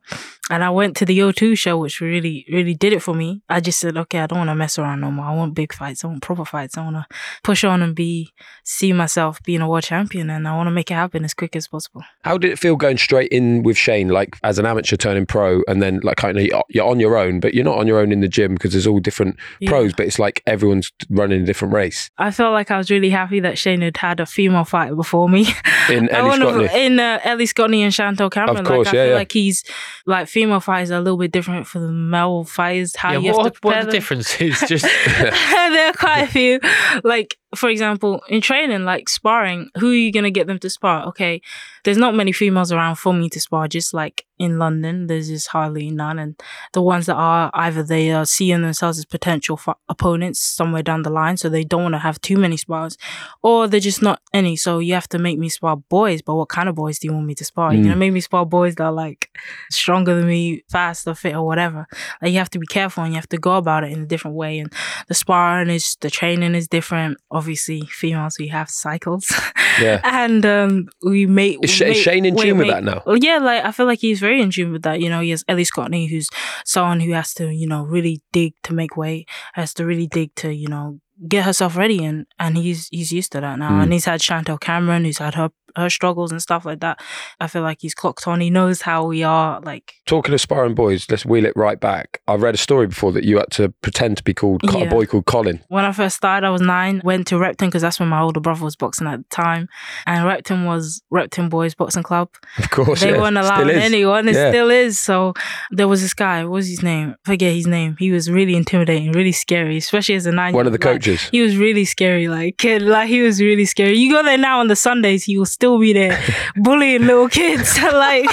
and 0.51 0.63
I 0.63 0.69
went 0.69 0.95
to 0.97 1.05
the 1.05 1.17
O2 1.19 1.57
show, 1.57 1.77
which 1.77 1.99
really, 1.99 2.45
really 2.51 2.75
did 2.75 2.93
it 2.93 3.01
for 3.01 3.15
me, 3.15 3.41
I 3.49 3.59
just 3.59 3.79
said, 3.79 3.97
okay, 3.97 4.19
I 4.19 4.27
don't 4.27 4.39
want 4.39 4.49
to 4.49 4.55
mess 4.55 4.77
around 4.77 5.01
no 5.01 5.11
more. 5.11 5.25
I 5.25 5.35
want 5.35 5.55
big 5.55 5.73
fights. 5.73 6.03
I 6.03 6.07
want 6.07 6.21
proper 6.21 6.45
fights. 6.45 6.77
I 6.77 6.83
want 6.83 6.97
to 6.97 7.05
push 7.43 7.63
on 7.63 7.81
and 7.81 7.95
be, 7.95 8.31
see 8.63 8.93
myself 8.93 9.41
being 9.43 9.61
a 9.61 9.67
world 9.67 9.83
champion 9.83 10.29
and 10.29 10.47
I 10.47 10.55
want 10.55 10.67
to 10.67 10.71
make 10.71 10.91
it 10.91 10.95
happen 10.95 11.25
as 11.25 11.33
quick 11.33 11.55
as 11.55 11.67
possible. 11.67 12.03
How 12.23 12.37
did 12.37 12.51
it 12.51 12.59
feel 12.59 12.75
going 12.75 12.97
straight 12.97 13.31
in 13.31 13.63
with 13.63 13.77
Shane, 13.77 14.09
like 14.09 14.37
as 14.43 14.59
an 14.59 14.65
amateur 14.65 14.95
turning 14.95 15.25
pro, 15.25 15.61
and 15.67 15.81
then 15.81 16.01
like 16.03 16.17
kind 16.17 16.37
of 16.37 16.45
you're 16.69 16.87
on 16.87 16.99
your 16.99 17.17
own, 17.17 17.39
but 17.39 17.53
you're 17.53 17.65
not 17.65 17.77
on 17.77 17.87
your 17.87 17.99
own 17.99 18.11
in 18.11 18.21
the 18.21 18.27
gym 18.27 18.53
because 18.53 18.73
there's 18.73 18.87
all 18.87 18.99
different 19.07 19.37
Yeah. 19.59 19.69
pros, 19.69 19.93
but 19.93 20.05
it's 20.05 20.19
like 20.19 20.43
everyone's 20.45 20.91
running 21.09 21.41
a 21.43 21.45
different 21.45 21.73
race. 21.73 22.09
I 22.17 22.31
felt 22.31 22.51
like 22.51 22.69
I 22.71 22.77
was 22.77 22.91
really 22.91 23.09
happy 23.09 23.39
that 23.39 23.57
Shane 23.57 23.81
had 23.81 23.95
had 23.97 24.19
a 24.19 24.25
female 24.25 24.65
fighter 24.65 24.95
before 24.95 25.29
me. 25.29 25.47
In 25.89 26.09
Ellie 26.17 26.29
wanna- 26.43 26.63
in 26.73 26.99
uh, 26.99 27.19
Ellie 27.23 27.45
Scotney 27.47 27.79
and 27.79 27.93
Chantelle 27.93 28.29
Cameron. 28.29 28.57
Of 28.57 28.65
course, 28.65 28.87
like, 28.87 28.93
I 28.93 28.97
yeah, 28.97 29.03
feel 29.03 29.11
yeah. 29.11 29.17
like 29.17 29.31
he's 29.31 29.63
like 30.05 30.27
female 30.27 30.59
fighters 30.59 30.91
are 30.91 30.97
a 30.97 31.01
little 31.01 31.17
bit 31.17 31.31
different 31.31 31.65
for 31.67 31.79
the 31.79 31.91
male 31.91 32.43
fighters. 32.43 32.95
How 32.95 33.13
yeah, 33.13 33.19
you 33.19 33.31
what, 33.33 33.43
have 33.45 33.53
to 33.53 33.59
what 33.61 33.71
prepare 33.73 33.81
the 33.83 33.85
them. 33.91 33.93
difference 33.93 34.41
is 34.41 34.59
just 34.67 34.83
there 35.05 35.87
are 35.89 35.93
quite 35.93 36.21
a 36.23 36.27
few. 36.27 36.59
Like, 37.03 37.37
for 37.57 37.69
example, 37.69 38.21
in 38.29 38.41
training, 38.41 38.85
like 38.85 39.09
sparring, 39.09 39.69
who 39.77 39.91
are 39.91 39.95
you 39.95 40.11
going 40.11 40.23
to 40.23 40.31
get 40.31 40.47
them 40.47 40.59
to 40.59 40.69
spar? 40.69 41.05
Okay, 41.07 41.41
there's 41.83 41.97
not 41.97 42.15
many 42.15 42.31
females 42.31 42.71
around 42.71 42.95
for 42.95 43.13
me 43.13 43.29
to 43.29 43.39
spar, 43.39 43.67
just 43.67 43.93
like 43.93 44.25
in 44.39 44.59
London, 44.59 45.07
there's 45.07 45.29
just 45.29 45.47
hardly 45.47 45.89
none. 45.89 46.19
And 46.19 46.39
the 46.73 46.81
ones 46.81 47.07
that 47.07 47.15
are, 47.15 47.49
either 47.53 47.83
they 47.83 48.11
are 48.11 48.25
seeing 48.25 48.61
themselves 48.61 48.99
as 48.99 49.05
potential 49.05 49.59
opponents 49.89 50.39
somewhere 50.39 50.83
down 50.83 51.01
the 51.01 51.09
line, 51.09 51.37
so 51.37 51.49
they 51.49 51.63
don't 51.63 51.83
want 51.83 51.95
to 51.95 51.99
have 51.99 52.21
too 52.21 52.37
many 52.37 52.57
spars, 52.57 52.97
or 53.41 53.67
they're 53.67 53.79
just 53.79 54.01
not 54.01 54.21
any. 54.33 54.55
So 54.55 54.79
you 54.79 54.93
have 54.93 55.09
to 55.09 55.17
make 55.17 55.39
me 55.39 55.49
spar 55.49 55.77
boys, 55.77 56.21
but 56.21 56.35
what 56.35 56.49
kind 56.49 56.69
of 56.69 56.75
boys 56.75 56.99
do 56.99 57.07
you 57.07 57.13
want 57.13 57.25
me 57.25 57.35
to 57.35 57.45
spar? 57.45 57.71
Mm. 57.71 57.77
going 57.77 57.89
to 57.89 57.95
make 57.95 58.13
me 58.13 58.21
spar 58.21 58.45
boys 58.45 58.75
that 58.75 58.83
are 58.83 58.91
like 58.91 59.35
stronger 59.71 60.15
than 60.15 60.27
me, 60.27 60.63
faster, 60.69 61.15
fit, 61.15 61.35
or 61.35 61.45
whatever. 61.45 61.87
Like, 62.21 62.31
you 62.31 62.37
have 62.37 62.49
to 62.51 62.59
be 62.59 62.67
careful 62.67 63.03
and 63.03 63.13
you 63.13 63.17
have 63.17 63.29
to 63.29 63.37
go 63.37 63.55
about 63.55 63.83
it 63.83 63.91
in 63.91 64.03
a 64.03 64.05
different 64.05 64.37
way. 64.37 64.59
And 64.59 64.71
the 65.07 65.13
sparring 65.13 65.69
is 65.69 65.97
the 66.01 66.09
training 66.09 66.53
is 66.53 66.67
different. 66.67 67.17
Obviously, 67.31 67.46
females 67.55 68.37
we 68.39 68.47
have 68.47 68.69
cycles, 68.69 69.31
Yeah. 69.81 70.01
and 70.03 70.45
um, 70.45 70.87
we 71.05 71.25
make. 71.25 71.59
Is 71.63 71.69
Sh- 71.69 71.81
we 71.81 71.87
is 71.91 71.97
Shane 71.97 72.25
in 72.25 72.35
tune 72.35 72.57
with 72.57 72.67
make- 72.67 72.71
that 72.75 72.83
now? 72.83 73.03
Well, 73.05 73.17
yeah, 73.17 73.37
like 73.37 73.63
I 73.63 73.71
feel 73.71 73.85
like 73.85 73.99
he's 73.99 74.19
very 74.19 74.41
in 74.41 74.51
tune 74.51 74.71
with 74.71 74.81
that. 74.83 74.99
You 75.01 75.09
know, 75.09 75.21
he 75.21 75.29
has 75.31 75.43
Ellie 75.47 75.65
Scotney 75.65 76.09
who's 76.09 76.29
someone 76.65 76.99
who 76.99 77.13
has 77.13 77.33
to, 77.35 77.49
you 77.53 77.67
know, 77.67 77.83
really 77.83 78.21
dig 78.31 78.53
to 78.63 78.73
make 78.73 78.97
weight, 78.97 79.29
has 79.53 79.73
to 79.75 79.85
really 79.85 80.07
dig 80.07 80.33
to, 80.35 80.53
you 80.53 80.67
know, 80.67 80.99
get 81.27 81.45
herself 81.45 81.75
ready 81.75 82.03
and 82.05 82.27
and 82.37 82.57
he's 82.57 82.87
he's 82.91 83.11
used 83.11 83.31
to 83.31 83.41
that 83.41 83.57
now 83.57 83.71
Mm. 83.71 83.83
and 83.83 83.93
he's 83.93 84.05
had 84.05 84.21
Chantelle 84.21 84.59
Cameron 84.59 85.03
who's 85.03 85.17
had 85.17 85.33
her 85.33 85.49
her 85.75 85.89
struggles 85.89 86.31
and 86.31 86.41
stuff 86.41 86.65
like 86.65 86.79
that 86.79 86.99
I 87.39 87.47
feel 87.47 87.61
like 87.61 87.79
he's 87.81 87.93
clocked 87.93 88.27
on 88.27 88.39
he 88.41 88.49
knows 88.49 88.81
how 88.81 89.05
we 89.05 89.23
are 89.23 89.59
like 89.61 89.93
Talking 90.05 90.33
of 90.33 90.41
sparring 90.41 90.73
boys, 90.73 91.05
let's 91.09 91.25
wheel 91.25 91.45
it 91.45 91.53
right 91.55 91.79
back. 91.79 92.21
I 92.27 92.35
read 92.35 92.55
a 92.55 92.57
story 92.57 92.87
before 92.87 93.11
that 93.11 93.23
you 93.25 93.37
had 93.37 93.51
to 93.51 93.69
pretend 93.81 94.17
to 94.17 94.23
be 94.23 94.33
called 94.33 94.61
a 94.63 94.85
boy 94.85 95.05
called 95.05 95.25
Colin. 95.25 95.61
when 95.67 95.85
I 95.85 95.91
first 95.91 96.17
started 96.17 96.45
I 96.47 96.49
was 96.49 96.61
nine 96.61 97.01
went 97.03 97.27
to 97.27 97.37
Repton 97.37 97.67
because 97.69 97.81
that's 97.81 97.99
when 97.99 98.09
my 98.09 98.21
older 98.21 98.39
brother 98.39 98.63
was 98.63 98.75
boxing 98.75 99.07
at 99.07 99.17
the 99.19 99.25
time 99.29 99.67
and 100.05 100.25
Repton 100.25 100.65
was 100.65 101.01
Repton 101.11 101.49
Boys 101.49 101.75
Boxing 101.75 102.03
Club 102.03 102.29
Of 102.57 102.69
course, 102.69 103.01
they 103.01 103.11
yeah, 103.11 103.21
weren't 103.21 103.37
allowing 103.37 103.69
anyone. 103.69 104.27
It 104.27 104.35
Yeah. 104.35 104.49
still 104.51 104.69
is. 104.71 104.99
So 104.99 105.33
there 105.71 105.87
was 105.87 106.01
this 106.01 106.13
guy. 106.13 106.43
What 106.43 106.51
was 106.51 106.67
his 106.67 106.81
name? 106.83 107.15
I 107.25 107.29
forget 107.31 107.53
his 107.53 107.67
name. 107.67 107.95
He 107.99 108.11
was 108.11 108.29
really 108.29 108.55
intimidating, 108.55 109.11
really 109.11 109.31
scary, 109.31 109.77
especially 109.77 110.15
as 110.15 110.25
a 110.25 110.31
nine. 110.31 110.53
One 110.53 110.65
of 110.67 110.71
the 110.73 110.77
like, 110.77 110.95
coaches. 111.01 111.21
he 111.31 111.41
was 111.41 111.57
really 111.57 111.85
scary. 111.85 112.27
Like 112.27 112.63
like 112.63 113.09
he 113.09 113.21
was 113.21 113.41
really 113.41 113.65
scary. 113.65 113.97
You 113.97 114.11
go 114.11 114.23
there 114.23 114.37
now 114.37 114.59
on 114.59 114.67
the 114.67 114.75
Sundays, 114.75 115.23
he 115.25 115.37
will 115.37 115.45
still 115.57 115.79
be 115.79 115.91
there 115.91 116.23
bullying 116.55 117.07
little 117.07 117.27
kids. 117.27 117.81
like 117.81 118.29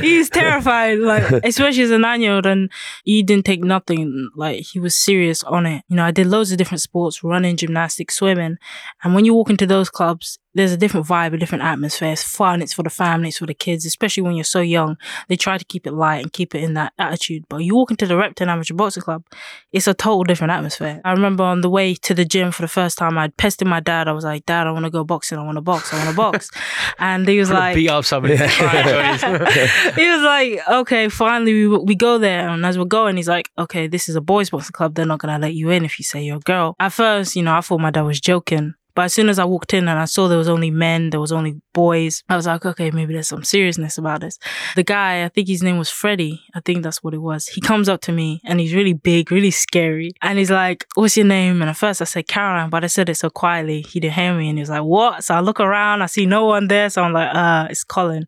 he's 0.00 0.30
terrified. 0.30 0.98
Like 0.98 1.30
especially 1.44 1.82
as 1.82 1.90
a 1.90 1.98
nine 1.98 2.22
year 2.22 2.32
old, 2.32 2.46
and 2.46 2.70
he 3.04 3.22
didn't 3.22 3.44
take 3.44 3.62
nothing. 3.62 4.30
Like 4.34 4.64
he 4.64 4.80
was 4.80 4.96
serious 4.96 5.44
on 5.44 5.66
it. 5.66 5.84
You 5.88 5.96
know, 5.96 6.04
I 6.04 6.10
did 6.10 6.26
loads 6.28 6.50
of 6.50 6.56
different 6.56 6.80
sports: 6.80 7.22
running, 7.22 7.58
gymnastics, 7.58 8.16
swimming. 8.16 8.56
And 9.04 9.14
when 9.14 9.26
you 9.26 9.34
walk 9.34 9.50
into 9.50 9.66
those 9.66 9.90
clubs, 9.90 10.38
there's 10.54 10.72
a 10.72 10.76
different 10.76 11.06
vibe, 11.06 11.32
a 11.32 11.38
different 11.38 11.64
atmosphere. 11.64 12.12
It's 12.12 12.22
fun. 12.22 12.62
It's 12.62 12.72
for 12.72 12.82
the 12.82 12.90
family. 12.90 13.28
It's 13.28 13.38
for 13.38 13.46
the 13.46 13.54
kids, 13.54 13.86
especially 13.86 14.22
when 14.22 14.34
you're 14.34 14.44
so 14.44 14.60
young. 14.60 14.96
They 15.28 15.36
try 15.36 15.58
to 15.58 15.64
keep 15.64 15.86
it 15.86 15.92
light 15.92 16.22
and 16.22 16.32
keep 16.32 16.54
it 16.54 16.62
in 16.62 16.74
that 16.74 16.92
attitude. 16.98 17.44
But 17.48 17.58
you 17.58 17.74
walk 17.74 17.90
into 17.90 18.06
the 18.06 18.16
Repton 18.16 18.48
Amateur 18.48 18.74
Boxing 18.74 19.02
Club, 19.02 19.24
it's 19.72 19.86
a 19.86 19.94
total 19.94 20.24
different 20.24 20.52
atmosphere. 20.52 21.00
I 21.04 21.12
remember 21.12 21.44
on 21.44 21.62
the 21.62 21.70
way 21.70 21.94
to 21.94 22.14
the 22.14 22.24
gym 22.24 22.50
for 22.50 22.62
the 22.62 22.68
first 22.68 22.98
time, 22.98 23.16
I'd 23.16 23.36
pestered 23.36 23.68
my 23.68 23.80
dad. 23.80 24.08
I 24.08 24.12
was 24.12 24.24
like, 24.24 24.44
Dad, 24.46 24.66
I 24.66 24.72
want 24.72 24.84
to 24.84 24.90
go 24.90 25.04
boxing. 25.04 25.38
I 25.38 25.44
want 25.44 25.56
to 25.56 25.62
box. 25.62 25.92
I 25.92 25.98
want 25.98 26.10
to 26.10 26.16
box. 26.16 26.50
and 26.98 27.26
he 27.26 27.38
was 27.38 27.50
like, 27.50 27.74
beat 27.74 27.88
up 27.88 28.04
somebody. 28.04 28.36
he 28.36 28.42
was 28.42 30.22
like, 30.22 30.60
okay, 30.68 31.08
finally 31.08 31.68
we, 31.68 31.78
we 31.78 31.94
go 31.94 32.18
there. 32.18 32.48
And 32.48 32.64
as 32.66 32.78
we're 32.78 32.84
going, 32.84 33.16
he's 33.16 33.28
like, 33.28 33.50
okay, 33.58 33.86
this 33.86 34.08
is 34.08 34.16
a 34.16 34.20
boys' 34.20 34.50
boxing 34.50 34.72
club. 34.72 34.94
They're 34.94 35.06
not 35.06 35.20
going 35.20 35.34
to 35.34 35.40
let 35.40 35.54
you 35.54 35.70
in 35.70 35.84
if 35.84 35.98
you 35.98 36.04
say 36.04 36.22
you're 36.22 36.36
a 36.36 36.40
girl. 36.40 36.74
At 36.78 36.92
first, 36.92 37.36
you 37.36 37.42
know, 37.42 37.54
I 37.54 37.60
thought 37.60 37.80
my 37.80 37.90
dad 37.90 38.02
was 38.02 38.20
joking. 38.20 38.74
But 38.94 39.02
as 39.06 39.14
soon 39.14 39.28
as 39.28 39.38
I 39.38 39.44
walked 39.44 39.74
in 39.74 39.88
and 39.88 39.98
I 39.98 40.04
saw 40.04 40.28
there 40.28 40.38
was 40.38 40.48
only 40.48 40.70
men, 40.70 41.10
there 41.10 41.20
was 41.20 41.32
only 41.32 41.60
boys, 41.72 42.22
I 42.28 42.36
was 42.36 42.46
like, 42.46 42.64
okay, 42.66 42.90
maybe 42.90 43.14
there's 43.14 43.28
some 43.28 43.44
seriousness 43.44 43.98
about 43.98 44.20
this. 44.20 44.38
The 44.76 44.82
guy, 44.82 45.24
I 45.24 45.28
think 45.28 45.48
his 45.48 45.62
name 45.62 45.78
was 45.78 45.88
Freddie. 45.90 46.42
I 46.54 46.60
think 46.60 46.82
that's 46.82 47.02
what 47.02 47.14
it 47.14 47.18
was. 47.18 47.46
He 47.46 47.60
comes 47.60 47.88
up 47.88 48.00
to 48.02 48.12
me 48.12 48.40
and 48.44 48.60
he's 48.60 48.74
really 48.74 48.92
big, 48.92 49.30
really 49.30 49.50
scary. 49.50 50.12
And 50.20 50.38
he's 50.38 50.50
like, 50.50 50.86
what's 50.94 51.16
your 51.16 51.26
name? 51.26 51.62
And 51.62 51.70
at 51.70 51.76
first 51.76 52.02
I 52.02 52.04
said 52.04 52.28
Caroline, 52.28 52.70
but 52.70 52.84
I 52.84 52.88
said 52.88 53.08
it 53.08 53.14
so 53.16 53.30
quietly. 53.30 53.82
He 53.82 54.00
didn't 54.00 54.14
hear 54.14 54.34
me. 54.34 54.48
And 54.48 54.58
he 54.58 54.62
was 54.62 54.70
like, 54.70 54.82
what? 54.82 55.24
So 55.24 55.34
I 55.34 55.40
look 55.40 55.60
around, 55.60 56.02
I 56.02 56.06
see 56.06 56.26
no 56.26 56.46
one 56.46 56.68
there. 56.68 56.90
So 56.90 57.02
I'm 57.02 57.12
like, 57.12 57.34
uh, 57.34 57.68
it's 57.70 57.84
Colin. 57.84 58.26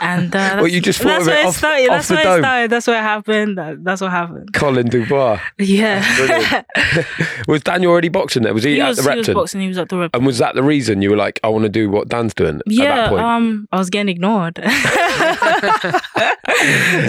And 0.00 0.34
uh, 0.34 0.56
Well, 0.56 0.68
you 0.68 0.80
just 0.80 1.02
that's 1.02 1.26
it 1.26 1.30
where 1.30 1.40
it 1.40 1.46
off- 1.46 1.56
started. 1.56 1.88
That's 1.90 2.10
where 2.10 2.22
dome. 2.22 2.38
it 2.38 2.42
started. 2.42 2.70
That's 2.70 2.86
what 2.86 2.96
happened. 2.96 3.58
That, 3.58 3.84
that's 3.84 4.00
what 4.00 4.10
happened. 4.10 4.52
Colin 4.52 4.88
Dubois. 4.88 5.40
Yeah. 5.58 6.62
Was 7.48 7.62
Daniel 7.62 7.90
already 7.90 8.08
boxing 8.08 8.42
there? 8.42 8.54
Was 8.54 8.64
he, 8.64 8.74
he, 8.74 8.80
at 8.80 8.88
was, 8.88 8.98
the 8.98 9.12
he 9.12 9.18
was 9.18 9.28
boxing. 9.28 9.60
He 9.60 9.68
was 9.68 9.78
at 9.78 9.88
the 9.88 9.95
Repton. 10.00 10.18
and 10.18 10.26
was 10.26 10.38
that 10.38 10.54
the 10.54 10.62
reason 10.62 11.02
you 11.02 11.10
were 11.10 11.16
like, 11.16 11.38
I 11.44 11.48
want 11.48 11.64
to 11.64 11.68
do 11.68 11.90
what 11.90 12.08
Dan's 12.08 12.34
doing 12.34 12.56
at 12.56 12.62
Yeah, 12.66 12.96
that 12.96 13.08
point? 13.10 13.22
um, 13.22 13.68
I 13.72 13.78
was 13.78 13.90
getting 13.90 14.08
ignored. 14.08 14.56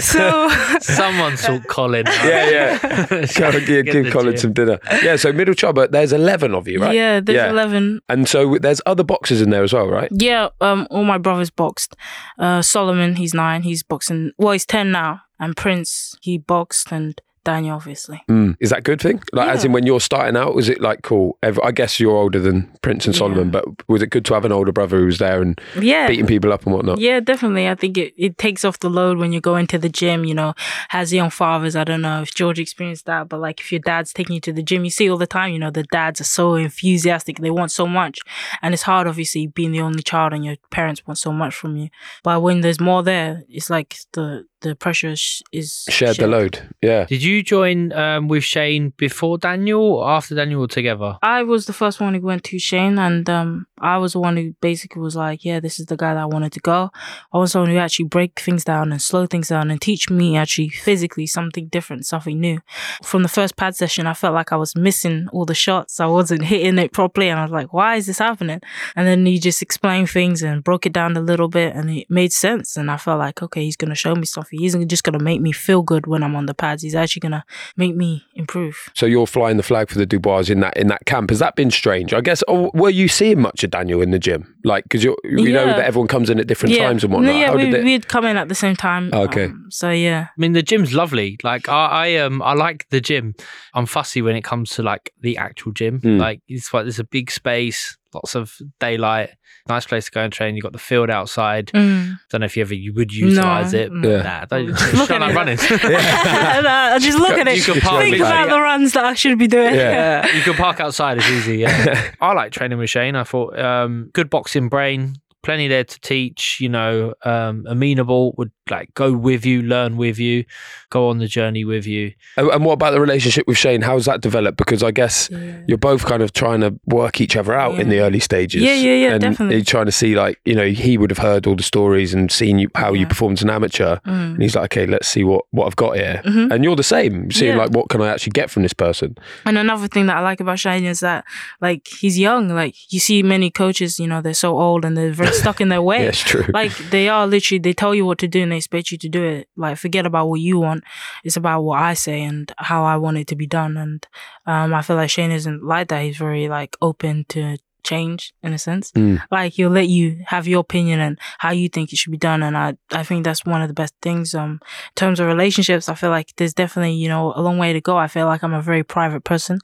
so 0.00 0.48
Someone 0.80 1.36
saw 1.36 1.58
Colin. 1.68 2.06
yeah, 2.24 2.78
yeah. 2.80 3.26
Go 3.36 3.60
give, 3.60 3.86
give 3.86 4.12
Colin 4.12 4.32
gym. 4.32 4.36
some 4.38 4.52
dinner. 4.52 4.78
Yeah, 5.02 5.16
so 5.16 5.32
middle 5.32 5.54
child, 5.54 5.74
but 5.74 5.92
there's 5.92 6.12
11 6.12 6.54
of 6.54 6.68
you, 6.68 6.80
right? 6.80 6.94
yeah, 6.94 7.20
there's 7.20 7.50
eleven. 7.50 8.00
And 8.08 8.28
so 8.28 8.58
there's 8.58 8.80
other 8.86 9.04
boxes 9.04 9.40
in 9.40 9.50
there 9.50 9.62
as 9.62 9.72
well, 9.72 9.88
right? 9.88 10.08
Yeah, 10.12 10.48
um, 10.60 10.86
all 10.90 11.04
my 11.04 11.18
brothers 11.18 11.50
boxed. 11.50 11.96
Uh, 12.38 12.62
Solomon, 12.62 13.16
he's 13.16 13.34
nine. 13.34 13.62
He's 13.62 13.82
boxing. 13.82 14.32
Well, 14.38 14.52
he's 14.52 14.66
ten 14.66 14.90
now. 14.92 15.22
And 15.40 15.56
Prince, 15.56 16.16
he 16.20 16.36
boxed, 16.38 16.90
and 16.90 17.20
Daniel, 17.48 17.76
obviously. 17.76 18.20
Mm. 18.28 18.56
Is 18.60 18.70
that 18.70 18.80
a 18.80 18.82
good 18.82 19.00
thing? 19.00 19.20
Like, 19.32 19.48
as 19.48 19.64
in 19.64 19.72
when 19.72 19.86
you're 19.86 20.00
starting 20.00 20.36
out, 20.36 20.54
was 20.54 20.68
it 20.68 20.80
like 20.80 21.00
cool? 21.02 21.38
I 21.42 21.70
guess 21.72 21.98
you're 21.98 22.16
older 22.16 22.40
than 22.40 22.70
Prince 22.82 23.06
and 23.06 23.14
Solomon, 23.16 23.46
Yeah. 23.46 23.60
but 23.60 23.64
was 23.88 24.02
it 24.02 24.10
good 24.10 24.24
to 24.26 24.34
have 24.34 24.44
an 24.44 24.52
older 24.52 24.72
brother 24.72 24.98
who 24.98 25.06
was 25.06 25.18
there 25.18 25.40
and 25.40 25.58
Yeah. 25.80 26.06
beating 26.08 26.26
people 26.26 26.52
up 26.52 26.64
and 26.66 26.74
whatnot? 26.74 26.98
Yeah, 27.00 27.20
definitely. 27.20 27.68
I 27.68 27.74
think 27.74 27.96
it, 27.96 28.12
it 28.16 28.36
takes 28.38 28.64
off 28.64 28.78
the 28.80 28.90
load 28.90 29.16
when 29.18 29.32
you 29.32 29.40
go 29.40 29.56
into 29.56 29.78
the 29.78 29.88
gym, 29.88 30.24
you 30.24 30.34
know, 30.34 30.52
as 30.92 31.12
young 31.12 31.30
fathers. 31.30 31.74
I 31.74 31.84
don't 31.84 32.02
know 32.02 32.20
if 32.22 32.34
George 32.34 32.58
experienced 32.60 33.06
that, 33.06 33.28
but 33.30 33.40
like 33.40 33.60
if 33.60 33.72
your 33.72 33.80
dad's 33.80 34.12
taking 34.12 34.34
you 34.34 34.40
to 34.42 34.52
the 34.52 34.62
gym, 34.62 34.84
you 34.84 34.90
see 34.90 35.08
all 35.10 35.16
the 35.18 35.26
time, 35.26 35.52
you 35.52 35.58
know, 35.58 35.70
the 35.70 35.84
dads 35.84 36.20
are 36.20 36.24
so 36.38 36.54
enthusiastic. 36.56 37.38
They 37.38 37.50
want 37.50 37.70
so 37.70 37.86
much. 37.86 38.18
And 38.62 38.74
it's 38.74 38.82
hard, 38.82 39.06
obviously, 39.08 39.46
being 39.46 39.72
the 39.72 39.80
only 39.80 40.02
child 40.02 40.32
and 40.34 40.44
your 40.44 40.56
parents 40.70 41.06
want 41.06 41.18
so 41.18 41.32
much 41.32 41.54
from 41.54 41.76
you. 41.76 41.88
But 42.22 42.42
when 42.42 42.60
there's 42.60 42.80
more 42.80 43.02
there, 43.02 43.42
it's 43.48 43.70
like 43.70 43.96
the, 44.12 44.44
the 44.60 44.74
pressure 44.74 45.08
is, 45.08 45.42
is 45.52 45.84
Shared 45.88 46.16
the 46.16 46.26
load. 46.26 46.68
Yeah. 46.82 47.04
Did 47.04 47.22
you 47.22 47.42
join 47.42 47.92
um, 47.92 48.28
with 48.28 48.44
Shane 48.44 48.92
before 48.96 49.38
Daniel 49.38 49.80
or 49.80 50.10
after 50.10 50.34
Daniel 50.34 50.62
or 50.62 50.68
together? 50.68 51.18
I 51.22 51.42
was 51.42 51.66
the 51.66 51.72
first 51.72 52.00
one 52.00 52.14
who 52.14 52.20
went 52.20 52.44
to 52.44 52.58
Shane, 52.58 52.98
and 52.98 53.28
um, 53.30 53.66
I 53.80 53.98
was 53.98 54.12
the 54.14 54.20
one 54.20 54.36
who 54.36 54.54
basically 54.60 55.00
was 55.00 55.16
like, 55.16 55.44
"Yeah, 55.44 55.60
this 55.60 55.78
is 55.78 55.86
the 55.86 55.96
guy 55.96 56.14
that 56.14 56.20
I 56.20 56.26
wanted 56.26 56.52
to 56.52 56.60
go." 56.60 56.90
I 57.32 57.38
was 57.38 57.52
someone 57.52 57.70
who 57.70 57.76
actually 57.76 58.06
break 58.06 58.40
things 58.40 58.64
down 58.64 58.90
and 58.90 59.00
slow 59.00 59.26
things 59.26 59.48
down 59.48 59.70
and 59.70 59.80
teach 59.80 60.10
me 60.10 60.36
actually 60.36 60.70
physically 60.70 61.26
something 61.26 61.68
different, 61.68 62.06
something 62.06 62.40
new. 62.40 62.60
From 63.02 63.22
the 63.22 63.28
first 63.28 63.56
pad 63.56 63.76
session, 63.76 64.06
I 64.06 64.14
felt 64.14 64.34
like 64.34 64.52
I 64.52 64.56
was 64.56 64.74
missing 64.74 65.28
all 65.32 65.44
the 65.44 65.54
shots. 65.54 66.00
I 66.00 66.06
wasn't 66.06 66.42
hitting 66.52 66.78
it 66.78 66.92
properly, 66.92 67.28
and 67.28 67.38
I 67.38 67.44
was 67.44 67.52
like, 67.52 67.72
"Why 67.72 67.96
is 67.96 68.06
this 68.06 68.18
happening?" 68.18 68.60
And 68.96 69.06
then 69.06 69.24
he 69.26 69.38
just 69.38 69.62
explained 69.62 70.10
things 70.10 70.42
and 70.42 70.64
broke 70.64 70.86
it 70.86 70.92
down 70.92 71.16
a 71.16 71.20
little 71.20 71.48
bit, 71.48 71.74
and 71.74 71.90
it 71.90 72.10
made 72.10 72.32
sense. 72.32 72.76
And 72.76 72.90
I 72.90 72.96
felt 72.96 73.18
like, 73.18 73.42
okay, 73.42 73.64
he's 73.64 73.76
gonna 73.76 73.94
show 73.94 74.14
me 74.14 74.24
something. 74.24 74.47
He 74.50 74.66
isn't 74.66 74.88
just 74.88 75.04
gonna 75.04 75.18
make 75.18 75.40
me 75.40 75.52
feel 75.52 75.82
good 75.82 76.06
when 76.06 76.22
I'm 76.22 76.34
on 76.36 76.46
the 76.46 76.54
pads. 76.54 76.82
He's 76.82 76.94
actually 76.94 77.20
gonna 77.20 77.44
make 77.76 77.94
me 77.96 78.24
improve. 78.34 78.90
So 78.94 79.06
you're 79.06 79.26
flying 79.26 79.56
the 79.56 79.62
flag 79.62 79.88
for 79.90 79.98
the 79.98 80.06
Dubois 80.06 80.48
in 80.50 80.60
that 80.60 80.76
in 80.76 80.86
that 80.88 81.04
camp. 81.06 81.30
Has 81.30 81.38
that 81.40 81.56
been 81.56 81.70
strange? 81.70 82.12
I 82.14 82.20
guess. 82.20 82.42
Or 82.48 82.70
were 82.74 82.90
you 82.90 83.08
seeing 83.08 83.40
much 83.40 83.64
of 83.64 83.70
Daniel 83.70 84.00
in 84.02 84.10
the 84.10 84.18
gym? 84.18 84.54
Like, 84.64 84.84
because 84.84 85.04
you 85.04 85.16
you 85.24 85.52
know 85.52 85.66
that 85.66 85.78
everyone 85.80 86.08
comes 86.08 86.30
in 86.30 86.38
at 86.40 86.46
different 86.46 86.74
times 86.76 87.04
and 87.04 87.10
No, 87.12 87.18
whatnot. 87.18 87.34
yeah, 87.34 87.46
How 87.48 87.56
we, 87.56 87.64
did 87.64 87.74
it? 87.74 87.84
we'd 87.84 88.08
come 88.08 88.24
in 88.24 88.36
at 88.36 88.48
the 88.48 88.54
same 88.54 88.76
time. 88.76 89.10
Oh, 89.12 89.22
Okay. 89.28 89.44
Um, 89.46 89.66
so 89.70 89.90
yeah. 89.90 90.28
I 90.30 90.40
mean, 90.40 90.52
the 90.52 90.62
gym's 90.62 90.94
lovely. 90.94 91.36
Like, 91.42 91.68
I, 91.68 91.86
I 91.86 92.16
um, 92.16 92.40
I 92.42 92.54
like 92.54 92.88
the 92.88 93.00
gym. 93.00 93.34
I'm 93.74 93.84
fussy 93.86 94.22
when 94.22 94.36
it 94.36 94.42
comes 94.44 94.70
to 94.70 94.82
like 94.82 95.12
the 95.20 95.36
actual 95.36 95.72
gym. 95.72 96.00
Mm. 96.00 96.18
Like, 96.18 96.40
it's 96.48 96.72
like 96.72 96.84
there's 96.84 96.98
a 96.98 97.04
big 97.04 97.30
space, 97.30 97.97
lots 98.14 98.34
of 98.34 98.56
daylight, 98.80 99.30
nice 99.68 99.84
place 99.86 100.06
to 100.06 100.10
go 100.10 100.22
and 100.22 100.32
train. 100.32 100.56
You 100.56 100.62
got 100.62 100.72
the 100.72 100.78
field 100.78 101.10
outside. 101.10 101.66
Mm. 101.68 102.16
Don't 102.30 102.40
know 102.40 102.46
if 102.46 102.56
you 102.56 102.62
ever 102.62 102.74
you 102.74 102.92
would 102.94 103.12
utilize 103.12 103.74
it. 103.74 103.92
no. 103.92 104.08
Yeah. 104.08 104.22
Nah, 104.22 104.44
don't, 104.46 104.66
Look 104.66 104.76
it's 104.80 105.10
at 105.10 105.18
not 105.18 105.20
like 105.20 105.30
it. 105.30 105.36
running. 105.36 105.58
Nah, 106.64 106.98
just 106.98 107.18
look 107.18 107.32
at 107.38 107.46
You 107.46 107.52
it. 107.52 107.64
can 107.64 107.80
park 107.80 108.02
Think 108.02 108.16
it. 108.16 108.20
about 108.20 108.48
the 108.48 108.60
runs 108.60 108.92
that 108.92 109.04
I 109.04 109.14
should 109.14 109.38
be 109.38 109.46
doing. 109.46 109.74
Yeah. 109.74 110.26
Yeah, 110.26 110.36
you 110.36 110.42
can 110.42 110.54
park 110.54 110.80
outside. 110.80 111.18
It's 111.18 111.28
easy. 111.30 111.58
Yeah, 111.58 112.10
I 112.20 112.32
like 112.32 112.52
training 112.52 112.78
with 112.78 112.90
Shane. 112.90 113.16
I 113.16 113.24
thought 113.24 113.58
um, 113.58 114.10
good 114.12 114.30
boxing 114.30 114.68
brain, 114.68 115.14
plenty 115.42 115.68
there 115.68 115.84
to 115.84 116.00
teach. 116.00 116.58
You 116.60 116.68
know, 116.70 117.14
um, 117.24 117.64
amenable 117.68 118.34
would 118.38 118.50
like 118.70 118.92
go 118.94 119.12
with 119.12 119.44
you, 119.46 119.62
learn 119.62 119.96
with 119.96 120.18
you, 120.18 120.44
go 120.90 121.08
on 121.08 121.18
the 121.18 121.26
journey 121.26 121.64
with 121.64 121.86
you. 121.86 122.12
And 122.36 122.48
and 122.50 122.64
what 122.64 122.72
about 122.74 122.92
the 122.92 123.00
relationship 123.00 123.46
with 123.46 123.56
Shane? 123.58 123.82
How's 123.82 124.04
that 124.06 124.20
developed? 124.20 124.56
Because 124.58 124.82
I 124.82 124.90
guess 124.90 125.28
Yeah. 125.30 125.60
you're 125.66 125.78
both 125.78 126.04
kind 126.06 126.22
of 126.22 126.32
trying 126.32 126.60
to 126.60 126.78
work 126.86 127.20
each 127.20 127.36
other 127.36 127.54
out 127.54 127.78
in 127.78 127.88
the 127.88 128.00
early 128.00 128.20
stages. 128.20 128.62
Yeah, 128.62 128.74
yeah, 128.74 128.94
yeah, 128.94 129.12
and 129.12 129.20
definitely. 129.20 129.56
You're 129.56 129.64
trying 129.64 129.86
to 129.86 129.92
see, 129.92 130.14
like, 130.14 130.40
you 130.44 130.54
know, 130.54 130.66
he 130.68 130.96
would 130.98 131.10
have 131.10 131.18
heard 131.18 131.46
all 131.46 131.56
the 131.56 131.62
stories 131.62 132.14
and 132.14 132.30
seen 132.30 132.58
you, 132.58 132.68
how 132.74 132.92
you 132.92 133.06
performed 133.06 133.38
as 133.38 133.42
an 133.42 133.50
amateur. 133.50 133.96
Mm. 134.06 134.34
And 134.34 134.42
he's 134.42 134.54
like, 134.54 134.64
okay, 134.76 134.86
let's 134.86 135.08
see 135.08 135.24
what, 135.24 135.44
what 135.50 135.66
I've 135.66 135.76
got 135.76 135.96
here. 135.96 136.22
Mhm. 136.24 136.52
And 136.52 136.64
you're 136.64 136.76
the 136.76 136.82
same, 136.82 137.30
seeing, 137.30 137.52
Yeah. 137.56 137.58
like, 137.62 137.70
what 137.70 137.88
can 137.88 138.00
I 138.00 138.08
actually 138.08 138.32
get 138.32 138.50
from 138.50 138.62
this 138.62 138.72
person? 138.72 139.16
And 139.44 139.58
another 139.58 139.88
thing 139.88 140.06
that 140.06 140.16
I 140.16 140.20
like 140.20 140.40
about 140.40 140.58
Shane 140.58 140.84
is 140.84 141.00
that, 141.00 141.24
like, 141.60 141.86
he's 142.00 142.18
young. 142.18 142.48
Like, 142.48 142.74
you 142.92 143.00
see 143.00 143.22
many 143.22 143.50
coaches, 143.50 143.98
you 143.98 144.06
know, 144.06 144.20
they're 144.20 144.34
so 144.34 144.58
old 144.58 144.84
and 144.84 144.96
they're 144.96 145.12
very 145.12 145.32
stuck 145.32 145.60
in 145.60 145.68
their 145.68 145.82
way. 145.90 146.02
Yeah, 146.02 146.08
it's 146.08 146.20
true. 146.22 146.44
Like, 146.52 146.76
they 146.90 147.08
are 147.08 147.26
literally, 147.26 147.58
they 147.58 147.72
tell 147.72 147.94
you 147.94 148.04
what 148.06 148.18
to 148.18 148.28
do 148.28 148.42
and 148.42 148.52
they 148.52 148.57
expect 148.58 148.92
you 148.92 148.98
to 148.98 149.08
do 149.08 149.24
it. 149.24 149.48
Like, 149.56 149.78
forget 149.78 150.04
about 150.04 150.28
what 150.28 150.40
you 150.40 150.58
want. 150.58 150.84
It's 151.24 151.36
about 151.36 151.62
what 151.62 151.80
I 151.80 151.94
say 151.94 152.22
and 152.22 152.52
how 152.58 152.84
I 152.84 152.96
want 152.98 153.16
it 153.16 153.26
to 153.28 153.36
be 153.36 153.46
done. 153.46 153.76
And 153.76 154.06
um, 154.46 154.74
I 154.74 154.82
feel 154.82 154.96
like 154.96 155.10
Shane 155.10 155.32
isn't 155.32 155.64
like 155.64 155.88
that. 155.88 156.02
He's 156.02 156.18
very, 156.18 156.48
like, 156.48 156.76
open 156.82 157.24
to 157.30 157.56
change 157.88 158.34
in 158.42 158.52
a 158.52 158.58
sense. 158.58 158.92
Mm. 158.92 159.22
Like 159.30 159.54
he'll 159.54 159.70
let 159.70 159.88
you 159.88 160.22
have 160.26 160.46
your 160.46 160.60
opinion 160.60 161.00
and 161.00 161.18
how 161.38 161.52
you 161.52 161.68
think 161.68 161.92
it 161.92 161.96
should 161.96 162.10
be 162.10 162.18
done. 162.18 162.42
And 162.42 162.56
I, 162.56 162.76
I 162.92 163.02
think 163.02 163.24
that's 163.24 163.44
one 163.44 163.62
of 163.62 163.68
the 163.68 163.74
best 163.74 163.94
things. 164.02 164.34
Um, 164.34 164.60
in 164.62 164.94
terms 164.94 165.20
of 165.20 165.26
relationships, 165.26 165.88
I 165.88 165.94
feel 165.94 166.10
like 166.10 166.34
there's 166.36 166.54
definitely, 166.54 166.94
you 166.94 167.08
know, 167.08 167.32
a 167.34 167.40
long 167.40 167.58
way 167.58 167.72
to 167.72 167.80
go. 167.80 167.96
I 167.96 168.08
feel 168.08 168.26
like 168.26 168.42
I'm 168.42 168.54
a 168.54 168.62
very 168.62 168.84
private 168.84 169.24
person 169.24 169.58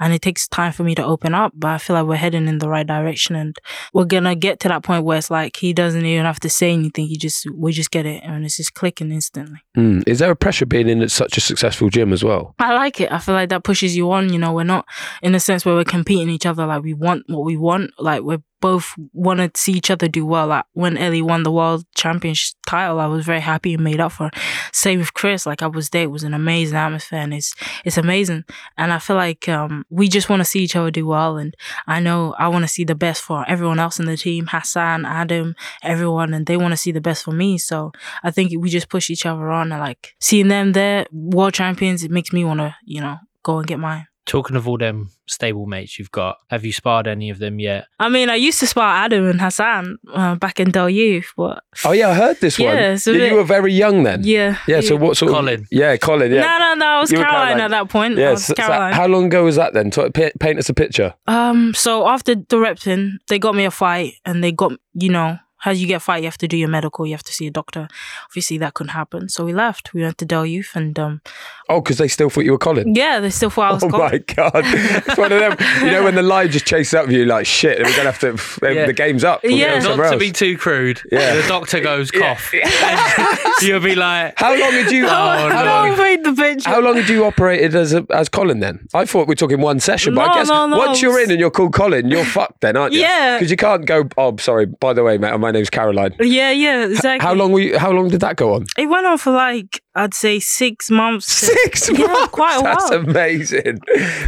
and 0.00 0.12
it 0.12 0.22
takes 0.22 0.48
time 0.48 0.72
for 0.72 0.82
me 0.82 0.94
to 0.96 1.04
open 1.04 1.34
up, 1.34 1.52
but 1.54 1.68
I 1.68 1.78
feel 1.78 1.94
like 1.94 2.06
we're 2.06 2.16
heading 2.16 2.48
in 2.48 2.58
the 2.58 2.68
right 2.68 2.86
direction 2.86 3.36
and 3.36 3.56
we're 3.92 4.04
gonna 4.04 4.34
get 4.34 4.58
to 4.60 4.68
that 4.68 4.82
point 4.82 5.04
where 5.04 5.18
it's 5.18 5.30
like 5.30 5.56
he 5.56 5.72
doesn't 5.72 6.04
even 6.04 6.24
have 6.24 6.40
to 6.40 6.50
say 6.50 6.72
anything. 6.72 7.06
He 7.06 7.16
just, 7.16 7.46
we 7.54 7.72
just 7.72 7.90
get 7.90 8.06
it 8.06 8.22
and 8.24 8.44
it's 8.44 8.56
just 8.56 8.74
clicking 8.74 9.12
instantly. 9.12 9.60
Mm. 9.76 10.02
Is 10.06 10.18
there 10.18 10.30
a 10.30 10.36
pressure 10.36 10.66
being 10.66 10.88
in 10.88 11.08
such 11.08 11.36
a 11.36 11.40
successful 11.40 11.88
gym 11.90 12.12
as 12.12 12.24
well? 12.24 12.54
I 12.58 12.74
like 12.74 13.00
it. 13.00 13.12
I 13.12 13.18
feel 13.18 13.34
like 13.34 13.50
that 13.50 13.62
pushes 13.62 13.96
you 13.96 14.10
on. 14.10 14.32
You 14.32 14.38
know, 14.38 14.52
we're 14.52 14.64
not 14.64 14.86
in 15.22 15.34
a 15.34 15.40
sense 15.40 15.64
where 15.64 15.74
we're 15.74 15.84
competing 15.84 16.28
each 16.28 16.46
other. 16.46 16.66
Like 16.66 16.82
we 16.82 16.94
want 16.94 17.24
what 17.28 17.44
we 17.44 17.56
want. 17.56 17.67
Like 17.98 18.22
we're 18.22 18.42
both 18.60 18.94
want 19.12 19.38
to 19.38 19.60
see 19.60 19.72
each 19.72 19.90
other 19.90 20.08
do 20.08 20.26
well. 20.26 20.48
Like 20.48 20.64
when 20.72 20.96
Ellie 20.96 21.22
won 21.22 21.42
the 21.42 21.52
world 21.52 21.84
championship 21.94 22.56
title, 22.66 22.98
I 23.00 23.06
was 23.06 23.24
very 23.24 23.40
happy 23.40 23.74
and 23.74 23.84
made 23.84 24.00
up 24.00 24.12
for. 24.12 24.28
it. 24.28 24.34
Same 24.72 24.98
with 24.98 25.14
Chris. 25.14 25.46
Like 25.46 25.62
I 25.62 25.66
was 25.66 25.90
there. 25.90 26.04
It 26.04 26.10
was 26.10 26.24
an 26.24 26.34
amazing 26.34 26.76
atmosphere, 26.76 27.20
and 27.20 27.34
it's 27.34 27.54
it's 27.84 27.96
amazing. 27.96 28.44
And 28.76 28.92
I 28.92 28.98
feel 28.98 29.16
like 29.16 29.48
um, 29.48 29.84
we 29.90 30.08
just 30.08 30.28
want 30.28 30.40
to 30.40 30.44
see 30.44 30.60
each 30.60 30.76
other 30.76 30.90
do 30.90 31.06
well. 31.06 31.36
And 31.36 31.54
I 31.86 32.00
know 32.00 32.34
I 32.38 32.48
want 32.48 32.64
to 32.64 32.68
see 32.68 32.84
the 32.84 32.94
best 32.94 33.22
for 33.22 33.44
everyone 33.48 33.78
else 33.78 33.98
in 33.98 34.06
the 34.06 34.16
team, 34.16 34.48
Hassan, 34.50 35.04
Adam, 35.04 35.54
everyone, 35.82 36.34
and 36.34 36.46
they 36.46 36.56
want 36.56 36.72
to 36.72 36.76
see 36.76 36.92
the 36.92 37.00
best 37.00 37.24
for 37.24 37.32
me. 37.32 37.58
So 37.58 37.92
I 38.22 38.30
think 38.30 38.52
we 38.58 38.68
just 38.70 38.88
push 38.88 39.10
each 39.10 39.26
other 39.26 39.50
on, 39.50 39.72
and 39.72 39.80
like 39.80 40.14
seeing 40.20 40.48
them 40.48 40.72
there, 40.72 41.06
world 41.12 41.54
champions, 41.54 42.02
it 42.02 42.10
makes 42.10 42.32
me 42.32 42.44
want 42.44 42.60
to, 42.60 42.74
you 42.84 43.00
know, 43.00 43.18
go 43.42 43.58
and 43.58 43.66
get 43.66 43.78
mine. 43.78 44.06
Talking 44.28 44.56
of 44.56 44.68
all 44.68 44.76
them 44.78 45.10
stable 45.26 45.64
mates 45.66 45.98
you've 45.98 46.10
got, 46.12 46.36
have 46.50 46.62
you 46.64 46.72
sparred 46.72 47.06
any 47.08 47.30
of 47.30 47.38
them 47.38 47.58
yet? 47.58 47.86
I 47.98 48.08
mean, 48.10 48.28
I 48.28 48.34
used 48.34 48.60
to 48.60 48.66
spar 48.66 48.94
Adam 49.04 49.26
and 49.26 49.40
Hassan 49.40 49.96
uh, 50.12 50.34
back 50.36 50.60
in 50.60 50.70
Dale 50.70 50.90
Youth, 50.90 51.32
but 51.34 51.64
Oh 51.84 51.92
yeah, 51.92 52.10
I 52.10 52.14
heard 52.14 52.38
this 52.40 52.58
one. 52.58 52.68
Yeah, 52.68 52.92
it's 52.92 53.06
a 53.06 53.12
you 53.16 53.34
were 53.34 53.42
very 53.42 53.72
young 53.72 54.02
then. 54.04 54.22
yeah. 54.24 54.58
Yeah. 54.68 54.80
So 54.82 54.96
what 54.96 55.16
sort 55.16 55.32
Colin. 55.32 55.62
of? 55.62 55.66
Yeah, 55.72 55.96
Colin. 55.96 56.30
Yeah. 56.30 56.42
No, 56.42 56.58
no, 56.58 56.74
no. 56.74 56.86
I 56.86 57.00
was 57.00 57.10
You 57.10 57.18
Caroline, 57.18 57.38
Caroline. 57.56 57.60
at 57.60 57.70
that 57.70 57.88
point. 57.88 58.18
I 58.18 58.20
Yeah. 58.20 58.30
was 58.32 58.44
so- 58.44 58.54
so 58.56 58.62
how 58.62 59.06
long 59.06 59.24
ago 59.26 59.44
was 59.44 59.56
that 59.56 59.72
then? 59.72 59.90
Paint 59.90 60.58
us 60.58 60.68
a 60.68 60.74
picture. 60.74 61.14
um. 61.26 61.72
So 61.74 62.06
after 62.06 62.34
the 62.34 62.58
Repton, 62.58 63.18
they 63.28 63.38
got 63.38 63.54
me 63.54 63.64
a 63.64 63.70
fight, 63.70 64.12
and 64.26 64.44
they 64.44 64.52
got 64.52 64.72
you 64.94 65.08
know. 65.10 65.38
How 65.60 65.70
you 65.72 65.86
get 65.86 65.96
a 65.96 66.00
fight, 66.00 66.18
you 66.18 66.26
have 66.26 66.38
to 66.38 66.48
do 66.48 66.56
your 66.56 66.68
medical, 66.68 67.06
you 67.06 67.12
have 67.14 67.22
to 67.24 67.32
see 67.32 67.46
a 67.46 67.50
doctor. 67.50 67.88
Obviously, 68.30 68.58
that 68.58 68.74
couldn't 68.74 68.90
happen. 68.92 69.28
So 69.28 69.44
we 69.44 69.52
left. 69.52 69.92
We 69.92 70.02
went 70.02 70.18
to 70.18 70.24
Dale 70.24 70.46
Youth, 70.46 70.72
and 70.74 70.98
um, 70.98 71.20
Oh, 71.68 71.80
because 71.80 71.98
they 71.98 72.08
still 72.08 72.30
thought 72.30 72.44
you 72.44 72.52
were 72.52 72.58
Colin. 72.58 72.94
yeah, 72.94 73.20
they 73.20 73.30
still 73.30 73.50
thought 73.50 73.70
I 73.70 73.74
was 73.74 73.82
Oh 73.84 73.88
Colin. 73.90 74.10
my 74.12 74.18
god! 74.18 74.62
It's 74.64 75.18
one 75.18 75.32
of 75.32 75.40
them. 75.40 75.56
You 75.84 75.90
know 75.92 76.04
when 76.04 76.14
the 76.14 76.22
line 76.22 76.50
just 76.50 76.64
chases 76.66 76.94
up 76.94 77.06
with 77.06 77.16
you, 77.16 77.24
like 77.24 77.46
shit. 77.46 77.78
We're 77.78 77.96
gonna 77.96 78.12
have 78.12 78.20
to. 78.20 78.38
Yeah. 78.72 78.86
The 78.86 78.92
game's 78.92 79.24
up. 79.24 79.42
We're 79.42 79.50
Yeah. 79.50 79.74
Not 79.74 79.82
somewhere 79.82 80.06
to 80.08 80.12
else. 80.14 80.20
be 80.22 80.32
too 80.32 80.56
crude. 80.56 81.00
Yeah. 81.10 81.34
The 81.34 81.48
doctor 81.48 81.80
goes 81.80 82.10
cough. 82.10 82.52
You'll 83.62 83.80
be 83.80 83.94
like, 83.94 84.34
How 84.36 84.50
long 84.50 84.72
had 84.72 84.90
you? 84.92 85.06
Oh, 85.08 85.10
how, 85.10 85.48
no. 85.48 85.64
long, 85.64 85.96
Don't 85.96 86.22
the 86.36 86.42
picture. 86.42 86.68
how 86.70 86.80
long 86.80 86.96
had 86.96 87.08
you 87.08 87.24
operated 87.24 87.74
as 87.74 87.92
a, 87.92 88.06
as 88.10 88.28
Colin 88.28 88.60
then? 88.60 88.86
I 88.94 89.04
thought 89.04 89.26
we 89.26 89.32
are 89.32 89.36
talking 89.36 89.60
one 89.60 89.80
session, 89.80 90.14
but 90.14 90.30
I 90.30 90.34
guess 90.34 90.48
no, 90.48 90.66
no, 90.66 90.76
once 90.78 90.98
it 90.98 91.02
you're 91.02 91.20
in 91.22 91.30
and 91.30 91.40
you're 91.40 91.50
called 91.50 91.72
Colin, 91.72 92.08
you're 92.10 92.24
fucked 92.24 92.60
then, 92.60 92.76
aren't 92.76 92.92
you? 92.94 93.00
Yeah. 93.00 93.36
Because 93.36 93.50
you 93.50 93.56
can't 93.56 93.84
go. 93.86 94.08
Oh, 94.16 94.36
sorry. 94.38 94.66
By 94.66 94.92
the 94.92 95.02
way, 95.02 95.18
mate, 95.18 95.32
my 95.48 95.52
name's 95.52 95.70
Caroline. 95.70 96.14
Yeah, 96.20 96.50
yeah, 96.50 96.84
exactly. 96.84 97.26
How 97.26 97.32
long 97.32 97.52
were 97.52 97.60
you? 97.60 97.78
How 97.78 97.90
long 97.90 98.08
did 98.08 98.20
that 98.20 98.36
go 98.36 98.52
on? 98.54 98.66
It 98.76 98.86
went 98.86 99.06
on 99.06 99.16
for 99.16 99.32
like 99.32 99.82
I'd 99.94 100.12
say 100.14 100.40
six 100.40 100.90
months. 100.90 101.26
Six 101.48 101.90
Yeah, 101.90 102.06
months. 102.06 102.28
quite 102.32 102.56
a 102.58 102.60
while. 102.62 102.74
That's 102.76 102.90
amazing. 102.90 103.78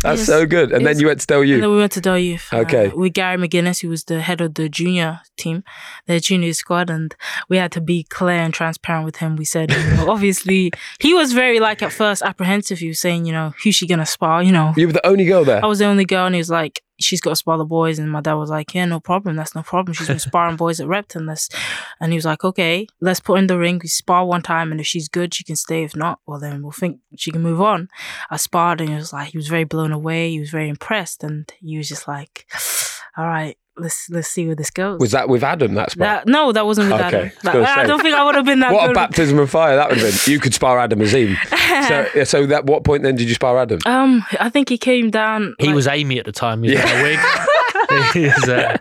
That's 0.02 0.20
Yes. 0.20 0.26
so 0.26 0.46
good. 0.46 0.72
And 0.72 0.86
then 0.86 0.98
you 0.98 1.06
went 1.08 1.20
to 1.20 1.26
Dale 1.26 1.42
And 1.42 1.62
then 1.62 1.70
we 1.70 1.76
went 1.76 1.92
to 1.92 2.00
Dale 2.00 2.18
Youth. 2.18 2.48
uh, 2.52 2.58
Okay. 2.64 2.88
with 2.88 3.12
Gary 3.12 3.36
McGuinness, 3.36 3.82
who 3.82 3.88
was 3.90 4.04
the 4.04 4.20
head 4.22 4.40
of 4.40 4.54
the 4.54 4.68
junior 4.68 5.20
team, 5.36 5.62
the 6.06 6.18
junior 6.20 6.52
squad, 6.54 6.88
and 6.90 7.14
we 7.50 7.58
had 7.58 7.70
to 7.72 7.80
be 7.80 8.04
clear 8.04 8.38
and 8.46 8.52
transparent 8.54 9.04
with 9.04 9.16
him. 9.16 9.36
We 9.36 9.44
said, 9.44 9.70
you 9.70 9.82
know, 9.96 10.10
obviously, 10.14 10.72
he 10.98 11.12
was 11.14 11.32
very 11.34 11.60
like 11.60 11.82
at 11.82 11.92
first 11.92 12.22
apprehensive. 12.22 12.78
He 12.78 12.88
was 12.88 13.00
saying, 13.00 13.26
you 13.26 13.32
know, 13.32 13.52
who's 13.62 13.74
she 13.74 13.86
gonna 13.86 14.06
spar? 14.06 14.42
You 14.42 14.52
know, 14.52 14.72
You 14.76 14.86
were 14.86 14.94
the 14.94 15.06
only 15.06 15.26
girl 15.26 15.44
there. 15.44 15.62
I 15.64 15.68
was 15.68 15.78
the 15.80 15.86
only 15.86 16.06
girl, 16.06 16.24
and 16.26 16.34
he 16.34 16.40
was 16.40 16.50
like, 16.50 16.80
she's 17.00 17.20
got 17.20 17.30
to 17.30 17.36
spar 17.36 17.58
the 17.58 17.64
boys, 17.64 17.98
and 17.98 18.10
my 18.10 18.20
dad 18.20 18.34
was 18.34 18.50
like, 18.50 18.74
yeah, 18.74 18.84
no 18.84 19.00
problem, 19.00 19.36
that's 19.36 19.54
no 19.54 19.62
problem. 19.62 19.94
She's 19.94 20.06
been 20.06 20.18
sparring 20.30 20.56
boys 20.56 20.80
at 20.80 20.86
Repton, 20.86 21.26
let's, 21.26 21.48
and 22.00 22.12
he 22.12 22.16
was 22.16 22.24
like, 22.24 22.44
okay, 22.44 22.86
let's 23.00 23.20
put 23.20 23.34
her 23.34 23.38
in 23.38 23.46
the 23.46 23.58
ring. 23.58 23.80
We 23.82 23.88
spar 23.88 24.24
one 24.24 24.42
time, 24.42 24.70
and 24.70 24.80
if 24.80 24.86
she's 24.86 25.08
good, 25.08 25.34
she 25.34 25.44
can 25.44 25.56
stay. 25.56 25.84
If 25.84 25.96
not, 25.96 26.20
well 26.26 26.38
then 26.38 26.62
we'll 26.62 26.72
think 26.72 27.00
she 27.16 27.30
can 27.30 27.42
move 27.42 27.60
on. 27.60 27.88
I 28.30 28.36
sparred, 28.36 28.80
and 28.80 28.90
he 28.90 28.96
was 28.96 29.12
like, 29.12 29.30
he 29.32 29.38
was 29.38 29.48
very 29.48 29.64
blown 29.64 29.92
away. 29.92 30.30
He 30.30 30.40
was 30.40 30.50
very 30.50 30.68
impressed, 30.68 31.24
and 31.24 31.50
he 31.60 31.76
was 31.76 31.88
just 31.88 32.06
like, 32.06 32.46
all 33.16 33.26
right, 33.26 33.56
let's 33.80 34.08
let's 34.10 34.28
see 34.28 34.46
where 34.46 34.54
this 34.54 34.70
goes. 34.70 35.00
Was 35.00 35.12
that 35.12 35.28
with 35.28 35.42
Adam? 35.42 35.74
That's 35.74 35.94
that, 35.96 36.26
no, 36.26 36.52
that 36.52 36.66
wasn't 36.66 36.90
with 36.92 37.00
Okay, 37.00 37.06
Adam. 37.06 37.20
I 37.42 37.46
Like, 37.46 37.52
gonna 37.54 37.66
I 37.82 37.86
don't 37.86 38.00
think 38.02 38.14
I 38.16 38.24
would 38.24 38.34
have 38.34 38.44
been 38.44 38.60
that 38.60 38.72
what 38.72 38.90
a 38.90 38.94
baptism 38.94 39.38
of 39.38 39.50
fire 39.50 39.76
that 39.76 39.88
would 39.88 39.98
have 39.98 40.10
been. 40.24 40.32
You 40.32 40.38
could 40.38 40.54
spar 40.54 40.78
Adam 40.78 41.00
Azim. 41.00 41.36
so, 41.88 42.06
so 42.24 42.44
at 42.52 42.66
what 42.66 42.84
point 42.84 43.02
then 43.02 43.16
did 43.16 43.28
you 43.28 43.34
spar 43.34 43.58
Adam? 43.58 43.78
um, 43.86 44.24
I 44.38 44.48
think 44.50 44.68
he 44.68 44.78
came 44.78 45.10
down. 45.10 45.54
he 45.58 45.66
like- 45.66 45.74
was 45.74 45.86
Amy 45.86 46.18
at 46.18 46.26
the 46.26 46.32
time. 46.32 46.62
He 46.62 46.76
was 47.90 48.16
in 48.16 48.22
a 48.24 48.26
wig. 48.26 48.32
He 48.32 48.40
was, 48.40 48.48
uh, 48.48 48.76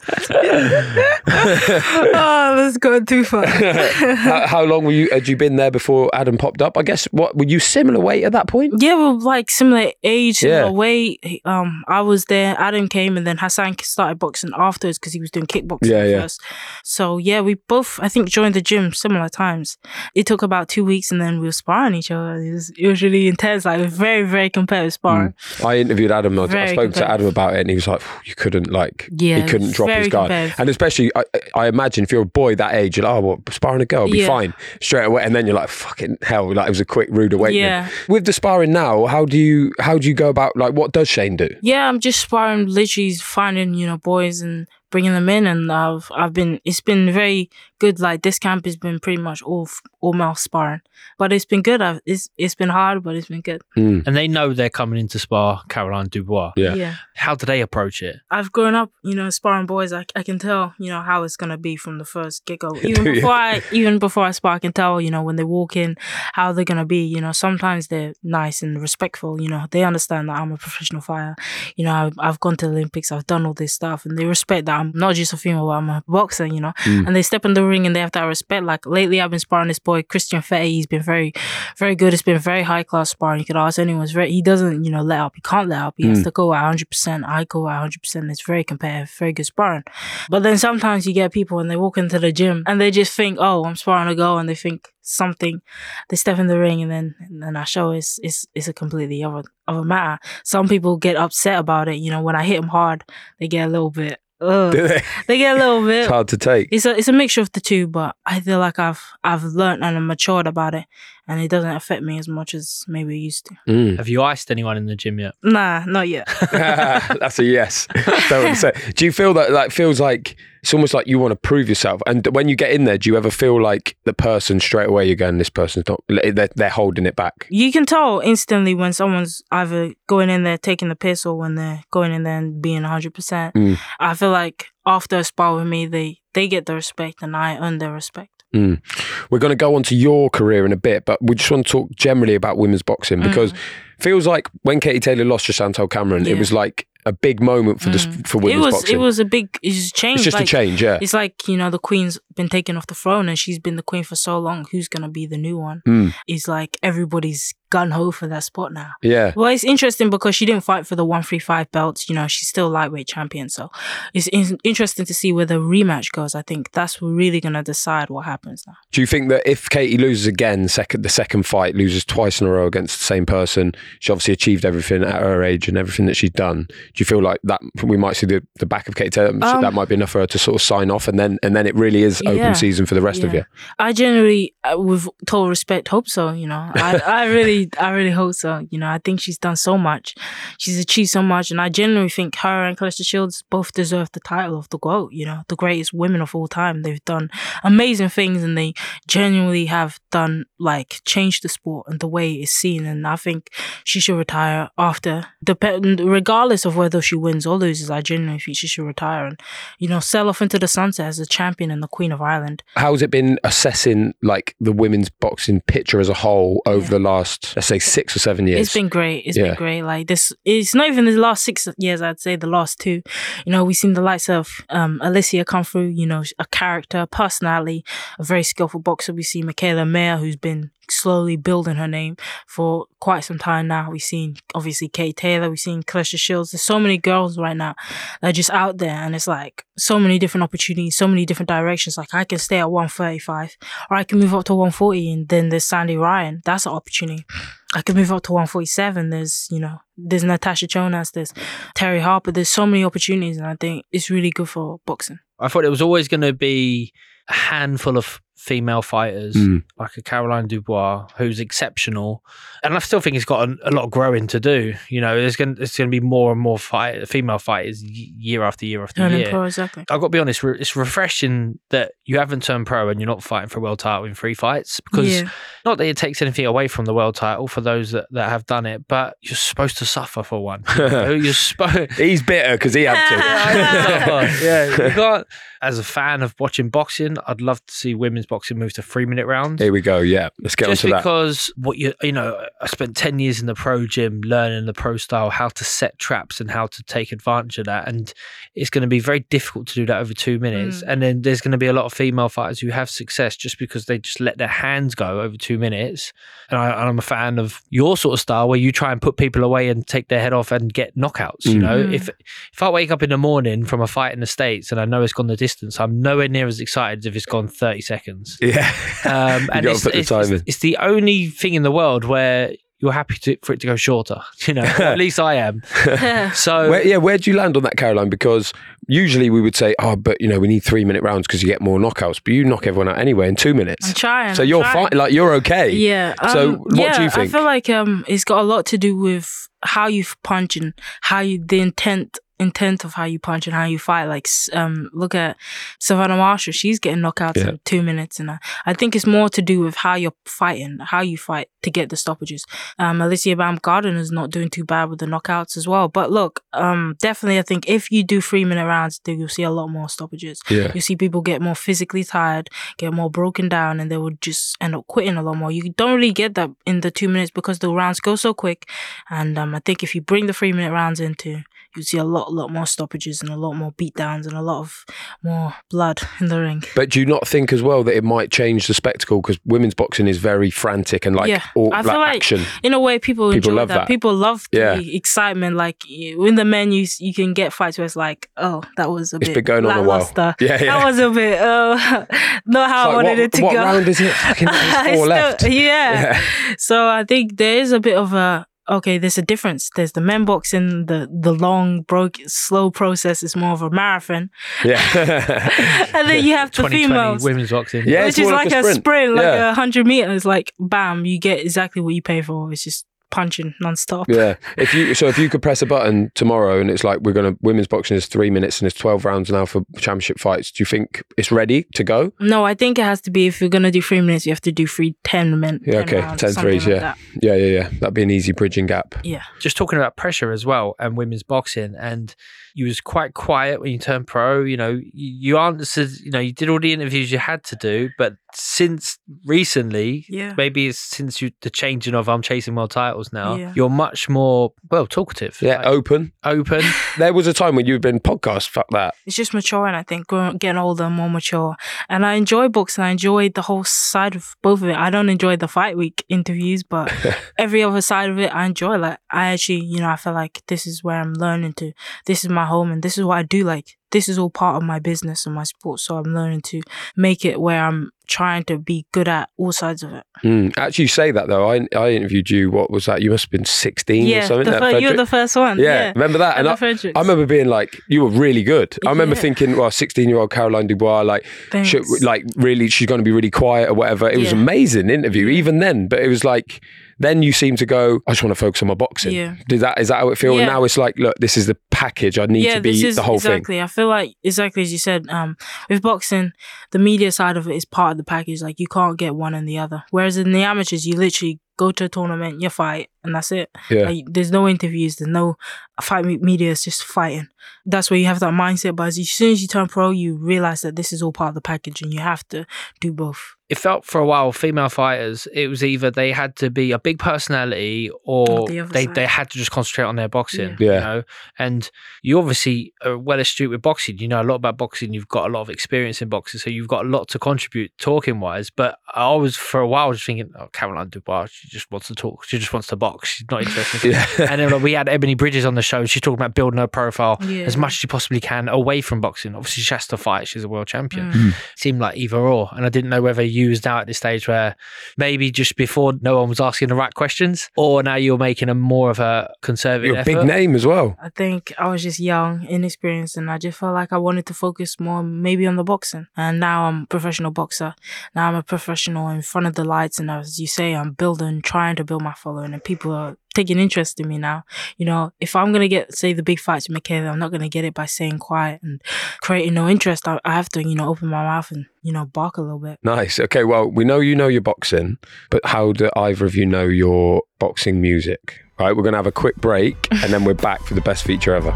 oh, 1.27 2.55
that's 2.55 2.77
going 2.77 3.05
too 3.05 3.23
far. 3.23 3.45
how, 3.47 4.47
how 4.47 4.63
long 4.63 4.85
were 4.85 4.91
you? 4.91 5.09
Had 5.11 5.27
you 5.27 5.35
been 5.35 5.55
there 5.55 5.71
before 5.71 6.09
Adam 6.13 6.37
popped 6.37 6.61
up? 6.61 6.77
I 6.77 6.83
guess. 6.83 7.05
What 7.11 7.35
were 7.37 7.45
you 7.45 7.59
similar 7.59 7.99
weight 7.99 8.23
at 8.23 8.31
that 8.33 8.47
point? 8.47 8.73
Yeah, 8.79 8.95
we're 8.95 9.13
like 9.13 9.49
similar 9.49 9.91
age, 10.03 10.37
similar 10.37 10.65
Yeah. 10.65 10.69
weight. 10.71 11.41
Um, 11.45 11.83
I 11.87 12.01
was 12.01 12.25
there. 12.25 12.55
Adam 12.59 12.87
came, 12.87 13.17
and 13.17 13.25
then 13.25 13.37
Hassan 13.37 13.77
started 13.79 14.19
boxing 14.19 14.51
afterwards 14.57 14.97
because 14.99 15.13
he 15.13 15.19
was 15.19 15.31
doing 15.31 15.45
kickboxing 15.45 15.89
Yeah, 15.89 16.03
yeah. 16.05 16.21
first. 16.21 16.41
So 16.83 17.17
yeah, 17.17 17.41
we 17.41 17.55
both 17.55 17.99
I 18.01 18.09
think 18.09 18.29
joined 18.29 18.55
the 18.55 18.61
gym 18.61 18.93
similar 18.93 19.29
times. 19.29 19.77
It 20.15 20.25
took 20.25 20.41
about 20.41 20.67
two 20.69 20.85
weeks, 20.85 21.11
and 21.11 21.21
then 21.21 21.39
we 21.39 21.45
were 21.47 21.51
sparring 21.51 21.95
each 21.95 22.11
other. 22.11 22.35
It 22.41 22.53
was, 22.53 22.69
it 22.77 22.87
was 22.87 23.01
really 23.01 23.27
intense, 23.27 23.65
like 23.65 23.81
very 23.89 24.23
very 24.23 24.49
competitive 24.49 24.93
sparring. 24.93 25.33
I 25.65 25.77
interviewed 25.77 26.11
Adam. 26.11 26.37
I, 26.39 26.43
I 26.43 26.71
spoke 26.73 26.93
to. 26.93 27.09
Adam 27.09 27.27
about 27.27 27.53
it, 27.55 27.61
and 27.61 27.69
he 27.69 27.75
was 27.75 27.87
like, 27.87 28.01
"You 28.25 28.35
couldn't 28.35 28.69
like, 28.71 28.98
Yeah, 29.11 29.37
he 29.41 29.43
couldn't 29.49 29.71
drop 29.73 29.89
his 29.89 30.07
guard." 30.07 30.29
competitive. 30.29 30.59
And 30.59 30.69
especially, 30.69 31.11
I, 31.15 31.23
I 31.55 31.67
imagine 31.67 32.03
if 32.03 32.11
you're 32.11 32.23
a 32.23 32.25
boy 32.25 32.55
that 32.55 32.73
age, 32.73 32.97
you're 32.97 33.05
like, 33.05 33.15
"Oh, 33.15 33.19
what 33.21 33.53
sparring 33.53 33.81
a 33.81 33.85
girl, 33.85 34.03
will 34.05 34.11
be 34.11 34.19
Yeah. 34.19 34.27
fine 34.27 34.53
straight 34.81 35.05
away," 35.05 35.23
and 35.23 35.35
then 35.35 35.45
you're 35.45 35.55
like, 35.55 35.69
"Fucking 35.69 36.17
hell!" 36.21 36.53
Like 36.53 36.67
it 36.67 36.71
was 36.71 36.79
a 36.79 36.85
quick 36.85 37.09
rude 37.11 37.33
awakening. 37.33 37.61
Yeah. 37.63 37.89
With 38.07 38.25
the 38.25 38.33
sparring 38.33 38.71
now, 38.71 39.05
how 39.05 39.25
do 39.25 39.37
you 39.37 39.71
how 39.79 39.97
do 39.97 40.07
you 40.07 40.13
go 40.13 40.29
about 40.29 40.55
like 40.55 40.73
what 40.73 40.91
does 40.91 41.07
Shane 41.07 41.35
do? 41.37 41.49
Yeah, 41.61 41.87
I'm 41.87 41.99
just 41.99 42.19
sparring, 42.19 42.67
literally 42.67 43.13
finding 43.15 43.73
you 43.73 43.87
know 43.87 43.97
boys 43.97 44.41
and 44.41 44.67
bringing 44.89 45.13
them 45.13 45.29
in, 45.29 45.47
and 45.47 45.71
I've 45.71 46.11
I've 46.15 46.33
been 46.33 46.59
it's 46.65 46.81
been 46.81 47.11
very 47.11 47.49
good. 47.79 47.99
Like 47.99 48.21
this 48.21 48.39
camp 48.39 48.65
has 48.65 48.77
been 48.77 48.99
pretty 48.99 49.21
much 49.21 49.41
all 49.41 49.67
f- 49.67 49.81
all 50.01 50.13
male 50.13 50.35
sparring, 50.35 50.81
but 51.17 51.31
it's 51.33 51.45
been 51.45 51.61
good. 51.61 51.81
I've, 51.81 51.99
it's 52.05 52.29
it's 52.37 52.55
been 52.55 52.69
hard, 52.69 53.03
but 53.03 53.15
it's 53.15 53.27
been 53.27 53.41
good. 53.41 53.61
Hmm. 53.75 53.99
and 54.05 54.15
they 54.15 54.27
know 54.27 54.53
they're 54.53 54.69
coming 54.69 54.99
into 54.99 55.19
spar 55.19 55.63
Caroline 55.69 56.07
Dubois. 56.07 56.53
Yeah. 56.55 56.75
yeah. 56.75 56.95
How 57.15 57.35
do 57.35 57.45
they 57.45 57.61
approach 57.61 58.01
it? 58.01 58.17
I've 58.31 58.51
grown 58.51 58.75
up, 58.75 58.91
you 59.03 59.15
know, 59.15 59.29
sparring 59.29 59.65
boys. 59.65 59.93
I, 59.93 60.05
I 60.15 60.23
can 60.23 60.39
tell, 60.39 60.73
you 60.77 60.89
know, 60.89 61.01
how 61.01 61.23
it's 61.23 61.37
gonna 61.37 61.57
be 61.57 61.75
from 61.75 61.97
the 61.97 62.05
first 62.05 62.45
get 62.45 62.59
go. 62.59 62.75
Even 62.83 63.03
before 63.03 63.31
I 63.31 63.61
even 63.71 63.99
before 63.99 64.25
I 64.25 64.31
spar, 64.31 64.53
I 64.53 64.59
can 64.59 64.73
tell, 64.73 64.99
you 65.01 65.11
know, 65.11 65.23
when 65.23 65.35
they 65.35 65.43
walk 65.43 65.75
in, 65.75 65.95
how 66.33 66.51
they're 66.53 66.65
gonna 66.65 66.85
be. 66.85 67.05
You 67.05 67.21
know, 67.21 67.31
sometimes 67.31 67.87
they're 67.87 68.13
nice 68.23 68.61
and 68.61 68.81
respectful. 68.81 69.41
You 69.41 69.49
know, 69.49 69.65
they 69.71 69.83
understand 69.83 70.29
that 70.29 70.37
I'm 70.37 70.51
a 70.51 70.57
professional 70.57 71.01
fighter. 71.01 71.35
You 71.75 71.85
know, 71.85 71.93
I've, 71.93 72.13
I've 72.19 72.39
gone 72.39 72.57
to 72.57 72.67
the 72.67 72.71
Olympics, 72.71 73.11
I've 73.11 73.27
done 73.27 73.45
all 73.45 73.53
this 73.53 73.73
stuff, 73.73 74.05
and 74.05 74.17
they 74.17 74.25
respect 74.25 74.65
that 74.65 74.78
I'm 74.79 74.91
not 74.95 75.15
just 75.15 75.33
a 75.33 75.37
female, 75.37 75.67
but 75.67 75.73
I'm 75.73 75.89
a 75.89 76.03
boxer. 76.07 76.45
You 76.45 76.61
know, 76.61 76.73
mm. 76.83 77.05
and 77.05 77.15
they 77.15 77.21
step 77.21 77.45
in 77.45 77.53
the 77.53 77.65
ring 77.65 77.85
and 77.85 77.95
they 77.95 77.99
have 77.99 78.11
that 78.13 78.23
respect. 78.23 78.65
Like 78.65 78.85
lately, 78.85 79.21
I've 79.21 79.31
been 79.31 79.39
sparring 79.39 79.67
this 79.67 79.79
boy 79.79 80.03
Christian 80.03 80.41
Fetty. 80.41 80.69
He's 80.69 80.87
been 80.87 81.01
very, 81.01 81.33
very 81.77 81.95
good. 81.95 82.13
It's 82.13 82.21
been 82.21 82.39
very 82.39 82.63
high 82.63 82.83
class 82.83 83.09
sparring. 83.09 83.39
You 83.39 83.45
could 83.45 83.57
ask 83.57 83.79
anyone. 83.79 84.03
It's 84.03 84.11
very. 84.11 84.31
He 84.31 84.41
doesn't, 84.41 84.83
you 84.83 84.91
know, 84.91 85.01
let 85.01 85.19
up. 85.19 85.33
He 85.35 85.41
can't 85.41 85.69
let 85.69 85.81
up. 85.81 85.95
He 85.97 86.07
has 86.07 86.21
mm. 86.21 86.23
to 86.25 86.31
go 86.31 86.53
at 86.53 86.61
100. 86.61 86.89
percent 86.89 87.25
I 87.25 87.43
go 87.43 87.67
at 87.67 87.73
100. 87.73 88.01
percent 88.01 88.31
It's 88.31 88.45
very 88.45 88.63
competitive, 88.63 89.11
very 89.11 89.33
good 89.33 89.45
sparring. 89.45 89.83
But 90.29 90.43
then 90.43 90.57
sometimes 90.57 91.05
you 91.05 91.13
get 91.13 91.31
people 91.31 91.59
and 91.59 91.69
they 91.69 91.77
walk 91.77 91.97
into 91.97 92.19
the 92.19 92.31
gym 92.31 92.63
and 92.67 92.79
they 92.79 92.91
just 92.91 93.13
think, 93.13 93.37
oh, 93.39 93.65
I'm 93.65 93.75
sparring 93.75 94.09
a 94.09 94.15
girl, 94.15 94.37
and 94.37 94.47
they 94.47 94.55
think 94.55 94.89
something. 95.09 95.61
They 96.09 96.15
step 96.15 96.39
in 96.39 96.47
the 96.47 96.59
ring 96.59 96.81
and 96.81 96.91
then 96.91 97.15
and 97.19 97.41
then 97.41 97.55
I 97.55 97.63
show 97.63 97.91
it's 97.91 98.19
it's 98.23 98.45
it's 98.53 98.67
a 98.67 98.73
completely 98.73 99.23
other 99.23 99.43
other 99.67 99.83
matter. 99.83 100.19
Some 100.43 100.67
people 100.67 100.97
get 100.97 101.15
upset 101.15 101.59
about 101.59 101.87
it. 101.87 101.95
You 101.95 102.11
know, 102.11 102.21
when 102.21 102.35
I 102.35 102.43
hit 102.43 102.61
them 102.61 102.69
hard, 102.69 103.03
they 103.39 103.47
get 103.47 103.67
a 103.67 103.71
little 103.71 103.91
bit. 103.91 104.19
Ugh. 104.41 104.71
Do 104.71 104.87
they? 104.87 105.01
They 105.27 105.37
get 105.37 105.55
a 105.55 105.59
little 105.59 105.85
bit 105.85 105.99
It's 105.99 106.07
hard 106.09 106.27
to 106.29 106.37
take. 106.37 106.69
it's 106.71 106.85
a 106.85 106.97
it's 106.97 107.07
a 107.07 107.13
mixture 107.13 107.41
of 107.41 107.51
the 107.51 107.59
two, 107.61 107.87
but 107.87 108.15
I 108.25 108.39
feel 108.39 108.59
like 108.59 108.79
I've 108.79 109.01
I've 109.23 109.43
learned 109.43 109.83
and 109.83 109.97
I'm 109.97 110.07
matured 110.07 110.47
about 110.47 110.73
it, 110.75 110.85
and 111.29 111.39
it 111.39 111.47
doesn't 111.47 111.69
affect 111.69 112.01
me 112.01 112.17
as 112.17 112.27
much 112.27 112.55
as 112.55 112.83
maybe 112.87 113.15
it 113.15 113.19
used 113.19 113.45
to. 113.45 113.55
Mm. 113.67 113.97
Have 113.97 114.09
you 114.09 114.23
iced 114.23 114.49
anyone 114.49 114.77
in 114.77 114.87
the 114.87 114.95
gym 114.95 115.19
yet? 115.19 115.35
Nah, 115.43 115.85
not 115.85 116.07
yet. 116.07 116.27
That's 116.51 117.37
a 117.37 117.43
yes. 117.43 117.87
Don't 118.29 118.45
want 118.45 118.55
to 118.55 118.59
say. 118.59 118.73
Do 118.95 119.05
you 119.05 119.11
feel 119.11 119.35
that 119.35 119.51
like 119.51 119.71
feels 119.71 119.99
like 119.99 120.35
it's 120.63 120.73
almost 120.73 120.95
like 120.95 121.05
you 121.05 121.19
want 121.19 121.31
to 121.31 121.35
prove 121.35 121.69
yourself? 121.69 122.01
And 122.07 122.25
when 122.33 122.49
you 122.49 122.55
get 122.55 122.71
in 122.71 122.85
there, 122.85 122.97
do 122.97 123.11
you 123.11 123.15
ever 123.15 123.29
feel 123.29 123.61
like 123.61 123.95
the 124.05 124.13
person 124.13 124.59
straight 124.59 124.89
away 124.89 125.05
you're 125.05 125.15
going, 125.15 125.37
this 125.37 125.51
person's 125.51 125.87
not, 125.87 126.03
they're, 126.07 126.49
they're 126.55 126.69
holding 126.69 127.05
it 127.05 127.15
back? 127.15 127.45
You 127.51 127.71
can 127.71 127.85
tell 127.85 128.21
instantly 128.21 128.73
when 128.73 128.91
someone's 128.91 129.43
either 129.51 129.93
going 130.07 130.31
in 130.31 130.41
there 130.41 130.57
taking 130.57 130.89
the 130.89 130.95
piss 130.95 131.27
or 131.27 131.37
when 131.37 131.53
they're 131.53 131.83
going 131.91 132.11
in 132.11 132.23
there 132.23 132.39
and 132.39 132.59
being 132.59 132.81
100%. 132.81 133.11
Mm. 133.53 133.77
I 133.99 134.15
feel 134.15 134.31
like 134.31 134.65
after 134.83 135.19
a 135.19 135.23
spar 135.23 135.55
with 135.55 135.67
me, 135.67 135.85
they, 135.85 136.21
they 136.33 136.47
get 136.47 136.65
the 136.65 136.73
respect 136.73 137.21
and 137.21 137.37
I 137.37 137.55
earn 137.59 137.77
their 137.77 137.93
respect. 137.93 138.38
Mm. 138.53 138.81
We're 139.29 139.39
going 139.39 139.51
to 139.51 139.55
go 139.55 139.75
on 139.75 139.83
to 139.83 139.95
your 139.95 140.29
career 140.29 140.65
in 140.65 140.71
a 140.71 140.77
bit, 140.77 141.05
but 141.05 141.19
we 141.21 141.35
just 141.35 141.51
want 141.51 141.65
to 141.67 141.71
talk 141.71 141.91
generally 141.95 142.35
about 142.35 142.57
women's 142.57 142.81
boxing 142.81 143.21
because 143.21 143.53
feels 143.99 144.25
like 144.25 144.47
when 144.63 144.79
Katie 144.79 144.99
Taylor 144.99 145.25
lost 145.25 145.45
to 145.47 145.53
Chantelle 145.53 145.87
Cameron, 145.87 146.25
it 146.25 146.35
Mm. 146.35 146.39
Was 146.39 146.51
like 146.53 146.87
a 147.05 147.13
big 147.13 147.41
moment 147.41 147.79
for 147.81 147.89
this 147.89 148.05
for 148.25 148.39
It 148.39 148.43
women's 148.45 148.65
was 148.65 148.73
boxing. 148.75 148.95
it 148.95 148.99
was 148.99 149.19
a 149.19 149.25
big 149.25 149.57
it's 149.61 149.91
change. 149.91 150.17
it's 150.19 150.25
just 150.25 150.35
like, 150.35 150.43
a 150.43 150.47
change, 150.47 150.81
yeah. 150.81 150.97
It's 151.01 151.13
like, 151.13 151.47
you 151.47 151.57
know, 151.57 151.69
the 151.69 151.79
queen's 151.79 152.19
been 152.35 152.49
taken 152.49 152.75
off 152.75 152.87
the 152.87 152.95
throne 152.95 153.29
and 153.29 153.37
she's 153.37 153.59
been 153.59 153.75
the 153.77 153.83
queen 153.83 154.03
for 154.03 154.15
so 154.15 154.39
long. 154.39 154.65
Who's 154.71 154.87
going 154.87 155.03
to 155.03 155.09
be 155.09 155.25
the 155.25 155.37
new 155.37 155.57
one? 155.57 155.81
Mm. 155.87 156.13
It's 156.27 156.47
like 156.47 156.77
everybody's 156.81 157.53
gun 157.69 157.91
ho 157.91 158.11
for 158.11 158.27
that 158.27 158.43
spot 158.43 158.73
now. 158.73 158.91
Yeah. 159.01 159.33
Well, 159.35 159.47
it's 159.51 159.63
interesting 159.63 160.09
because 160.09 160.35
she 160.35 160.45
didn't 160.45 160.63
fight 160.63 160.87
for 160.87 160.95
the 160.95 161.05
135 161.05 161.71
belts. 161.71 162.09
You 162.09 162.15
know, 162.15 162.27
she's 162.27 162.47
still 162.49 162.69
lightweight 162.69 163.07
champion. 163.07 163.49
So 163.49 163.69
it's 164.13 164.27
in- 164.27 164.57
interesting 164.63 165.05
to 165.05 165.13
see 165.13 165.31
where 165.31 165.45
the 165.45 165.55
rematch 165.55 166.11
goes. 166.11 166.35
I 166.35 166.41
think 166.41 166.71
that's 166.71 167.01
really 167.01 167.39
going 167.39 167.53
to 167.53 167.63
decide 167.63 168.09
what 168.09 168.25
happens 168.25 168.63
now. 168.67 168.75
Do 168.91 169.01
you 169.01 169.07
think 169.07 169.29
that 169.29 169.43
if 169.49 169.69
Katie 169.69 169.97
loses 169.97 170.25
again, 170.27 170.67
second 170.67 171.03
the 171.03 171.09
second 171.09 171.43
fight, 171.45 171.75
loses 171.75 172.03
twice 172.05 172.41
in 172.41 172.47
a 172.47 172.51
row 172.51 172.67
against 172.67 172.99
the 172.99 173.05
same 173.05 173.25
person, 173.25 173.73
she 173.99 174.11
obviously 174.11 174.33
achieved 174.33 174.65
everything 174.65 175.03
at 175.03 175.21
her 175.21 175.43
age 175.43 175.67
and 175.67 175.77
everything 175.77 176.05
that 176.07 176.15
she's 176.15 176.29
done. 176.31 176.63
Do 176.69 176.75
you 176.97 177.05
feel 177.05 177.21
like 177.21 177.39
that 177.43 177.61
we 177.83 177.97
might 177.97 178.15
see 178.15 178.25
the, 178.25 178.45
the 178.59 178.65
back 178.65 178.87
of 178.87 178.95
Katie 178.95 179.09
Taylor? 179.11 179.29
Um, 179.29 179.39
that 179.61 179.73
might 179.73 179.87
be 179.89 179.95
enough 179.95 180.09
for 180.11 180.19
her 180.21 180.27
to 180.27 180.39
sort 180.39 180.55
of 180.55 180.61
sign 180.61 180.91
off, 180.91 181.07
and 181.07 181.17
then 181.19 181.37
and 181.43 181.55
then 181.55 181.65
it 181.67 181.75
really 181.75 182.03
is 182.03 182.21
open 182.25 182.37
Yeah. 182.37 182.53
season 182.53 182.85
for 182.85 182.95
the 182.95 183.01
rest 183.01 183.23
of 183.23 183.33
you. 183.33 183.43
I 183.77 183.93
generally, 183.93 184.53
uh, 184.63 184.79
with 184.79 185.07
total 185.25 185.49
respect, 185.49 185.87
hope 185.87 186.07
so. 186.07 186.31
You 186.31 186.47
know, 186.47 186.71
I, 186.75 187.01
I 187.05 187.25
really, 187.25 187.58
I 187.79 187.89
really 187.89 188.11
hope 188.11 188.33
so. 188.33 188.65
You 188.69 188.79
know, 188.79 188.89
I 188.89 188.99
think 188.99 189.19
she's 189.19 189.37
done 189.37 189.55
so 189.55 189.77
much, 189.77 190.15
she's 190.57 190.79
achieved 190.79 191.09
so 191.09 191.21
much, 191.21 191.51
and 191.51 191.59
I 191.59 191.69
genuinely 191.69 192.09
think 192.09 192.35
her 192.37 192.65
and 192.65 192.77
Claressa 192.77 193.05
Shields 193.05 193.43
both 193.49 193.73
deserve 193.73 194.11
the 194.11 194.19
title 194.19 194.57
of 194.57 194.69
the 194.69 194.79
GOAT. 194.79 195.13
You 195.13 195.25
know, 195.25 195.43
the 195.47 195.55
greatest 195.55 195.93
women 195.93 196.21
of 196.21 196.35
all 196.35 196.47
time. 196.47 196.81
They've 196.81 197.03
done 197.05 197.29
amazing 197.63 198.09
things, 198.09 198.43
and 198.43 198.57
they 198.57 198.73
genuinely 199.07 199.65
have 199.65 199.99
done 200.11 200.45
like 200.59 201.01
changed 201.05 201.43
the 201.43 201.49
sport 201.49 201.87
and 201.87 201.99
the 201.99 202.07
way 202.07 202.33
it's 202.33 202.51
seen. 202.51 202.85
And 202.85 203.07
I 203.07 203.15
think 203.15 203.49
she 203.83 203.99
should 203.99 204.17
retire 204.17 204.69
after, 204.77 205.25
depend 205.43 205.99
regardless 205.99 206.65
of 206.65 206.75
whether 206.75 207.01
she 207.01 207.15
wins 207.15 207.45
or 207.45 207.57
loses. 207.57 207.89
I 207.89 208.01
genuinely 208.01 208.39
think 208.39 208.57
she 208.57 208.67
should 208.67 208.85
retire 208.85 209.25
and 209.25 209.39
you 209.77 209.87
know 209.87 209.99
sell 209.99 210.29
off 210.29 210.41
into 210.41 210.59
the 210.59 210.67
sunset 210.67 211.07
as 211.07 211.17
the 211.17 211.25
champion 211.25 211.71
and 211.71 211.81
the 211.81 211.87
queen 211.87 212.11
of 212.11 212.21
Ireland. 212.21 212.63
How's 212.75 213.01
it 213.01 213.11
been 213.11 213.39
assessing 213.43 214.13
like 214.21 214.55
the 214.59 214.71
women's 214.71 215.09
boxing 215.09 215.61
picture 215.61 215.99
as 215.99 216.09
a 216.09 216.13
whole 216.13 216.61
over 216.65 216.89
the 216.89 216.99
last, 216.99 217.48
let's 217.55 217.67
say, 217.67 217.79
six 217.79 218.15
or 218.15 218.19
seven 218.19 218.47
years? 218.47 218.61
It's 218.61 218.73
been 218.73 218.89
great. 218.89 219.25
It's 219.25 219.37
Yeah. 219.37 219.47
been 219.49 219.55
great. 219.55 219.81
Like 219.83 220.07
this, 220.07 220.31
it's 220.45 220.73
not 220.75 220.87
even 220.87 221.05
the 221.05 221.11
last 221.11 221.43
six 221.43 221.67
years. 221.77 222.01
I'd 222.01 222.19
say 222.19 222.35
the 222.35 222.47
last 222.47 222.79
two. 222.79 223.01
You 223.45 223.51
know, 223.51 223.63
we've 223.63 223.75
seen 223.75 223.93
the 223.93 224.01
likes 224.01 224.29
of 224.29 224.49
um, 224.69 224.99
Alycia 225.03 225.45
come 225.45 225.63
through. 225.63 225.87
You 225.89 226.05
know, 226.07 226.23
a 226.39 226.45
character, 226.45 227.05
personality, 227.05 227.83
a 228.19 228.23
very 228.23 228.43
skillful 228.43 228.79
boxer. 228.79 229.13
We 229.13 229.23
see 229.23 229.43
Mikaela 229.43 229.87
Mayer, 229.89 230.17
who's 230.17 230.35
been 230.35 230.71
slowly 230.91 231.35
building 231.35 231.75
her 231.75 231.87
name 231.87 232.17
for 232.47 232.85
quite 232.99 233.21
some 233.21 233.37
time 233.37 233.67
now. 233.67 233.89
We've 233.91 234.01
seen 234.01 234.35
obviously 234.53 234.87
Kate 234.87 235.15
Taylor. 235.15 235.49
We've 235.49 235.59
seen 235.59 235.83
Claressa 235.83 236.17
Shields. 236.17 236.51
There's 236.51 236.61
so 236.61 236.79
many 236.79 236.97
girls 236.97 237.37
right 237.37 237.55
now 237.55 237.75
that 238.21 238.29
are 238.29 238.33
just 238.33 238.49
out 238.49 238.77
there, 238.77 238.95
and 238.95 239.15
it's 239.15 239.27
like 239.27 239.65
so 239.77 239.99
many 239.99 240.19
different 240.19 240.43
opportunities, 240.43 240.97
so 240.97 241.07
many 241.07 241.25
different 241.25 241.49
directions. 241.49 241.97
Like 241.97 242.13
I 242.13 242.23
can 242.23 242.37
stay 242.39 242.59
at 242.59 242.71
135, 242.71 243.57
or 243.89 243.97
I 243.97 244.03
can 244.03 244.19
move 244.19 244.33
up 244.33 244.45
to 244.45 244.55
140, 244.55 245.11
and 245.11 245.29
then 245.29 245.49
there's 245.49 245.65
Sandy 245.65 245.97
Ryan. 245.97 246.41
That's 246.45 246.65
an 246.65 246.73
opportunity. 246.73 247.25
I 247.73 247.81
can 247.83 247.95
move 247.95 248.11
up 248.11 248.23
to 248.23 248.31
147. 248.31 249.09
There's, 249.09 249.47
you 249.51 249.59
know, 249.59 249.77
there's 249.95 250.23
Natasha 250.23 250.65
Jonas, 250.67 251.11
there's 251.11 251.33
Terry 251.75 251.99
Harper. 251.99 252.31
There's 252.31 252.49
so 252.49 252.65
many 252.65 252.83
opportunities, 252.83 253.37
and 253.37 253.45
I 253.45 253.55
think 253.55 253.85
it's 253.91 254.09
really 254.09 254.31
good 254.31 254.49
for 254.49 254.79
boxing. 254.85 255.19
I 255.39 255.47
thought 255.47 255.65
it 255.65 255.69
was 255.69 255.81
always 255.81 256.07
going 256.07 256.21
to 256.21 256.33
be 256.33 256.91
a 257.27 257.33
handful 257.33 257.97
of 257.97 258.19
female 258.39 258.81
fighters, 258.81 259.35
Mm. 259.35 259.63
like 259.77 259.97
a 259.97 260.01
Caroline 260.01 260.47
Dubois, 260.47 261.07
who's 261.17 261.41
exceptional, 261.41 262.23
and 262.63 262.73
I 262.73 262.79
still 262.79 263.01
think 263.01 263.15
he's 263.15 263.25
got 263.25 263.49
a, 263.49 263.55
a 263.65 263.71
lot 263.71 263.83
of 263.83 263.91
growing 263.91 264.27
to 264.27 264.39
do. 264.39 264.73
You 264.87 265.01
know, 265.01 265.19
there's 265.19 265.35
going 265.35 265.55
there's 265.55 265.75
going 265.75 265.89
to 265.89 265.91
be 265.91 265.99
more 265.99 266.31
and 266.31 266.39
more 266.39 266.57
fight 266.57 267.07
female 267.09 267.37
fighters 267.39 267.83
year 267.83 268.43
after 268.43 268.65
year 268.65 268.81
after 268.81 269.01
Turning 269.01 269.19
year. 269.19 269.29
pro, 269.29 269.43
exactly. 269.43 269.81
I've 269.89 269.99
got 269.99 270.07
to 270.07 270.09
be 270.09 270.19
honest, 270.19 270.41
re- 270.41 270.57
it's 270.57 270.75
refreshing 270.75 271.59
that 271.69 271.91
you 272.05 272.17
haven't 272.17 272.43
turned 272.43 272.65
pro 272.65 272.87
and 272.89 272.99
you're 272.99 273.07
not 273.07 273.21
fighting 273.23 273.49
for 273.49 273.59
a 273.59 273.61
world 273.61 273.79
title 273.79 274.05
in 274.05 274.13
three 274.15 274.33
fights 274.33 274.79
because 274.79 275.21
Yeah. 275.21 275.29
not 275.65 275.77
that 275.77 275.85
it 275.87 275.97
takes 275.97 276.21
anything 276.21 276.45
away 276.45 276.67
from 276.69 276.85
the 276.85 276.93
world 276.93 277.15
title 277.15 277.47
for 277.49 277.59
those 277.61 277.91
that, 277.91 278.07
that 278.11 278.29
have 278.29 278.45
done 278.45 278.65
it, 278.65 278.87
but 278.87 279.17
you're 279.21 279.35
supposed 279.35 279.77
to 279.79 279.85
suffer 279.85 280.23
for 280.23 280.41
one. 280.43 280.63
You 280.77 280.89
know, 280.89 281.11
you're 281.11 281.33
supposed. 281.33 281.91
He's 281.97 282.23
bitter 282.23 282.53
because 282.53 282.73
he 282.73 282.83
had 282.83 283.09
to. 283.09 283.15
yeah, 284.45 284.65
you 284.87 284.91
can't. 284.93 285.27
As 285.61 285.77
a 285.77 285.83
fan 285.83 286.21
of 286.21 286.33
watching 286.39 286.69
boxing, 286.69 287.17
I'd 287.27 287.41
love 287.41 287.65
to 287.65 287.73
see 287.73 287.93
women's 287.93 288.25
boxing 288.29 288.57
move 288.57 288.73
to 288.73 288.81
three 288.81 289.05
minute 289.05 289.25
rounds. 289.25 289.61
Here 289.61 289.73
we 289.73 289.81
go. 289.81 289.99
Yeah, 289.99 290.29
let's 290.41 290.55
get 290.55 290.67
Just 290.69 290.85
onto 290.85 290.93
that. 290.93 290.99
because 290.99 291.51
what 291.57 291.77
you 291.77 291.93
you 292.01 292.11
know, 292.11 292.39
I 292.61 292.67
spent 292.67 292.95
ten 292.95 293.19
years 293.19 293.39
in 293.41 293.47
the 293.47 293.55
pro 293.55 293.85
gym 293.85 294.21
learning 294.23 294.65
the 294.65 294.73
pro 294.73 294.97
style, 294.97 295.29
how 295.29 295.49
to 295.49 295.63
set 295.63 295.99
traps 295.99 296.39
and 296.39 296.49
how 296.51 296.67
to 296.67 296.83
take 296.83 297.11
advantage 297.11 297.57
of 297.57 297.65
that, 297.65 297.87
and 297.87 298.13
it's 298.55 298.69
going 298.69 298.83
to 298.83 298.87
be 298.87 298.99
very 298.99 299.21
difficult 299.29 299.67
to 299.67 299.73
do 299.75 299.85
that 299.87 299.99
over 299.99 300.13
two 300.13 300.39
minutes. 300.39 300.77
Mm. 300.83 300.87
And 300.87 301.01
then 301.01 301.21
there's 301.23 301.41
going 301.41 301.51
to 301.51 301.57
be 301.57 301.67
a 301.67 301.73
lot 301.73 301.85
of 301.85 301.93
female 301.93 302.29
fighters 302.29 302.59
who 302.59 302.69
have 302.69 302.89
success 302.89 303.35
just 303.35 303.57
because 303.59 303.85
they 303.85 303.97
just 303.97 304.19
let 304.19 304.37
their 304.37 304.47
hands 304.47 304.95
go 304.95 305.21
over 305.21 305.35
two 305.37 305.57
minutes. 305.57 306.13
And, 306.49 306.59
I, 306.59 306.69
and 306.71 306.89
I'm 306.89 306.99
a 306.99 307.01
fan 307.03 307.39
of 307.39 307.61
your 307.69 307.97
sort 307.97 308.13
of 308.13 308.19
style 308.19 308.47
where 308.47 308.59
you 308.59 308.71
try 308.71 308.91
and 308.91 309.01
put 309.01 309.17
people 309.17 309.43
away 309.43 309.69
and 309.69 309.85
take 309.87 310.07
their 310.09 310.19
head 310.19 310.33
off 310.33 310.51
and 310.51 310.73
get 310.73 310.95
knockouts. 310.95 311.45
You 311.45 311.59
know, 311.59 311.79
Mm. 311.79 311.93
if 311.93 312.09
if 312.53 312.61
I 312.63 312.69
wake 312.69 312.91
up 312.91 313.01
in 313.03 313.09
the 313.09 313.17
morning 313.17 313.63
from 313.65 313.81
a 313.81 313.87
fight 313.87 314.13
in 314.13 314.19
the 314.19 314.25
states 314.25 314.71
and 314.71 314.79
I 314.81 314.85
know 314.85 315.01
it's 315.01 315.13
gone 315.13 315.27
the 315.27 315.35
distance, 315.37 315.79
I'm 315.79 316.01
nowhere 316.01 316.27
near 316.27 316.47
as 316.47 316.59
excited 316.59 316.99
as 316.99 317.05
if 317.05 317.15
it's 317.15 317.25
gone 317.25 317.47
30 317.47 317.81
seconds. 317.81 318.18
Yeah, 318.41 318.73
Um, 319.05 319.49
and 319.53 319.65
got 319.65 319.65
it's, 319.65 319.83
the 319.83 319.97
it's, 319.97 320.11
it's, 320.11 320.43
it's 320.45 320.59
the 320.59 320.77
only 320.77 321.27
thing 321.27 321.53
in 321.53 321.63
the 321.63 321.71
world 321.71 322.03
where 322.03 322.53
you're 322.79 322.93
happy 322.93 323.15
to, 323.15 323.37
for 323.43 323.53
it 323.53 323.59
to 323.59 323.67
go 323.67 323.75
shorter. 323.75 324.21
You 324.47 324.53
know, 324.53 324.63
at 324.63 324.97
least 324.97 325.19
I 325.19 325.35
am. 325.35 325.61
So 326.33 326.69
Where, 326.69 326.85
yeah, 326.85 326.97
where 326.97 327.17
do 327.17 327.29
you 327.29 327.37
land 327.37 327.57
on 327.57 327.63
that, 327.63 327.75
Caroline? 327.75 328.09
Because 328.09 328.53
usually 328.87 329.29
we 329.29 329.41
would 329.41 329.55
say, 329.55 329.75
oh, 329.79 329.95
but 329.95 330.19
you 330.21 330.27
know, 330.27 330.39
we 330.39 330.47
need 330.47 330.61
three 330.61 330.85
minute 330.85 331.03
rounds 331.03 331.27
because 331.27 331.43
you 331.43 331.47
get 331.47 331.61
more 331.61 331.77
knockouts. 331.77 332.21
But 332.23 332.33
you 332.33 332.45
knock 332.45 332.65
everyone 332.65 332.87
out 332.87 332.97
anyway 332.97 333.27
in 333.27 333.35
two 333.35 333.53
minutes. 333.53 333.89
I'm 333.89 333.93
trying. 333.93 334.35
so 334.35 334.43
I'm 334.43 334.49
you're 334.49 334.63
trying. 334.63 334.87
fine. 334.87 334.97
Like 334.97 335.13
you're 335.13 335.33
okay. 335.35 335.69
Yeah. 335.71 336.15
So 336.31 336.53
um, 336.53 336.55
what 336.59 336.95
do 336.95 337.03
you 337.03 337.09
think? 337.09 337.17
I 337.17 337.27
feel 337.27 337.43
like 337.43 337.69
um, 337.69 338.05
it's 338.07 338.23
got 338.23 338.39
a 338.39 338.43
lot 338.43 338.65
to 338.67 338.77
do 338.77 338.95
with 338.97 339.29
how 339.61 339.87
you 339.87 340.05
punch 340.23 340.55
and 340.55 340.73
how 341.01 341.19
you 341.19 341.43
the 341.45 341.59
intent 341.59 342.17
intent 342.39 342.83
of 342.85 342.93
how 342.93 343.05
you 343.05 343.19
punch 343.19 343.47
and 343.47 343.55
how 343.55 343.65
you 343.65 343.77
fight. 343.79 344.05
Like 344.05 344.27
um, 344.53 344.89
look 344.93 345.13
at 345.15 345.35
Savannah 345.79 346.17
Marshall. 346.17 346.53
She's 346.53 346.79
getting 346.79 347.01
knockouts 347.03 347.37
Yeah. 347.37 347.49
in 347.49 347.59
two 347.65 347.81
minutes, 347.81 348.19
and 348.19 348.31
I, 348.31 348.39
I 348.65 348.73
think 348.73 348.95
it's 348.95 349.05
more 349.05 349.29
to 349.29 349.41
do 349.41 349.59
with 349.59 349.75
how 349.75 349.95
you're 349.95 350.13
fighting, 350.25 350.77
how 350.79 351.01
you 351.01 351.17
fight 351.17 351.49
to 351.63 351.69
get 351.71 351.89
the 351.89 351.95
stoppages. 351.97 352.45
Um, 352.77 352.99
Alycia 352.99 353.35
Baumgardner 353.35 353.97
is 353.97 354.11
not 354.11 354.29
doing 354.31 354.49
too 354.49 354.63
bad 354.63 354.89
with 354.89 354.99
the 354.99 355.05
knockouts 355.05 355.57
as 355.57 355.67
well. 355.67 355.87
But 355.89 356.11
look, 356.11 356.41
um, 356.53 356.95
definitely, 356.99 357.39
I 357.39 357.41
think 357.43 357.67
if 357.69 357.91
you 357.91 358.03
do 358.03 358.21
three 358.21 358.45
minute 358.45 358.65
rounds, 358.65 359.01
then 359.03 359.19
you'll 359.19 359.27
see 359.27 359.43
a 359.43 359.49
lot 359.51 359.67
more 359.67 359.89
stoppages. 359.89 360.41
Yeah. 360.49 360.71
You 360.73 360.81
see 360.81 360.95
people 360.95 361.21
get 361.21 361.41
more 361.41 361.55
physically 361.55 362.03
tired, 362.03 362.49
get 362.77 362.93
more 362.93 363.09
broken 363.09 363.49
down, 363.49 363.79
and 363.79 363.91
they 363.91 363.97
will 363.97 364.15
just 364.21 364.55
end 364.61 364.75
up 364.75 364.87
quitting 364.87 365.17
a 365.17 365.21
lot 365.23 365.35
more. 365.37 365.51
You 365.51 365.69
don't 365.71 365.95
really 365.95 366.13
get 366.13 366.35
that 366.35 366.49
in 366.65 366.81
the 366.81 366.91
two 366.91 367.09
minutes 367.09 367.31
because 367.31 367.59
the 367.59 367.69
rounds 367.69 367.99
go 367.99 368.15
so 368.15 368.33
quick. 368.33 368.69
And 369.09 369.37
um, 369.37 369.53
I 369.55 369.59
think 369.59 369.83
if 369.83 369.93
you 369.95 370.01
bring 370.01 370.27
the 370.27 370.33
three 370.33 370.53
minute 370.53 370.71
rounds 370.71 370.99
into, 370.99 371.41
you 371.75 371.83
see 371.83 371.97
a 371.97 372.03
lot, 372.03 372.33
lot 372.33 372.51
more 372.51 372.65
stoppages 372.65 373.21
and 373.21 373.29
a 373.29 373.35
lot 373.35 373.53
more 373.53 373.71
beatdowns 373.73 374.25
and 374.25 374.33
a 374.33 374.41
lot 374.41 374.59
of 374.61 374.85
more 375.23 375.53
blood 375.69 376.01
in 376.19 376.27
the 376.27 376.39
ring. 376.39 376.63
But 376.75 376.89
do 376.89 376.99
you 376.99 377.05
not 377.05 377.27
think 377.27 377.53
as 377.53 377.61
well 377.61 377.83
that 377.83 377.95
it 377.95 378.03
might 378.03 378.31
change 378.31 378.67
the 378.67 378.73
spectacle 378.73 379.21
because 379.21 379.39
women's 379.45 379.75
boxing 379.75 380.07
is 380.07 380.17
very 380.17 380.49
frantic 380.49 381.05
and 381.05 381.15
like 381.15 381.29
Yeah. 381.29 381.43
all 381.55 381.73
I 381.73 381.83
feel 381.83 381.93
like 381.93 382.15
action? 382.17 382.41
In 382.63 382.73
a 382.73 382.79
way, 382.79 382.97
people, 382.99 383.31
People 383.31 383.51
enjoy 383.51 383.59
love 383.61 383.67
that. 383.69 383.75
that. 383.81 383.87
People 383.87 384.13
love 384.15 384.47
the 384.51 384.57
Yeah. 384.59 384.79
excitement. 384.81 385.55
Like 385.57 385.87
in 385.89 386.35
the 386.35 386.45
men, 386.45 386.71
you 386.71 386.87
you 386.99 387.13
can 387.13 387.33
get 387.33 387.53
fights 387.53 387.77
where 387.77 387.85
it's 387.85 387.95
like, 387.95 388.29
oh, 388.37 388.63
that 388.77 388.89
was 388.89 389.13
a 389.13 389.17
It's 389.17 389.27
bit 389.29 389.35
been 389.35 389.43
going 389.43 389.65
on 389.65 389.77
a 389.77 389.83
while. 389.83 389.99
Yeah, 390.17 390.33
yeah. 390.39 390.57
That 390.57 390.85
was 390.85 390.99
a 390.99 391.09
bit, 391.09 391.39
oh, 391.41 391.75
not 392.45 392.69
how 392.69 392.91
I 392.91 392.95
wanted 392.95 393.09
what, 393.09 393.19
it 393.19 393.31
to 393.33 393.41
what 393.43 393.53
go. 393.53 393.63
round 393.63 393.87
is 393.87 393.99
it? 394.01 394.11
Fucking 394.13 394.47
four 394.85 394.93
still- 394.93 395.05
left. 395.07 395.43
yeah. 395.49 396.19
So 396.57 396.87
I 396.87 397.03
think 397.03 397.37
there 397.37 397.57
is 397.59 397.71
a 397.71 397.79
bit 397.79 397.95
of 397.97 398.13
a 398.13 398.45
okay, 398.69 398.97
there's 398.97 399.17
a 399.17 399.21
difference. 399.21 399.69
There's 399.75 399.91
the 399.93 400.01
men 400.01 400.25
boxing, 400.25 400.85
the 400.85 401.09
the 401.11 401.33
long, 401.33 401.81
broke, 401.81 402.17
slow 402.27 402.69
process 402.71 403.23
is 403.23 403.35
more 403.35 403.51
of 403.51 403.61
a 403.61 403.69
marathon, 403.69 404.29
Yeah. 404.63 404.79
and 405.93 406.07
then 406.09 406.23
you 406.23 406.35
have 406.37 406.51
the 406.51 406.63
2020 406.63 406.83
females. 406.87 407.23
women's 407.23 407.51
boxing. 407.51 407.87
Yeah, 407.87 408.01
which 408.05 408.09
it's 408.09 408.19
is 408.19 408.23
more 408.25 408.33
like, 408.33 408.47
a 408.47 408.59
sprint. 408.61 408.75
sprint, 408.77 409.15
like 409.15 409.23
Yeah. 409.23 409.51
a 409.51 409.53
hundred 409.53 409.87
meters. 409.87 410.25
Like 410.25 410.53
bam, 410.59 411.05
you 411.05 411.19
get 411.19 411.39
exactly 411.39 411.81
what 411.81 411.93
you 411.95 412.01
pay 412.01 412.21
for. 412.21 412.51
It's 412.51 412.63
just 412.63 412.85
punching 413.11 413.53
non-stop. 413.61 414.07
Yeah. 414.09 414.35
If 414.57 414.73
you 414.73 414.93
so 414.93 415.07
if 415.07 415.17
you 415.17 415.29
could 415.29 415.41
press 415.41 415.61
a 415.61 415.65
button 415.65 416.11
tomorrow 416.15 416.59
and 416.59 416.69
it's 416.69 416.83
like 416.83 416.99
we're 417.01 417.13
gonna 417.13 417.35
women's 417.41 417.67
boxing 417.67 417.97
is 417.97 418.05
three 418.07 418.29
minutes 418.29 418.59
and 418.59 418.67
it's 418.67 418.77
twelve 418.77 419.05
rounds 419.05 419.29
now 419.31 419.45
for 419.45 419.61
championship 419.77 420.19
fights, 420.19 420.51
do 420.51 420.61
you 420.61 420.65
think 420.65 421.03
it's 421.17 421.31
ready 421.31 421.65
to 421.75 421.83
go? 421.83 422.11
No, 422.19 422.45
I 422.45 422.53
think 422.53 422.79
it 422.79 422.83
has 422.83 423.01
to 423.01 423.11
be 423.11 423.27
if 423.27 423.41
you're 423.41 423.49
gonna 423.49 423.71
do 423.71 423.81
three 423.81 424.01
minutes, 424.01 424.25
you 424.25 424.31
have 424.31 424.41
to 424.41 424.51
do 424.51 424.67
three 424.67 424.95
ten 425.03 425.39
minutes. 425.39 425.65
Yeah, 425.67 425.79
okay. 425.79 426.01
10 426.17 426.33
threes, 426.33 426.65
yeah. 426.65 426.95
Yeah, 427.21 427.35
yeah, 427.35 427.45
yeah. 427.45 427.69
That'd 427.79 427.93
be 427.93 428.03
an 428.03 428.11
easy 428.11 428.31
bridging 428.31 428.65
gap. 428.65 428.95
Yeah. 429.03 429.23
just 429.39 429.57
talking 429.57 429.77
about 429.77 429.95
pressure 429.95 430.31
as 430.31 430.45
well 430.45 430.75
and 430.79 430.97
women's 430.97 431.23
boxing 431.23 431.75
and 431.79 432.15
you 432.55 432.65
was 432.65 432.81
quite 432.81 433.13
quiet 433.13 433.61
when 433.61 433.71
you 433.71 433.77
turned 433.79 434.07
pro 434.07 434.43
you 434.43 434.57
know 434.57 434.71
you, 434.71 434.91
you 434.93 435.37
answered 435.37 435.89
you 436.03 436.11
know 436.11 436.19
you 436.19 436.33
did 436.33 436.49
all 436.49 436.59
the 436.59 436.73
interviews 436.73 437.11
you 437.11 437.17
had 437.17 437.43
to 437.43 437.55
do 437.55 437.89
but 437.97 438.13
since 438.33 438.97
recently 439.25 440.05
Yeah. 440.09 440.33
maybe 440.37 440.67
it's 440.67 440.79
since 440.79 441.21
you 441.21 441.31
the 441.41 441.49
changing 441.49 441.95
of 441.95 442.07
i'm 442.09 442.21
chasing 442.21 442.55
world 442.55 442.71
titles 442.71 443.11
now 443.13 443.35
Yeah. 443.35 443.53
you're 443.55 443.69
much 443.69 444.09
more 444.09 444.53
well 444.69 444.85
talkative 444.87 445.37
Yeah, 445.41 445.57
like, 445.57 445.67
open. 445.67 446.11
open 446.23 446.61
There 446.97 447.13
was 447.13 447.27
a 447.27 447.33
time 447.33 447.55
when 447.55 447.65
you've 447.65 447.81
been 447.81 447.99
podcast, 447.99 448.49
fuck 448.49 448.65
that. 448.71 448.93
It's 449.05 449.15
just 449.15 449.33
maturing, 449.33 449.73
I 449.75 449.83
think, 449.83 450.07
growing, 450.07 450.37
getting 450.37 450.57
older 450.57 450.89
more 450.89 451.09
mature. 451.09 451.55
And 451.87 452.05
I 452.05 452.13
enjoy 452.15 452.49
books 452.49 452.77
and 452.77 452.85
I 452.85 452.89
enjoy 452.91 453.29
the 453.29 453.43
whole 453.43 453.63
side 453.63 454.15
of 454.15 454.35
both 454.41 454.61
of 454.61 454.67
it. 454.69 454.75
I 454.75 454.89
don't 454.89 455.07
enjoy 455.09 455.37
the 455.37 455.47
fight 455.47 455.77
week 455.77 456.03
interviews, 456.09 456.63
but 456.63 456.91
every 457.37 457.63
other 457.63 457.79
side 457.81 458.09
of 458.09 458.19
it, 458.19 458.33
I 458.35 458.45
enjoy. 458.45 458.77
Like, 458.77 458.99
I 459.11 459.27
actually, 459.27 459.63
you 459.63 459.79
know, 459.79 459.89
I 459.89 459.95
feel 459.95 460.13
like 460.13 460.41
this 460.47 460.65
is 460.67 460.83
where 460.83 460.99
I'm 460.99 461.13
learning 461.13 461.53
to, 461.53 461.71
this 462.05 462.23
is 462.25 462.29
my 462.29 462.45
home 462.45 462.71
and 462.71 462.81
this 462.83 462.97
is 462.97 463.05
what 463.05 463.17
I 463.19 463.23
do. 463.23 463.43
Like, 463.45 463.77
this 463.91 464.07
is 464.09 464.17
all 464.17 464.29
part 464.29 464.55
of 464.55 464.63
my 464.63 464.79
business 464.79 465.25
and 465.25 465.33
my 465.35 465.43
sport. 465.43 465.79
So 465.79 465.97
I'm 465.97 466.13
learning 466.13 466.41
to 466.41 466.61
make 466.95 467.25
it 467.25 467.39
where 467.41 467.63
I'm 467.63 467.91
trying 468.07 468.43
to 468.43 468.57
be 468.57 468.87
good 468.91 469.07
at 469.07 469.29
all 469.37 469.51
sides 469.51 469.83
of 469.83 469.93
it. 469.93 470.03
Mm. 470.23 470.51
Actually, 470.57 470.83
you 470.83 470.89
say 470.89 471.11
that 471.11 471.27
though. 471.27 471.49
I 471.51 471.67
I 471.75 471.91
interviewed 471.91 472.29
you. 472.29 472.49
What 472.51 472.71
was 472.71 472.85
that? 472.85 473.01
You 473.01 473.11
must 473.11 473.25
have 473.25 473.31
been 473.31 473.45
sixteen 473.45 474.05
or 474.05 474.09
yeah, 474.09 474.25
something. 474.27 474.51
the 474.51 474.57
fir- 474.59 474.79
you 474.79 474.89
were 474.89 474.95
the 474.97 475.05
first 475.05 475.35
one. 475.35 475.59
yeah, 475.59 475.63
Yeah. 475.63 475.91
remember 475.95 476.17
that? 476.17 476.37
At 476.37 476.39
And 476.39 476.47
I, 476.95 476.99
I 476.99 477.01
remember 477.01 477.25
being 477.25 477.47
like, 477.47 477.79
you 477.87 478.01
were 478.03 478.09
really 478.09 478.43
good. 478.43 478.77
I 478.85 478.89
remember 478.89 479.15
Yeah. 479.15 479.21
thinking, 479.21 479.55
well, 479.57 479.69
sixteen-year-old 479.71 480.31
Caroline 480.31 480.67
Dubois, 480.67 481.01
like, 481.01 481.25
should, 481.63 481.83
like 482.01 482.25
really, 482.35 482.67
she's 482.69 482.87
going 482.87 482.99
to 482.99 483.05
be 483.05 483.11
really 483.11 483.31
quiet 483.31 483.69
or 483.69 483.73
whatever. 483.75 484.09
It 484.09 484.17
was 484.17 484.31
amazing 484.31 484.89
interview, 484.89 485.27
even 485.27 485.59
then. 485.59 485.87
But 485.87 485.99
it 485.99 486.07
was 486.07 486.23
like, 486.23 486.63
then 486.97 487.21
you 487.23 487.31
seem 487.31 487.55
to 487.57 487.65
go, 487.65 488.01
I 488.07 488.11
just 488.11 488.23
want 488.23 488.31
to 488.31 488.39
focus 488.39 488.61
on 488.61 488.67
my 488.67 488.73
boxing. 488.73 489.13
Yeah. 489.15 489.35
Did 489.47 489.59
that? 489.61 489.79
Is 489.79 489.87
that 489.89 489.97
how 489.99 490.09
it 490.09 490.17
feel? 490.17 490.31
And 490.33 490.41
Yeah. 490.41 490.47
now 490.47 490.63
it's 490.63 490.77
like, 490.77 490.97
look, 490.97 491.15
this 491.19 491.37
is 491.37 491.45
the 491.45 491.55
package. 491.79 492.19
I 492.19 492.25
need 492.25 492.43
yeah, 492.43 492.55
to 492.55 492.61
be 492.61 492.91
the 492.91 493.01
whole 493.01 493.19
thing. 493.19 493.31
exactly. 493.31 493.61
I 493.61 493.67
feel 493.67 493.87
like 493.87 494.13
exactly 494.21 494.63
as 494.63 494.71
you 494.73 494.77
said. 494.77 495.09
Um, 495.09 495.37
with 495.69 495.81
boxing, 495.81 496.33
the 496.71 496.79
media 496.79 497.09
side 497.09 497.37
of 497.37 497.47
it 497.47 497.55
is 497.55 497.63
part 497.63 497.91
of 497.91 497.97
the 497.97 498.03
package. 498.03 498.41
Like 498.41 498.59
you 498.59 498.67
can't 498.67 498.97
get 498.97 499.15
one 499.15 499.33
and 499.33 499.47
the 499.47 499.57
other. 499.57 499.85
Whereas 499.91 500.17
in 500.17 500.33
the 500.33 500.43
amateurs, 500.43 500.85
you 500.85 500.97
literally 500.97 501.39
go 501.57 501.71
to 501.71 501.85
a 501.85 501.89
tournament, 501.89 502.41
you 502.41 502.49
fight, 502.49 502.89
and 503.03 503.15
that's 503.15 503.31
it. 503.31 503.49
Yeah. 503.69 503.89
Like, 503.89 504.05
there's 504.09 504.31
no 504.31 504.47
interviews. 504.47 504.97
There's 504.97 505.09
no 505.09 505.37
fight 505.81 506.03
me- 506.03 506.17
media. 506.17 506.51
It's 506.51 506.65
just 506.65 506.83
fighting. 506.83 507.29
That's 507.65 507.89
where 507.89 507.99
you 507.99 508.07
have 508.07 508.19
that 508.19 508.33
mindset. 508.33 508.75
But 508.75 508.87
as, 508.87 508.99
as 508.99 509.09
soon 509.09 509.31
as 509.31 509.41
you 509.41 509.47
turn 509.47 509.67
pro, 509.67 509.91
you 509.91 510.17
realize 510.17 510.61
that 510.61 510.75
this 510.75 510.91
is 510.91 511.01
all 511.01 511.13
part 511.13 511.29
of 511.29 511.35
the 511.35 511.41
package, 511.41 511.81
and 511.81 511.93
you 511.93 512.01
have 512.01 512.27
to 512.29 512.45
do 512.81 512.91
both. 512.91 513.35
It 513.49 513.57
felt 513.57 513.83
for 513.83 513.99
a 513.99 514.05
while 514.05 514.31
female 514.31 514.69
fighters 514.69 515.27
it 515.33 515.47
was 515.47 515.63
either 515.63 515.89
they 515.91 516.11
had 516.11 516.35
to 516.35 516.49
be 516.49 516.71
a 516.71 516.79
big 516.79 516.99
personality 516.99 517.89
or 518.03 518.25
Or 518.29 518.47
the 518.47 518.61
they, 518.61 518.85
side. 518.85 518.95
they 518.95 519.05
had 519.05 519.29
to 519.31 519.37
just 519.37 519.51
concentrate 519.51 519.85
on 519.85 519.95
their 519.95 520.07
boxing 520.09 520.55
Yeah. 520.59 520.73
you 520.73 520.79
know 520.79 521.03
and 521.37 521.69
you 522.01 522.19
obviously 522.19 522.73
are 522.83 522.97
well 522.97 523.19
astute 523.19 523.49
with 523.49 523.61
boxing 523.61 523.97
you 523.99 524.07
know 524.07 524.21
a 524.21 524.23
lot 524.23 524.35
about 524.35 524.57
boxing 524.57 524.93
you've 524.93 525.07
got 525.07 525.29
a 525.29 525.33
lot 525.33 525.41
of 525.41 525.49
experience 525.49 526.01
in 526.01 526.09
boxing 526.09 526.39
so 526.39 526.49
you've 526.49 526.67
got 526.67 526.85
a 526.85 526.87
lot 526.87 527.07
to 527.09 527.19
contribute 527.19 527.71
talking 527.77 528.19
wise 528.19 528.49
but 528.49 528.77
I 528.93 529.13
was 529.15 529.35
for 529.35 529.59
a 529.59 529.67
while 529.67 529.93
just 529.93 530.05
thinking 530.05 530.31
oh 530.39 530.47
Caroline 530.53 530.89
Dubois 530.89 531.27
she 531.31 531.47
just 531.47 531.71
wants 531.71 531.87
to 531.87 531.95
talk 531.95 532.23
she 532.25 532.37
just 532.39 532.53
wants 532.53 532.67
to 532.69 532.75
box 532.75 533.09
she's 533.09 533.27
not 533.31 533.41
interested 533.43 533.83
Yeah. 533.91 534.05
and 534.29 534.39
then 534.41 534.51
like, 534.51 534.61
we 534.61 534.73
had 534.73 534.87
Ebony 534.89 535.15
Bridges 535.15 535.45
on 535.45 535.55
the 535.55 535.61
show. 535.61 535.85
She's 535.85 536.01
talking 536.01 536.15
about 536.19 536.33
building 536.35 536.57
her 536.59 536.67
profile 536.67 537.17
Yeah. 537.23 537.45
as 537.45 537.55
much 537.57 537.69
as 537.71 537.75
she 537.75 537.87
possibly 537.87 538.19
can 538.19 538.47
away 538.49 538.81
from 538.81 539.01
boxing. 539.01 539.33
Obviously, 539.35 539.63
she 539.63 539.73
has 539.73 539.87
to 539.87 539.97
fight. 539.97 540.27
She's 540.27 540.43
a 540.43 540.49
world 540.49 540.67
champion. 540.67 541.11
Mm. 541.11 541.33
Seemed 541.55 541.79
like 541.79 541.95
either 541.97 542.17
or. 542.17 542.49
And 542.53 542.65
I 542.65 542.69
didn't 542.69 542.89
know 542.89 543.01
whether 543.01 543.23
you 543.23 543.38
was 543.47 543.63
now 543.63 543.79
at 543.79 543.87
this 543.87 543.97
stage 543.97 544.27
where 544.27 544.55
maybe 544.97 545.31
just 545.31 545.55
before 545.55 545.93
no 546.01 546.19
one 546.19 546.27
was 546.27 546.41
asking 546.41 546.67
the 546.67 546.75
right 546.75 546.93
questions, 546.93 547.49
or 547.55 547.81
now 547.81 547.95
you're 547.95 548.17
making 548.17 548.49
a 548.49 548.55
more 548.55 548.89
of 548.89 548.99
a 548.99 549.33
conservative 549.41 549.85
You're 549.85 549.97
a 549.97 549.99
effort. 549.99 550.15
big 550.15 550.25
name 550.25 550.55
as 550.55 550.65
well. 550.65 550.97
I 551.01 551.09
think 551.09 551.53
I 551.57 551.69
was 551.69 551.83
just 551.83 551.99
young, 551.99 552.43
inexperienced, 552.45 553.15
and 553.15 553.31
I 553.31 553.37
just 553.37 553.59
felt 553.59 553.73
like 553.73 553.93
I 553.93 553.97
wanted 553.97 554.25
to 554.25 554.33
focus 554.33 554.79
more 554.79 555.03
maybe 555.03 555.47
on 555.47 555.55
the 555.55 555.63
boxing. 555.63 556.07
And 556.17 556.39
now 556.39 556.65
I'm 556.65 556.83
a 556.83 556.87
professional 556.87 557.31
boxer. 557.31 557.75
Now 558.15 558.27
I'm 558.27 558.35
a 558.35 558.43
professional 558.43 559.07
in 559.09 559.21
front 559.21 559.47
of 559.47 559.55
the 559.55 559.63
lights, 559.63 559.99
and 559.99 560.09
as 560.11 560.39
you 560.39 560.47
say, 560.47 560.73
I'm 560.73 560.91
building, 560.91 561.41
trying 561.41 561.75
to 561.77 561.83
build 561.85 562.01
my 562.01 562.13
following, 562.13 562.53
and 562.53 562.63
people 562.63 562.91
are 562.91 563.15
taking 563.39 563.59
interest 563.59 563.99
in 563.99 564.07
me 564.07 564.17
now. 564.17 564.43
You 564.77 564.85
know, 564.85 565.11
if 565.19 565.35
I'm 565.35 565.51
gonna 565.53 565.67
get 565.67 565.95
say 565.95 566.13
the 566.13 566.23
big 566.23 566.39
fights 566.39 566.67
with 566.67 566.77
McKay, 566.77 567.09
I'm 567.09 567.19
not 567.19 567.31
gonna 567.31 567.49
get 567.49 567.65
it 567.65 567.73
by 567.73 567.85
staying 567.85 568.19
quiet 568.19 568.61
and 568.61 568.81
creating 569.21 569.53
no 569.53 569.69
interest. 569.69 570.07
I, 570.07 570.19
I 570.25 570.33
have 570.33 570.49
to, 570.49 570.61
you 570.61 570.75
know, 570.75 570.89
open 570.89 571.07
my 571.07 571.23
mouth 571.23 571.51
and 571.51 571.65
you 571.81 571.93
know 571.93 572.05
bark 572.05 572.37
a 572.37 572.41
little 572.41 572.59
bit. 572.59 572.79
Nice. 572.83 573.19
Okay. 573.19 573.43
Well, 573.43 573.69
we 573.69 573.85
know 573.85 573.99
you 573.99 574.15
know 574.15 574.27
your 574.27 574.41
boxing, 574.41 574.97
but 575.29 575.41
how 575.45 575.71
do 575.71 575.89
either 575.95 576.25
of 576.25 576.35
you 576.35 576.45
know 576.45 576.65
your 576.65 577.23
boxing 577.39 577.81
music? 577.81 578.39
Right. 578.59 578.75
We're 578.75 578.83
going 578.83 578.93
to 578.93 578.97
have 578.97 579.07
a 579.07 579.11
quick 579.11 579.37
break 579.37 579.87
and 580.03 580.11
then 580.11 580.25
we're 580.25 580.33
back 580.33 580.61
for 580.63 580.73
the 580.73 580.81
best 580.81 581.05
feature 581.05 581.33
ever. 581.33 581.53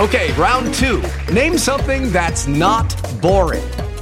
Okay, 0.00 0.32
round 0.34 0.72
two. 0.74 1.02
Name 1.32 1.58
something 1.58 2.10
that's 2.12 2.46
not 2.46 2.94
boring. 3.20 3.68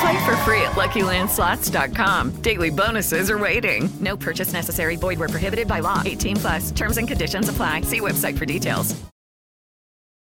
Play 0.00 0.24
for 0.24 0.36
free 0.38 0.62
at 0.62 0.72
LuckyLandSlots.com. 0.72 2.42
Daily 2.42 2.70
bonuses 2.70 3.30
are 3.30 3.38
waiting. 3.38 3.90
No 4.00 4.16
purchase 4.16 4.52
necessary. 4.52 4.96
Void 4.96 5.18
where 5.18 5.28
prohibited 5.28 5.68
by 5.68 5.80
law. 5.80 6.02
18 6.04 6.36
plus. 6.36 6.70
Terms 6.70 6.96
and 6.96 7.06
conditions 7.06 7.48
apply. 7.48 7.82
See 7.82 8.00
website 8.00 8.38
for 8.38 8.46
details. 8.46 8.96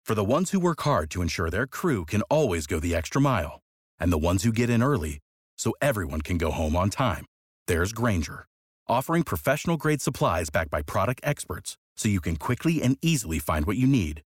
For 0.05 0.15
the 0.15 0.31
ones 0.33 0.51
who 0.51 0.61
work 0.61 0.83
hard 0.83 1.11
to 1.13 1.23
ensure 1.23 1.49
their 1.49 1.67
crew 1.67 2.05
can 2.05 2.21
always 2.29 2.67
go 2.67 2.79
the 2.79 2.95
extra 2.95 3.23
mile, 3.23 3.61
and 3.99 4.13
the 4.13 4.19
ones 4.19 4.43
who 4.43 4.53
get 4.53 4.69
in 4.69 4.83
early 4.83 5.19
so 5.57 5.73
everyone 5.81 6.21
can 6.21 6.37
go 6.37 6.51
home 6.51 6.77
on 6.77 6.91
time, 6.91 7.25
there's 7.69 7.95
Grainger, 7.95 8.45
offering 8.87 9.23
professional 9.23 9.79
grade 9.79 10.03
supplies 10.03 10.51
backed 10.51 10.71
by 10.71 10.83
product 10.83 11.23
experts 11.25 11.79
so 11.97 12.11
you 12.11 12.21
can 12.21 12.37
quickly 12.37 12.83
and 12.83 12.99
easily 13.01 13.39
find 13.39 13.65
what 13.65 13.79
you 13.79 13.87
need. 13.87 14.21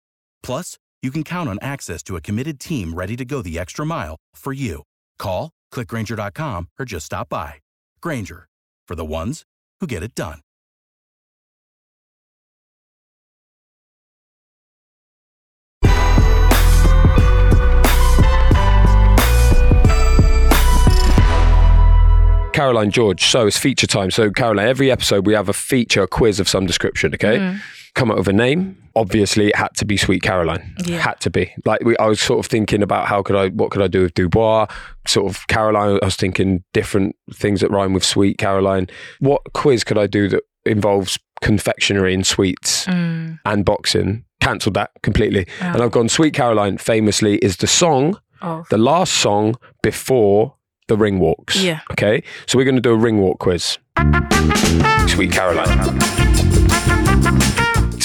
Plus, 0.42 0.78
you 1.02 1.10
can 1.10 1.24
count 1.24 1.50
on 1.50 1.58
access 1.60 2.02
to 2.04 2.16
a 2.16 2.22
committed 2.22 2.58
team 2.58 2.94
ready 2.94 3.14
to 3.14 3.26
go 3.26 3.42
the 3.42 3.58
extra 3.58 3.84
mile 3.84 4.16
for 4.34 4.54
you. 4.54 4.82
Call, 5.18 5.52
clickgrainger.com, 5.72 6.68
or 6.78 6.84
just 6.84 7.06
stop 7.06 7.28
by. 7.28 7.54
Grainger, 8.00 8.48
for 8.88 8.94
the 8.94 9.04
ones 9.04 9.44
who 9.80 9.86
get 9.86 10.02
it 10.02 10.14
done. 10.14 10.40
Caroline 22.52 22.90
George. 22.90 23.22
So 23.26 23.46
it's 23.46 23.58
feature 23.58 23.86
time. 23.86 24.10
So 24.10 24.30
Caroline, 24.30 24.66
every 24.68 24.90
episode 24.90 25.26
we 25.26 25.34
have 25.34 25.50
a 25.50 25.52
feature, 25.52 26.02
a 26.04 26.08
quiz 26.08 26.40
of 26.40 26.48
some 26.48 26.64
description. 26.64 27.12
Okay. 27.14 27.36
Mhm. 27.36 27.60
Come 27.96 28.10
up 28.12 28.18
with 28.18 28.28
a 28.28 28.32
name. 28.32 28.80
Obviously, 28.94 29.48
it 29.48 29.56
had 29.56 29.74
to 29.76 29.84
be 29.84 29.96
Sweet 29.96 30.22
Caroline. 30.22 30.74
Yeah. 30.86 30.98
Had 31.00 31.18
to 31.20 31.30
be. 31.30 31.52
Like 31.64 31.82
we, 31.82 31.96
I 31.98 32.06
was 32.06 32.20
sort 32.20 32.38
of 32.38 32.46
thinking 32.48 32.82
about 32.82 33.08
how 33.08 33.22
could 33.22 33.34
I, 33.36 33.48
what 33.48 33.70
could 33.72 33.82
I 33.82 33.88
do 33.88 34.02
with 34.02 34.14
Dubois? 34.14 34.66
Sort 35.06 35.30
of 35.30 35.46
Caroline. 35.48 35.98
I 36.00 36.04
was 36.04 36.16
thinking 36.16 36.62
different 36.72 37.16
things 37.34 37.60
that 37.60 37.70
rhyme 37.70 37.92
with 37.92 38.04
Sweet 38.04 38.38
Caroline. 38.38 38.86
What 39.18 39.42
quiz 39.52 39.82
could 39.84 39.98
I 39.98 40.06
do 40.06 40.28
that 40.28 40.44
involves 40.64 41.18
confectionery 41.42 42.14
and 42.14 42.26
sweets 42.26 42.86
Mm. 42.86 43.38
and 43.44 43.64
boxing? 43.64 44.24
Cancelled 44.40 44.74
that 44.74 44.90
completely. 45.02 45.46
Oh. 45.60 45.72
And 45.72 45.82
I've 45.82 45.90
gone 45.90 46.08
Sweet 46.08 46.32
Caroline. 46.34 46.78
Famously, 46.78 47.36
is 47.38 47.56
the 47.58 47.66
song, 47.66 48.18
Oh. 48.42 48.64
the 48.70 48.78
last 48.78 49.14
song 49.14 49.56
before 49.82 50.54
the 50.88 50.96
ring 50.96 51.18
walks. 51.18 51.56
Yeah. 51.62 51.80
Okay. 51.92 52.22
So 52.46 52.56
we're 52.58 52.64
going 52.64 52.76
to 52.76 52.80
do 52.80 52.92
a 52.92 52.96
ring 52.96 53.18
walk 53.18 53.40
quiz. 53.40 53.78
Sweet 55.08 55.32
Caroline. 55.32 55.98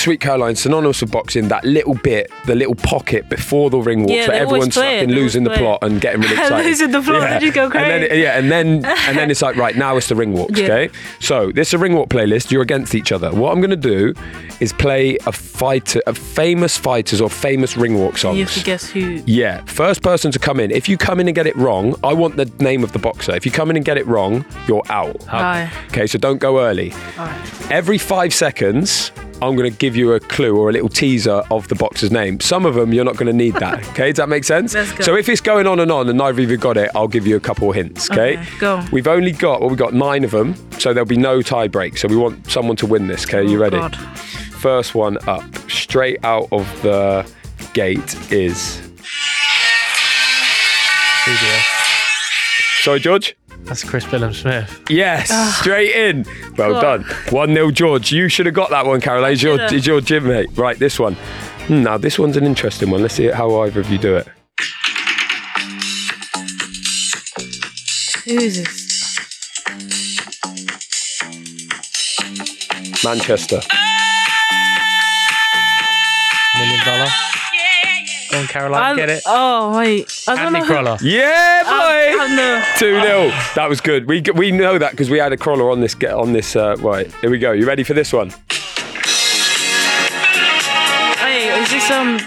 Sweet 0.02 0.20
Caroline, 0.20 0.56
synonymous 0.56 1.02
with 1.02 1.12
boxing, 1.12 1.48
that 1.50 1.64
little 1.64 1.94
bit, 1.94 2.32
the 2.48 2.56
little 2.56 2.74
pocket 2.74 3.30
before 3.30 3.70
the 3.70 3.78
ring 3.78 4.02
walk, 4.02 4.10
Yeah, 4.12 4.26
so 4.26 4.32
everyone's 4.32 4.74
fucking 4.76 5.10
losing 5.12 5.44
the 5.44 5.52
plot 5.52 5.80
and 5.84 6.02
getting 6.02 6.22
really 6.22 6.34
excited. 6.40 6.66
Losing 6.66 6.92
the 6.92 7.02
plot, 7.02 7.30
they 7.30 7.40
just 7.40 7.54
go 7.54 7.66
And 7.66 7.74
then, 7.74 8.08
crazy. 8.08 8.22
yeah, 8.24 8.38
and 8.40 8.52
then 8.52 8.84
and 9.08 9.18
then 9.18 9.30
it's 9.30 9.42
like, 9.44 9.56
right, 9.58 9.76
now 9.76 9.98
it's 9.98 10.08
the 10.08 10.16
ring 10.16 10.34
walks, 10.34 10.60
Yeah. 10.60 10.66
okay? 10.66 10.90
So 11.20 11.52
this 11.52 11.68
is 11.70 11.74
a 11.76 11.78
ring 11.78 11.94
walk 11.94 12.10
playlist, 12.10 12.50
you're 12.52 12.64
against 12.64 12.96
each 12.96 13.12
other. 13.12 13.32
What 13.32 13.52
I'm 13.52 13.62
gonna 13.62 13.76
do 13.76 14.14
is 14.60 14.74
play 14.74 15.18
a 15.28 15.32
fighter 15.32 16.02
a 16.08 16.14
famous 16.16 16.78
fighters 16.78 17.22
or 17.22 17.30
famous 17.30 17.78
ring 17.78 17.94
walk 18.00 18.18
songs. 18.18 18.38
You 18.40 18.46
have 18.46 18.54
to 18.56 18.64
guess 18.64 18.90
who. 18.90 19.22
Yeah, 19.28 19.64
first 19.66 20.02
person 20.02 20.32
to 20.32 20.40
come 20.40 20.60
in. 20.60 20.72
If 20.72 20.90
you 20.90 20.98
come 20.98 21.20
in 21.20 21.28
and 21.28 21.36
get 21.36 21.46
it 21.46 21.56
wrong, 21.56 21.96
I 22.04 22.14
want 22.14 22.38
the 22.38 22.46
name 22.60 22.84
of 22.84 22.92
the 22.92 23.00
boxer. 23.00 23.36
If 23.36 23.46
you 23.46 23.52
come 23.52 23.70
in 23.70 23.76
and 23.76 23.86
get 23.86 23.98
it 23.98 24.08
wrong, 24.08 24.46
you're 24.68 24.84
out. 24.90 25.18
Aye. 25.32 25.72
Okay, 25.90 26.08
so 26.08 26.18
don't 26.18 26.40
go 26.40 26.60
early. 26.60 26.92
Every 27.70 27.98
five 28.00 28.34
seconds, 28.34 29.12
I'm 29.42 29.56
going 29.56 29.72
to 29.72 29.78
give 29.78 29.96
you 29.96 30.14
a 30.14 30.20
clue 30.20 30.56
or 30.56 30.70
a 30.70 30.72
little 30.72 30.90
teaser 30.90 31.44
of 31.50 31.68
the 31.68 31.76
boxer's 31.76 32.12
name. 32.12 32.40
Some 32.40 32.66
of 32.66 32.76
them 32.76 32.94
you're 32.94 33.06
not 33.06 33.18
going 33.18 33.28
to 33.28 33.34
need 33.34 33.56
that. 33.56 33.88
Okay, 33.90 34.10
does 34.10 34.18
that 34.18 34.30
make 34.30 34.44
sense? 34.44 34.74
Let's 34.74 34.92
go. 34.92 35.04
So 35.04 35.16
if 35.16 35.28
it's 35.28 35.42
going 35.42 35.68
on 35.68 35.80
and 35.80 35.92
on 35.92 36.08
and 36.08 36.18
neither 36.18 36.42
of 36.44 36.52
you 36.52 36.58
got 36.58 36.78
it, 36.78 36.92
I'll 36.96 37.08
give 37.08 37.26
you 37.26 37.36
a 37.36 37.40
couple 37.40 37.70
of 37.70 37.76
hints. 37.76 38.10
Okay. 38.10 38.22
Okay, 38.22 38.46
go. 38.60 38.86
We've 38.92 39.08
only 39.08 39.32
got 39.32 39.62
well, 39.62 39.70
we've 39.70 39.80
got 39.80 39.94
nine 39.94 40.24
of 40.24 40.32
them, 40.32 40.56
so 40.78 40.94
there'll 40.94 41.08
be 41.08 41.18
no 41.18 41.42
tie 41.42 41.68
break. 41.68 41.98
So 41.98 42.08
we 42.08 42.16
want 42.16 42.50
someone 42.50 42.76
to 42.78 42.86
win 42.86 43.08
this. 43.08 43.26
Okay, 43.26 43.44
you 43.48 43.58
oh, 43.58 43.62
ready? 43.62 43.78
Oh, 43.78 43.90
God. 43.90 43.96
First 44.60 44.94
one 44.94 45.18
up, 45.28 45.44
straight 45.70 46.24
out 46.24 46.48
of 46.52 46.68
the 46.84 47.30
gate 47.74 48.32
is. 48.32 48.80
Sorry, 52.82 53.00
George. 53.00 53.36
That's 53.64 53.84
Chris 53.84 54.06
Billam 54.06 54.34
Smith. 54.34 54.82
Yes, 54.90 55.30
Ah. 55.32 55.58
straight 55.62 55.96
in. 55.96 56.26
Well 56.58 56.74
God. 56.82 57.06
done. 57.06 57.16
1 57.30 57.54
0 57.54 57.72
George. 57.72 58.12
You 58.12 58.28
should 58.28 58.46
have 58.46 58.56
got 58.56 58.70
that 58.72 58.86
one, 58.86 59.00
Caroline. 59.02 59.34
It's 59.34 59.42
your, 59.44 59.58
should've. 59.58 59.74
it's 59.78 59.88
your 59.88 60.02
gym 60.02 60.28
mate. 60.28 60.50
Right, 60.56 60.78
this 60.78 61.00
one. 61.00 61.14
Hmm, 61.68 61.84
Now, 61.84 61.98
this 61.98 62.18
one's 62.20 62.36
an 62.38 62.46
interesting 62.46 62.90
one. 62.90 63.02
Let's 63.02 63.14
see 63.14 63.28
how 63.28 63.62
either 63.62 63.80
of 63.80 63.90
you 63.90 63.98
do 63.98 64.16
it. 64.18 64.28
Who 68.26 68.38
is 68.38 68.64
this? 68.64 68.82
Manchester. 73.04 73.62
Go 78.32 78.38
on, 78.40 78.48
Caroline, 78.48 78.82
I- 78.84 78.96
get 78.96 79.10
it. 79.10 79.24
Oh 79.26 79.78
wait, 79.78 80.24
I 80.28 80.36
don't 80.36 80.46
Andy 80.48 80.60
know. 80.60 80.66
who- 80.66 80.72
Crolla. 80.74 80.98
Yeah, 81.02 81.64
boy. 81.64 82.22
I 82.22 82.36
know. 82.36 82.64
2 82.78 83.02
0. 83.02 83.32
That 83.56 83.68
was 83.70 83.82
good. 83.82 84.08
We, 84.08 84.22
we 84.36 84.52
know 84.52 84.78
that 84.78 84.92
because 84.92 85.10
we 85.10 85.18
had 85.20 85.34
a 85.34 85.38
Crolla 85.38 85.70
on 85.72 85.82
this. 85.82 85.94
Get 85.96 86.14
on 86.14 86.32
this. 86.34 86.56
Uh, 86.56 86.76
right, 86.80 87.12
here 87.22 87.30
we 87.30 87.38
go. 87.40 87.52
You 87.52 87.66
ready 87.68 87.84
for 87.84 87.94
this 87.94 88.14
one? 88.14 88.32
Hey, 91.20 91.50
is 91.62 91.70
this 91.70 91.90
um 91.92 92.18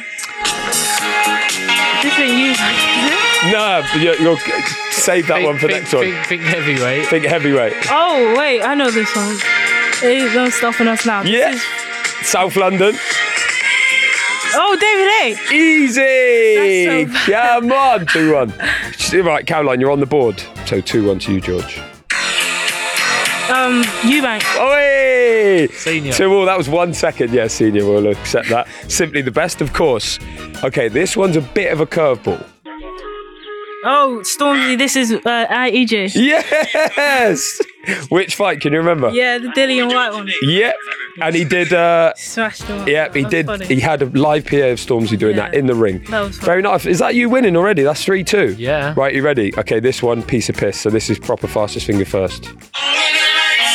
different 2.02 2.32
use? 2.32 2.58
No, 3.52 3.84
you're, 3.98 4.14
you're, 4.22 4.38
save 4.90 5.26
that 5.26 5.42
one 5.44 5.58
for 5.58 5.68
think, 5.68 5.80
next 5.82 5.92
one. 5.92 6.04
Think, 6.04 6.26
think 6.26 6.42
heavyweight. 6.44 7.06
Think 7.08 7.24
heavyweight. 7.26 7.74
Oh 7.90 8.34
wait, 8.38 8.62
I 8.62 8.74
know 8.74 8.90
this 8.90 9.14
one. 9.14 9.36
Hey, 10.00 10.32
don't 10.32 10.50
stopping 10.50 10.88
us 10.88 11.04
now. 11.04 11.22
This 11.24 11.32
Yeah. 11.32 11.50
is- 11.50 11.62
South 12.26 12.56
London. 12.56 12.94
Oh, 14.56 14.76
David 14.80 15.38
Haye. 15.48 15.56
Easy. 15.56 17.04
That's 17.04 17.26
so 17.26 17.60
Come 17.60 17.72
on. 17.72 18.06
2 18.06 18.34
1. 18.34 19.24
Right, 19.24 19.46
Caroline, 19.46 19.80
you're 19.80 19.90
on 19.90 20.00
the 20.00 20.06
board. 20.06 20.42
So 20.66 20.80
2 20.80 21.06
1 21.06 21.18
to 21.20 21.32
you, 21.34 21.40
George. 21.40 21.78
Um, 23.50 23.82
Eubank. 24.02 24.42
Oi! 24.58 25.66
Senior. 25.74 26.12
Two 26.14 26.32
all. 26.32 26.46
That 26.46 26.56
was 26.56 26.68
one 26.68 26.94
second. 26.94 27.30
Yeah, 27.32 27.46
senior. 27.46 27.84
We'll 27.84 28.06
accept 28.06 28.48
that. 28.48 28.66
Simply 28.88 29.20
the 29.20 29.30
best, 29.30 29.60
of 29.60 29.74
course. 29.74 30.18
Okay, 30.64 30.88
this 30.88 31.14
one's 31.14 31.36
a 31.36 31.42
bit 31.42 31.70
of 31.70 31.80
a 31.80 31.86
curveball. 31.86 32.44
Oh, 33.86 34.20
Stormzy. 34.22 34.76
This 34.78 34.96
is 34.96 35.12
uh, 35.12 35.18
AJ. 35.48 36.14
Yes. 36.14 37.60
Which 38.08 38.34
fight 38.34 38.60
can 38.62 38.72
you 38.72 38.78
remember? 38.78 39.10
Yeah, 39.10 39.36
the 39.38 39.48
Dillian 39.48 39.92
Whyte 39.92 40.12
one. 40.12 40.30
Yep. 40.42 40.74
And 41.20 41.34
he 41.36 41.44
did. 41.44 41.72
Uh, 41.72 42.14
Smashed 42.16 42.62
him. 42.64 42.88
Yep, 42.88 43.14
he 43.14 43.22
That's 43.22 43.30
did. 43.30 43.46
funny. 43.46 43.66
He 43.66 43.78
had 43.80 44.00
a 44.02 44.06
live 44.06 44.46
PA 44.46 44.56
of 44.56 44.78
Stormzy 44.78 45.18
doing 45.18 45.36
that 45.36 45.52
Yeah. 45.52 45.58
in 45.58 45.66
the 45.66 45.74
ring. 45.74 46.02
That 46.10 46.20
was 46.20 46.36
fun. 46.38 46.46
Very 46.46 46.62
nice. 46.62 46.86
Is 46.86 46.98
that 47.00 47.14
you 47.14 47.28
winning 47.28 47.56
already? 47.56 47.82
That's 47.82 48.02
3 48.04 48.24
2. 48.24 48.56
Yeah. 48.58 48.94
Right, 48.96 49.14
you 49.14 49.22
ready? 49.22 49.52
Okay, 49.58 49.80
this 49.80 50.02
one, 50.02 50.22
piece 50.22 50.48
of 50.48 50.56
piss. 50.56 50.80
So 50.80 50.88
this 50.90 51.10
is 51.10 51.18
proper 51.18 51.46
fastest 51.46 51.86
finger 51.86 52.04
first. 52.06 52.44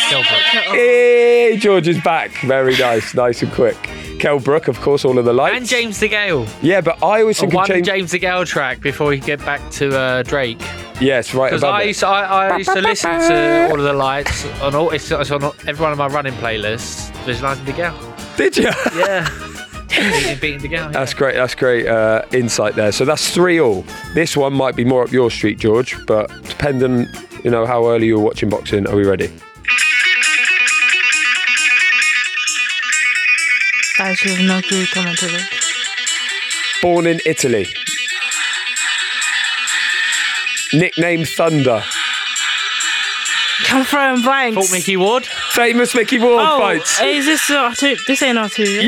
Kell 0.10 0.24
Brook. 0.24 0.76
Hey, 0.76 1.55
George 1.60 1.88
is 1.88 2.01
back. 2.01 2.32
Very 2.41 2.76
nice. 2.78 3.14
Nice 3.14 3.43
and 3.43 3.51
quick. 3.51 3.78
Kell 4.20 4.39
Brook, 4.39 4.67
of 4.67 4.80
course, 4.82 5.05
all 5.05 5.17
of 5.17 5.26
the 5.26 5.34
lights. 5.34 5.57
And 5.57 5.65
James 5.65 5.99
DeGale. 5.99 6.47
Yeah, 6.61 6.82
but 6.82 7.01
I 7.03 7.22
always 7.22 7.39
think 7.39 7.53
of 7.53 7.55
One 7.57 7.67
James. 7.67 7.88
James 7.88 8.11
DeGale 8.11 8.45
track 8.45 8.82
before 8.82 9.11
he 9.13 9.20
get 9.20 9.39
back 9.45 9.70
to 9.72 9.97
uh, 9.97 10.24
Drake. 10.24 10.59
Yes, 10.99 11.34
right 11.34 11.49
Because 11.49 11.63
I 11.63 11.84
used, 11.84 12.01
to, 12.01 12.07
I, 12.07 12.49
I 12.49 12.57
used 12.57 12.70
to 12.72 12.82
listen 12.82 13.11
to 13.11 13.70
all 13.72 13.78
of 13.78 13.84
the 13.84 13.93
lights 13.93 14.45
on 14.61 14.76
all. 14.76 14.89
It's, 14.91 15.09
it's 15.09 15.32
on 15.32 15.43
every 15.65 15.82
one 15.82 15.91
of 15.91 15.97
my 15.97 16.07
running 16.07 16.34
playlists. 16.34 17.11
There's 17.26 17.39
Visualizing 17.39 17.65
DeGale. 17.65 18.38
Did 18.38 18.57
you? 18.57 18.70
Yeah. 18.95 19.30
beating, 19.89 20.39
beating 20.39 20.59
DeGale. 20.72 20.91
That's 20.93 21.13
great. 21.13 21.36
That's 21.36 21.55
great 21.55 21.88
uh, 21.88 22.22
insight 22.32 22.76
there. 22.76 22.91
So 22.91 23.05
that's 23.05 23.34
three 23.34 23.59
all. 23.59 23.84
This 24.13 24.38
one 24.38 24.53
might 24.53 24.76
be 24.76 24.86
more 24.86 25.03
up 25.03 25.11
your 25.11 25.32
street, 25.32 25.57
George, 25.57 25.95
but 26.05 26.28
depending, 26.43 27.07
you 27.43 27.49
know, 27.49 27.65
how 27.65 27.88
early 27.88 28.07
you're 28.07 28.20
watching 28.20 28.49
boxing, 28.49 28.86
are 28.88 28.95
we 28.95 29.03
ready? 29.05 29.32
I 34.00 34.14
should 34.14 34.32
have 34.38 34.45
no 34.47 34.62
clue 34.62 34.86
coming 34.88 35.16
to 35.16 35.28
this. 35.28 35.45
Born 36.82 37.06
in 37.08 37.20
Italy. 37.26 37.68
Nickname 40.74 41.26
Thunder. 41.26 41.84
I'm 43.72 43.84
throwing 43.84 44.22
blanks. 44.22 44.56
Fought 44.56 44.72
Micky 44.76 44.97
Ward. 44.97 45.26
Famous 45.26 45.93
Micky 45.93 46.18
Ward 46.20 46.43
Oh, 46.47 46.60
fights. 46.60 47.00
is 47.02 47.26
this 47.26 47.50
uh, 47.50 47.74
two? 47.76 47.95
This 48.08 48.22
ain't 48.24 48.38
R 48.38 48.50
two. 48.50 48.64
Yeah? 48.64 48.82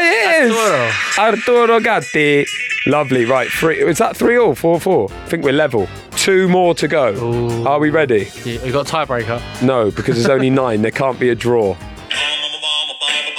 Yeah, 0.00 0.44
it 0.44 0.50
is. 0.50 1.18
Arturo 1.18 1.80
Gatti. 1.80 2.44
Lovely. 2.86 3.24
Right. 3.24 3.48
Three. 3.48 3.80
Is 3.82 3.98
that 3.98 4.16
three 4.16 4.36
all? 4.36 4.54
Four 4.54 4.80
four. 4.80 5.10
I 5.10 5.26
think 5.28 5.44
we're 5.44 5.52
level. 5.52 5.88
Two 6.12 6.48
more 6.48 6.74
to 6.74 6.88
go. 6.88 7.64
Are 7.66 7.78
we 7.78 7.90
ready? 7.90 8.28
Yeah, 8.44 8.62
we 8.62 8.72
got 8.72 8.86
tiebreaker. 8.86 9.40
No, 9.62 9.90
because 9.90 10.16
there's 10.16 10.28
only 10.28 10.50
nine. 10.64 10.82
There 10.82 10.90
can't 10.90 11.18
be 11.20 11.30
a 11.30 11.34
draw. 11.34 11.76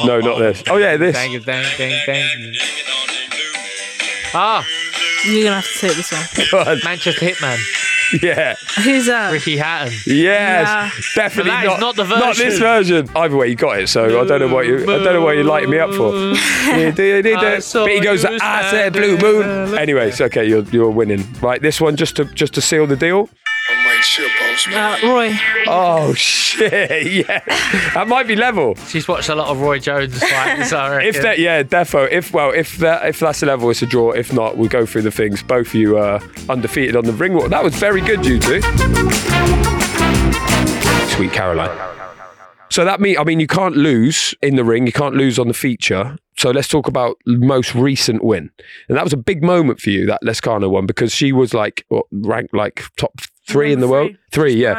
No, 0.06 0.20
not 0.20 0.40
this. 0.40 0.64
Oh 0.70 0.78
yeah, 0.78 0.98
this. 0.98 1.16
Dang, 1.16 1.32
dang, 1.42 1.66
dang, 1.78 2.06
dang. 2.06 2.54
Ah, 4.34 4.66
You're 5.26 5.44
gonna 5.46 5.56
have 5.62 5.66
to 5.66 5.80
take 5.80 5.96
this 5.96 6.12
one. 6.12 6.48
Go 6.52 6.72
on. 6.72 6.80
Manchester 6.84 7.26
Hitman. 7.26 7.58
Yeah. 8.24 8.56
Who's 8.84 9.08
that? 9.08 9.32
Ricky 9.34 9.58
Hatton. 9.58 9.92
Yes. 10.06 10.66
Nah. 10.68 10.90
Definitely 11.24 11.52
But 11.52 11.56
that 11.56 11.64
is 11.66 11.70
not. 11.72 11.80
not 11.80 11.96
the 11.98 12.04
Not 12.06 12.36
this 12.38 12.60
version. 12.60 13.06
version. 13.08 13.18
Either 13.18 13.36
way, 13.36 13.48
you 13.50 13.56
got 13.56 13.80
it. 13.82 13.88
So 13.90 14.06
I 14.22 14.26
don't 14.26 14.40
know 14.40 14.54
what 14.54 14.66
you. 14.66 14.84
I 14.84 14.86
don't 14.86 15.04
know 15.04 15.22
what 15.22 15.36
you're 15.36 15.44
lighting 15.44 15.72
me 15.72 15.80
up 15.80 15.94
for. 15.94 16.14
Yeah, 16.68 16.92
do 16.92 17.22
do 17.22 17.24
do 17.24 17.36
I 17.38 17.60
saw 17.60 17.84
but 17.86 17.92
he 17.92 18.00
goes. 18.00 18.24
you 18.24 18.38
I 18.42 18.70
said 18.72 18.94
blue 18.94 19.18
there 19.18 19.66
moon. 19.68 19.78
Anyways, 19.78 20.22
okay, 20.22 20.46
you're 20.48 20.64
you're 20.66 20.90
winning. 20.90 21.26
Right, 21.42 21.62
this 21.62 21.82
one 21.82 21.96
just 21.96 22.16
to 22.18 22.26
just 22.26 22.54
to 22.56 22.62
seal 22.62 22.86
the 22.88 22.96
deal. 22.96 23.30
Uh, 24.74 24.98
Roy. 25.04 25.34
Oh 25.68 26.14
shit! 26.14 26.68
Yeah, 27.28 27.44
that 27.94 28.08
might 28.08 28.28
be 28.28 28.36
level. 28.36 28.76
She's 28.88 29.08
watched 29.08 29.30
a 29.30 29.36
lot 29.36 29.48
of 29.48 29.62
Roy 29.62 29.80
Jones 29.80 30.20
fights. 30.20 30.74
I. 30.74 31.04
If 31.08 31.22
that, 31.22 31.40
yeah, 31.40 31.64
defo. 31.64 32.10
If 32.12 32.34
well, 32.34 32.52
if 32.52 32.78
that, 32.78 33.08
if 33.08 33.20
that's 33.20 33.42
a 33.44 33.46
level, 33.46 33.70
it's 33.70 33.82
a 33.82 33.86
draw. 33.86 34.12
If 34.12 34.34
not, 34.34 34.58
we'll 34.58 34.70
go 34.70 34.86
through 34.86 35.04
the 35.04 35.12
things. 35.12 35.42
Both 35.44 35.68
of 35.68 35.76
you 35.76 35.98
are 35.98 36.22
undefeated 36.50 36.96
on 36.96 37.06
the 37.06 37.14
ring 37.14 37.34
walk. 37.34 37.50
That 37.50 37.64
was 37.64 37.76
very 37.76 38.02
good, 38.02 38.26
you 38.26 38.40
two. 38.40 38.62
Sweet 41.16 41.32
Caroline. 41.32 41.76
So 42.70 42.84
that 42.86 43.00
mean, 43.00 43.18
I 43.18 43.24
mean, 43.24 43.40
you 43.40 43.48
can't 43.48 43.76
lose 43.76 44.36
in 44.42 44.56
the 44.56 44.64
ring. 44.64 44.86
You 44.86 44.92
can't 44.94 45.16
lose 45.16 45.40
on 45.40 45.48
the 45.48 45.54
feature. 45.54 46.18
So 46.38 46.52
let's 46.52 46.68
talk 46.68 46.88
about 46.88 47.18
most 47.26 47.74
recent 47.74 48.24
win, 48.24 48.52
and 48.88 48.98
that 48.98 49.04
was 49.04 49.14
a 49.14 49.18
big 49.18 49.44
moment 49.44 49.80
for 49.80 49.90
you, 49.90 50.06
that 50.06 50.20
Lescano 50.24 50.70
one, 50.70 50.86
because 50.86 51.12
she 51.12 51.32
was 51.32 51.54
like 51.54 51.86
ranked 52.12 52.54
like 52.54 52.84
top 52.96 53.20
three 53.48 53.72
in 53.74 53.80
the 53.80 53.88
world, 53.88 54.12
three, 54.32 54.54
yeah, 54.54 54.74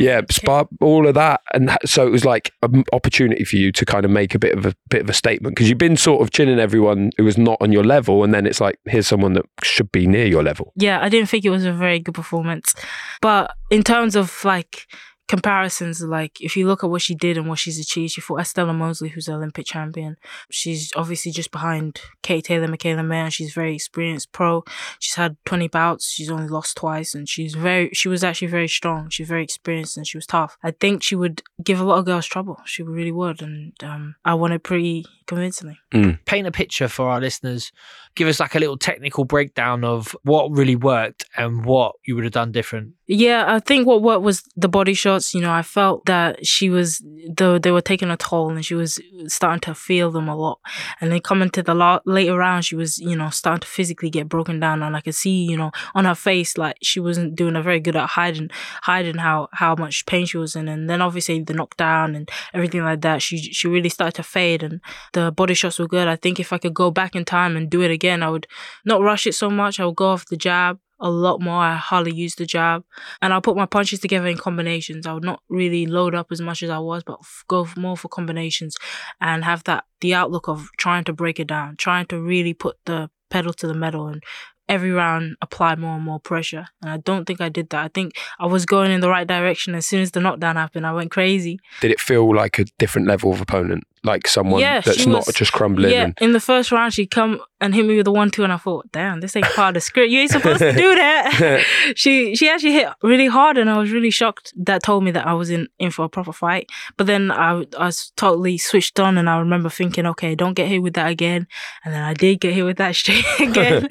yeah, 0.00 0.20
Spa, 0.30 0.64
all 0.80 1.06
of 1.06 1.14
that, 1.14 1.40
and 1.54 1.68
that- 1.68 1.88
so 1.88 2.06
it 2.06 2.10
was 2.10 2.24
like 2.24 2.52
an 2.62 2.84
opportunity 2.92 3.44
for 3.44 3.56
you 3.56 3.70
to 3.72 3.84
kind 3.86 4.04
of 4.04 4.10
make 4.10 4.34
a 4.34 4.38
bit 4.38 4.56
of 4.56 4.66
a 4.66 4.74
bit 4.88 5.02
of 5.02 5.08
a 5.08 5.12
statement 5.14 5.54
because 5.54 5.68
you've 5.68 5.78
been 5.78 5.96
sort 5.96 6.20
of 6.22 6.30
chinning 6.30 6.58
everyone 6.58 7.10
who 7.16 7.24
was 7.24 7.38
not 7.38 7.56
on 7.60 7.72
your 7.72 7.84
level, 7.84 8.24
and 8.24 8.34
then 8.34 8.46
it's 8.46 8.60
like 8.60 8.78
here's 8.86 9.06
someone 9.06 9.32
that 9.34 9.44
should 9.62 9.90
be 9.92 10.06
near 10.06 10.26
your 10.26 10.42
level. 10.42 10.72
yeah, 10.76 11.00
I 11.02 11.08
didn't 11.08 11.28
think 11.28 11.44
it 11.44 11.50
was 11.50 11.64
a 11.64 11.72
very 11.72 11.98
good 11.98 12.14
performance. 12.14 12.74
But 13.20 13.52
in 13.70 13.82
terms 13.84 14.16
of 14.16 14.44
like 14.44 14.86
comparisons, 15.30 16.02
like 16.02 16.40
if 16.40 16.56
you 16.56 16.66
look 16.66 16.82
at 16.82 16.90
what 16.90 17.00
she 17.00 17.14
did 17.14 17.36
and 17.36 17.48
what 17.48 17.60
she's 17.60 17.78
achieved, 17.78 18.12
she 18.12 18.20
fought 18.20 18.40
Estelle 18.40 18.72
Mossely, 18.72 19.10
who's 19.10 19.28
an 19.28 19.34
Olympic 19.34 19.64
champion. 19.64 20.16
She's 20.50 20.90
obviously 20.96 21.30
just 21.30 21.52
behind 21.52 22.00
Kate 22.24 22.44
Taylor, 22.44 22.66
Mikaela 22.66 23.06
Mayer. 23.06 23.30
She's 23.30 23.54
very 23.54 23.76
experienced 23.76 24.32
pro. 24.32 24.64
She's 24.98 25.14
had 25.14 25.36
20 25.44 25.68
bouts. 25.68 26.10
She's 26.10 26.32
only 26.32 26.48
lost 26.48 26.76
twice 26.76 27.14
and 27.14 27.28
she's 27.28 27.54
very, 27.54 27.90
she 27.92 28.08
was 28.08 28.24
actually 28.24 28.48
very 28.48 28.66
strong. 28.66 29.08
She's 29.08 29.28
very 29.28 29.44
experienced 29.44 29.96
and 29.96 30.04
she 30.04 30.18
was 30.18 30.26
tough. 30.26 30.58
I 30.64 30.72
think 30.72 31.04
she 31.04 31.14
would 31.14 31.42
give 31.62 31.78
a 31.78 31.84
lot 31.84 32.00
of 32.00 32.06
girls 32.06 32.26
trouble. 32.26 32.58
She 32.64 32.82
really 32.82 33.12
would. 33.12 33.40
And 33.40 33.72
um, 33.84 34.16
I 34.24 34.34
won 34.34 34.50
it 34.50 34.64
pretty 34.64 35.06
convincingly. 35.28 35.78
Paint 36.24 36.48
a 36.48 36.50
picture 36.50 36.88
for 36.88 37.08
our 37.08 37.20
listeners. 37.20 37.70
Give 38.16 38.26
us 38.26 38.40
like 38.40 38.56
a 38.56 38.58
little 38.58 38.76
technical 38.76 39.24
breakdown 39.24 39.84
of 39.84 40.16
what 40.24 40.50
really 40.50 40.74
worked 40.74 41.24
and 41.36 41.64
what 41.64 41.94
you 42.04 42.16
would 42.16 42.24
have 42.24 42.32
done 42.32 42.50
different. 42.50 42.94
Yeah, 43.12 43.44
I 43.48 43.58
think 43.58 43.88
what 43.88 44.02
what 44.02 44.22
was 44.22 44.44
the 44.54 44.68
body 44.68 44.94
shots. 44.94 45.34
You 45.34 45.40
know, 45.40 45.50
I 45.50 45.62
felt 45.62 46.06
that 46.06 46.46
she 46.46 46.70
was 46.70 47.02
though 47.36 47.58
they 47.58 47.72
were 47.72 47.80
taking 47.80 48.08
a 48.08 48.16
toll, 48.16 48.50
and 48.50 48.64
she 48.64 48.76
was 48.76 49.00
starting 49.26 49.58
to 49.62 49.74
feel 49.74 50.12
them 50.12 50.28
a 50.28 50.36
lot. 50.36 50.60
And 51.00 51.10
then 51.10 51.18
coming 51.18 51.50
to 51.50 51.62
the 51.64 51.74
la- 51.74 51.98
later 52.06 52.36
round, 52.36 52.64
she 52.66 52.76
was 52.76 52.98
you 53.00 53.16
know 53.16 53.28
starting 53.30 53.62
to 53.62 53.66
physically 53.66 54.10
get 54.10 54.28
broken 54.28 54.60
down, 54.60 54.84
and 54.84 54.96
I 54.96 55.00
could 55.00 55.16
see 55.16 55.42
you 55.42 55.56
know 55.56 55.72
on 55.92 56.04
her 56.04 56.14
face 56.14 56.56
like 56.56 56.76
she 56.82 57.00
wasn't 57.00 57.34
doing 57.34 57.56
a 57.56 57.62
very 57.62 57.80
good 57.80 57.96
at 57.96 58.10
hiding 58.10 58.48
hiding 58.82 59.16
how 59.16 59.48
how 59.54 59.74
much 59.74 60.06
pain 60.06 60.24
she 60.24 60.38
was 60.38 60.54
in. 60.54 60.68
And 60.68 60.88
then 60.88 61.02
obviously 61.02 61.42
the 61.42 61.54
knockdown 61.54 62.14
and 62.14 62.30
everything 62.54 62.84
like 62.84 63.00
that, 63.00 63.22
she 63.22 63.38
she 63.38 63.66
really 63.66 63.88
started 63.88 64.14
to 64.18 64.22
fade, 64.22 64.62
and 64.62 64.80
the 65.14 65.32
body 65.32 65.54
shots 65.54 65.80
were 65.80 65.88
good. 65.88 66.06
I 66.06 66.14
think 66.14 66.38
if 66.38 66.52
I 66.52 66.58
could 66.58 66.74
go 66.74 66.92
back 66.92 67.16
in 67.16 67.24
time 67.24 67.56
and 67.56 67.68
do 67.68 67.80
it 67.82 67.90
again, 67.90 68.22
I 68.22 68.30
would 68.30 68.46
not 68.84 69.02
rush 69.02 69.26
it 69.26 69.34
so 69.34 69.50
much. 69.50 69.80
I 69.80 69.86
would 69.86 69.96
go 69.96 70.10
off 70.10 70.26
the 70.26 70.36
jab 70.36 70.78
a 71.00 71.10
lot 71.10 71.40
more. 71.40 71.60
I 71.60 71.74
hardly 71.76 72.14
use 72.14 72.34
the 72.34 72.46
jab, 72.46 72.84
and 73.20 73.32
I'll 73.32 73.40
put 73.40 73.56
my 73.56 73.66
punches 73.66 74.00
together 74.00 74.26
in 74.26 74.36
combinations. 74.36 75.06
I 75.06 75.12
would 75.12 75.24
not 75.24 75.42
really 75.48 75.86
load 75.86 76.14
up 76.14 76.30
as 76.30 76.40
much 76.40 76.62
as 76.62 76.70
I 76.70 76.78
was, 76.78 77.02
but 77.02 77.20
go 77.48 77.66
more 77.76 77.96
for 77.96 78.08
combinations, 78.08 78.76
and 79.20 79.44
have 79.44 79.64
that 79.64 79.84
the 80.00 80.14
outlook 80.14 80.48
of 80.48 80.68
trying 80.78 81.04
to 81.04 81.12
break 81.12 81.40
it 81.40 81.46
down, 81.46 81.76
trying 81.76 82.06
to 82.06 82.20
really 82.20 82.54
put 82.54 82.76
the 82.84 83.10
pedal 83.30 83.52
to 83.54 83.66
the 83.66 83.74
metal, 83.74 84.06
and 84.08 84.22
every 84.68 84.92
round 84.92 85.34
apply 85.42 85.74
more 85.74 85.96
and 85.96 86.04
more 86.04 86.20
pressure. 86.20 86.66
And 86.80 86.90
I 86.90 86.98
don't 86.98 87.24
think 87.24 87.40
I 87.40 87.48
did 87.48 87.70
that. 87.70 87.84
I 87.84 87.88
think 87.88 88.12
I 88.38 88.46
was 88.46 88.64
going 88.64 88.92
in 88.92 89.00
the 89.00 89.08
right 89.08 89.26
direction. 89.26 89.74
As 89.74 89.84
soon 89.84 90.00
as 90.00 90.12
the 90.12 90.20
knockdown 90.20 90.54
happened, 90.54 90.86
I 90.86 90.92
went 90.92 91.10
crazy. 91.10 91.58
Did 91.80 91.90
it 91.90 92.00
feel 92.00 92.32
like 92.34 92.58
a 92.60 92.64
different 92.78 93.08
level 93.08 93.32
of 93.32 93.40
opponent, 93.40 93.82
like 94.02 94.26
someone 94.26 94.60
Yeah, 94.60 94.80
that's 94.80 95.06
not 95.06 95.26
was- 95.26 95.34
just 95.34 95.52
crumbling? 95.52 95.92
Yeah, 95.92 96.04
And, 96.04 96.14
in 96.20 96.32
the 96.32 96.40
first 96.40 96.72
round, 96.72 96.94
she 96.94 97.06
come 97.06 97.40
and 97.60 97.74
hit 97.74 97.84
me 97.84 97.96
with 97.96 98.06
a 98.06 98.10
one-two, 98.10 98.42
and 98.42 98.52
I 98.52 98.56
thought, 98.56 98.90
"Damn, 98.92 99.20
this 99.20 99.36
ain't 99.36 99.46
part 99.54 99.68
of 99.68 99.74
the 99.74 99.80
script. 99.82 100.10
You 100.10 100.20
ain't 100.20 100.30
supposed 100.30 100.60
to 100.60 100.72
do 100.72 100.94
that." 101.02 101.62
she 101.96 102.34
she 102.34 102.48
actually 102.48 102.72
hit 102.72 102.88
really 103.02 103.26
hard, 103.26 103.58
and 103.58 103.68
I 103.68 103.76
was 103.78 103.90
really 103.92 104.10
shocked. 104.10 104.54
That 104.56 104.82
told 104.82 105.04
me 105.04 105.10
that 105.10 105.26
I 105.26 105.34
was 105.34 105.50
in 105.50 105.68
in 105.78 105.90
for 105.90 106.06
a 106.06 106.08
proper 106.08 106.32
fight. 106.32 106.70
But 106.96 107.06
then 107.06 107.30
I 107.30 107.66
I 107.78 107.86
was 107.86 108.12
totally 108.16 108.56
switched 108.56 108.98
on, 108.98 109.18
and 109.18 109.28
I 109.28 109.38
remember 109.38 109.68
thinking, 109.68 110.06
"Okay, 110.06 110.34
don't 110.34 110.54
get 110.54 110.68
hit 110.68 110.82
with 110.82 110.94
that 110.94 111.10
again." 111.10 111.46
And 111.84 111.92
then 111.92 112.02
I 112.02 112.14
did 112.14 112.40
get 112.40 112.54
hit 112.54 112.64
with 112.64 112.78
that 112.78 112.96
straight 113.00 113.24
again, 113.38 113.86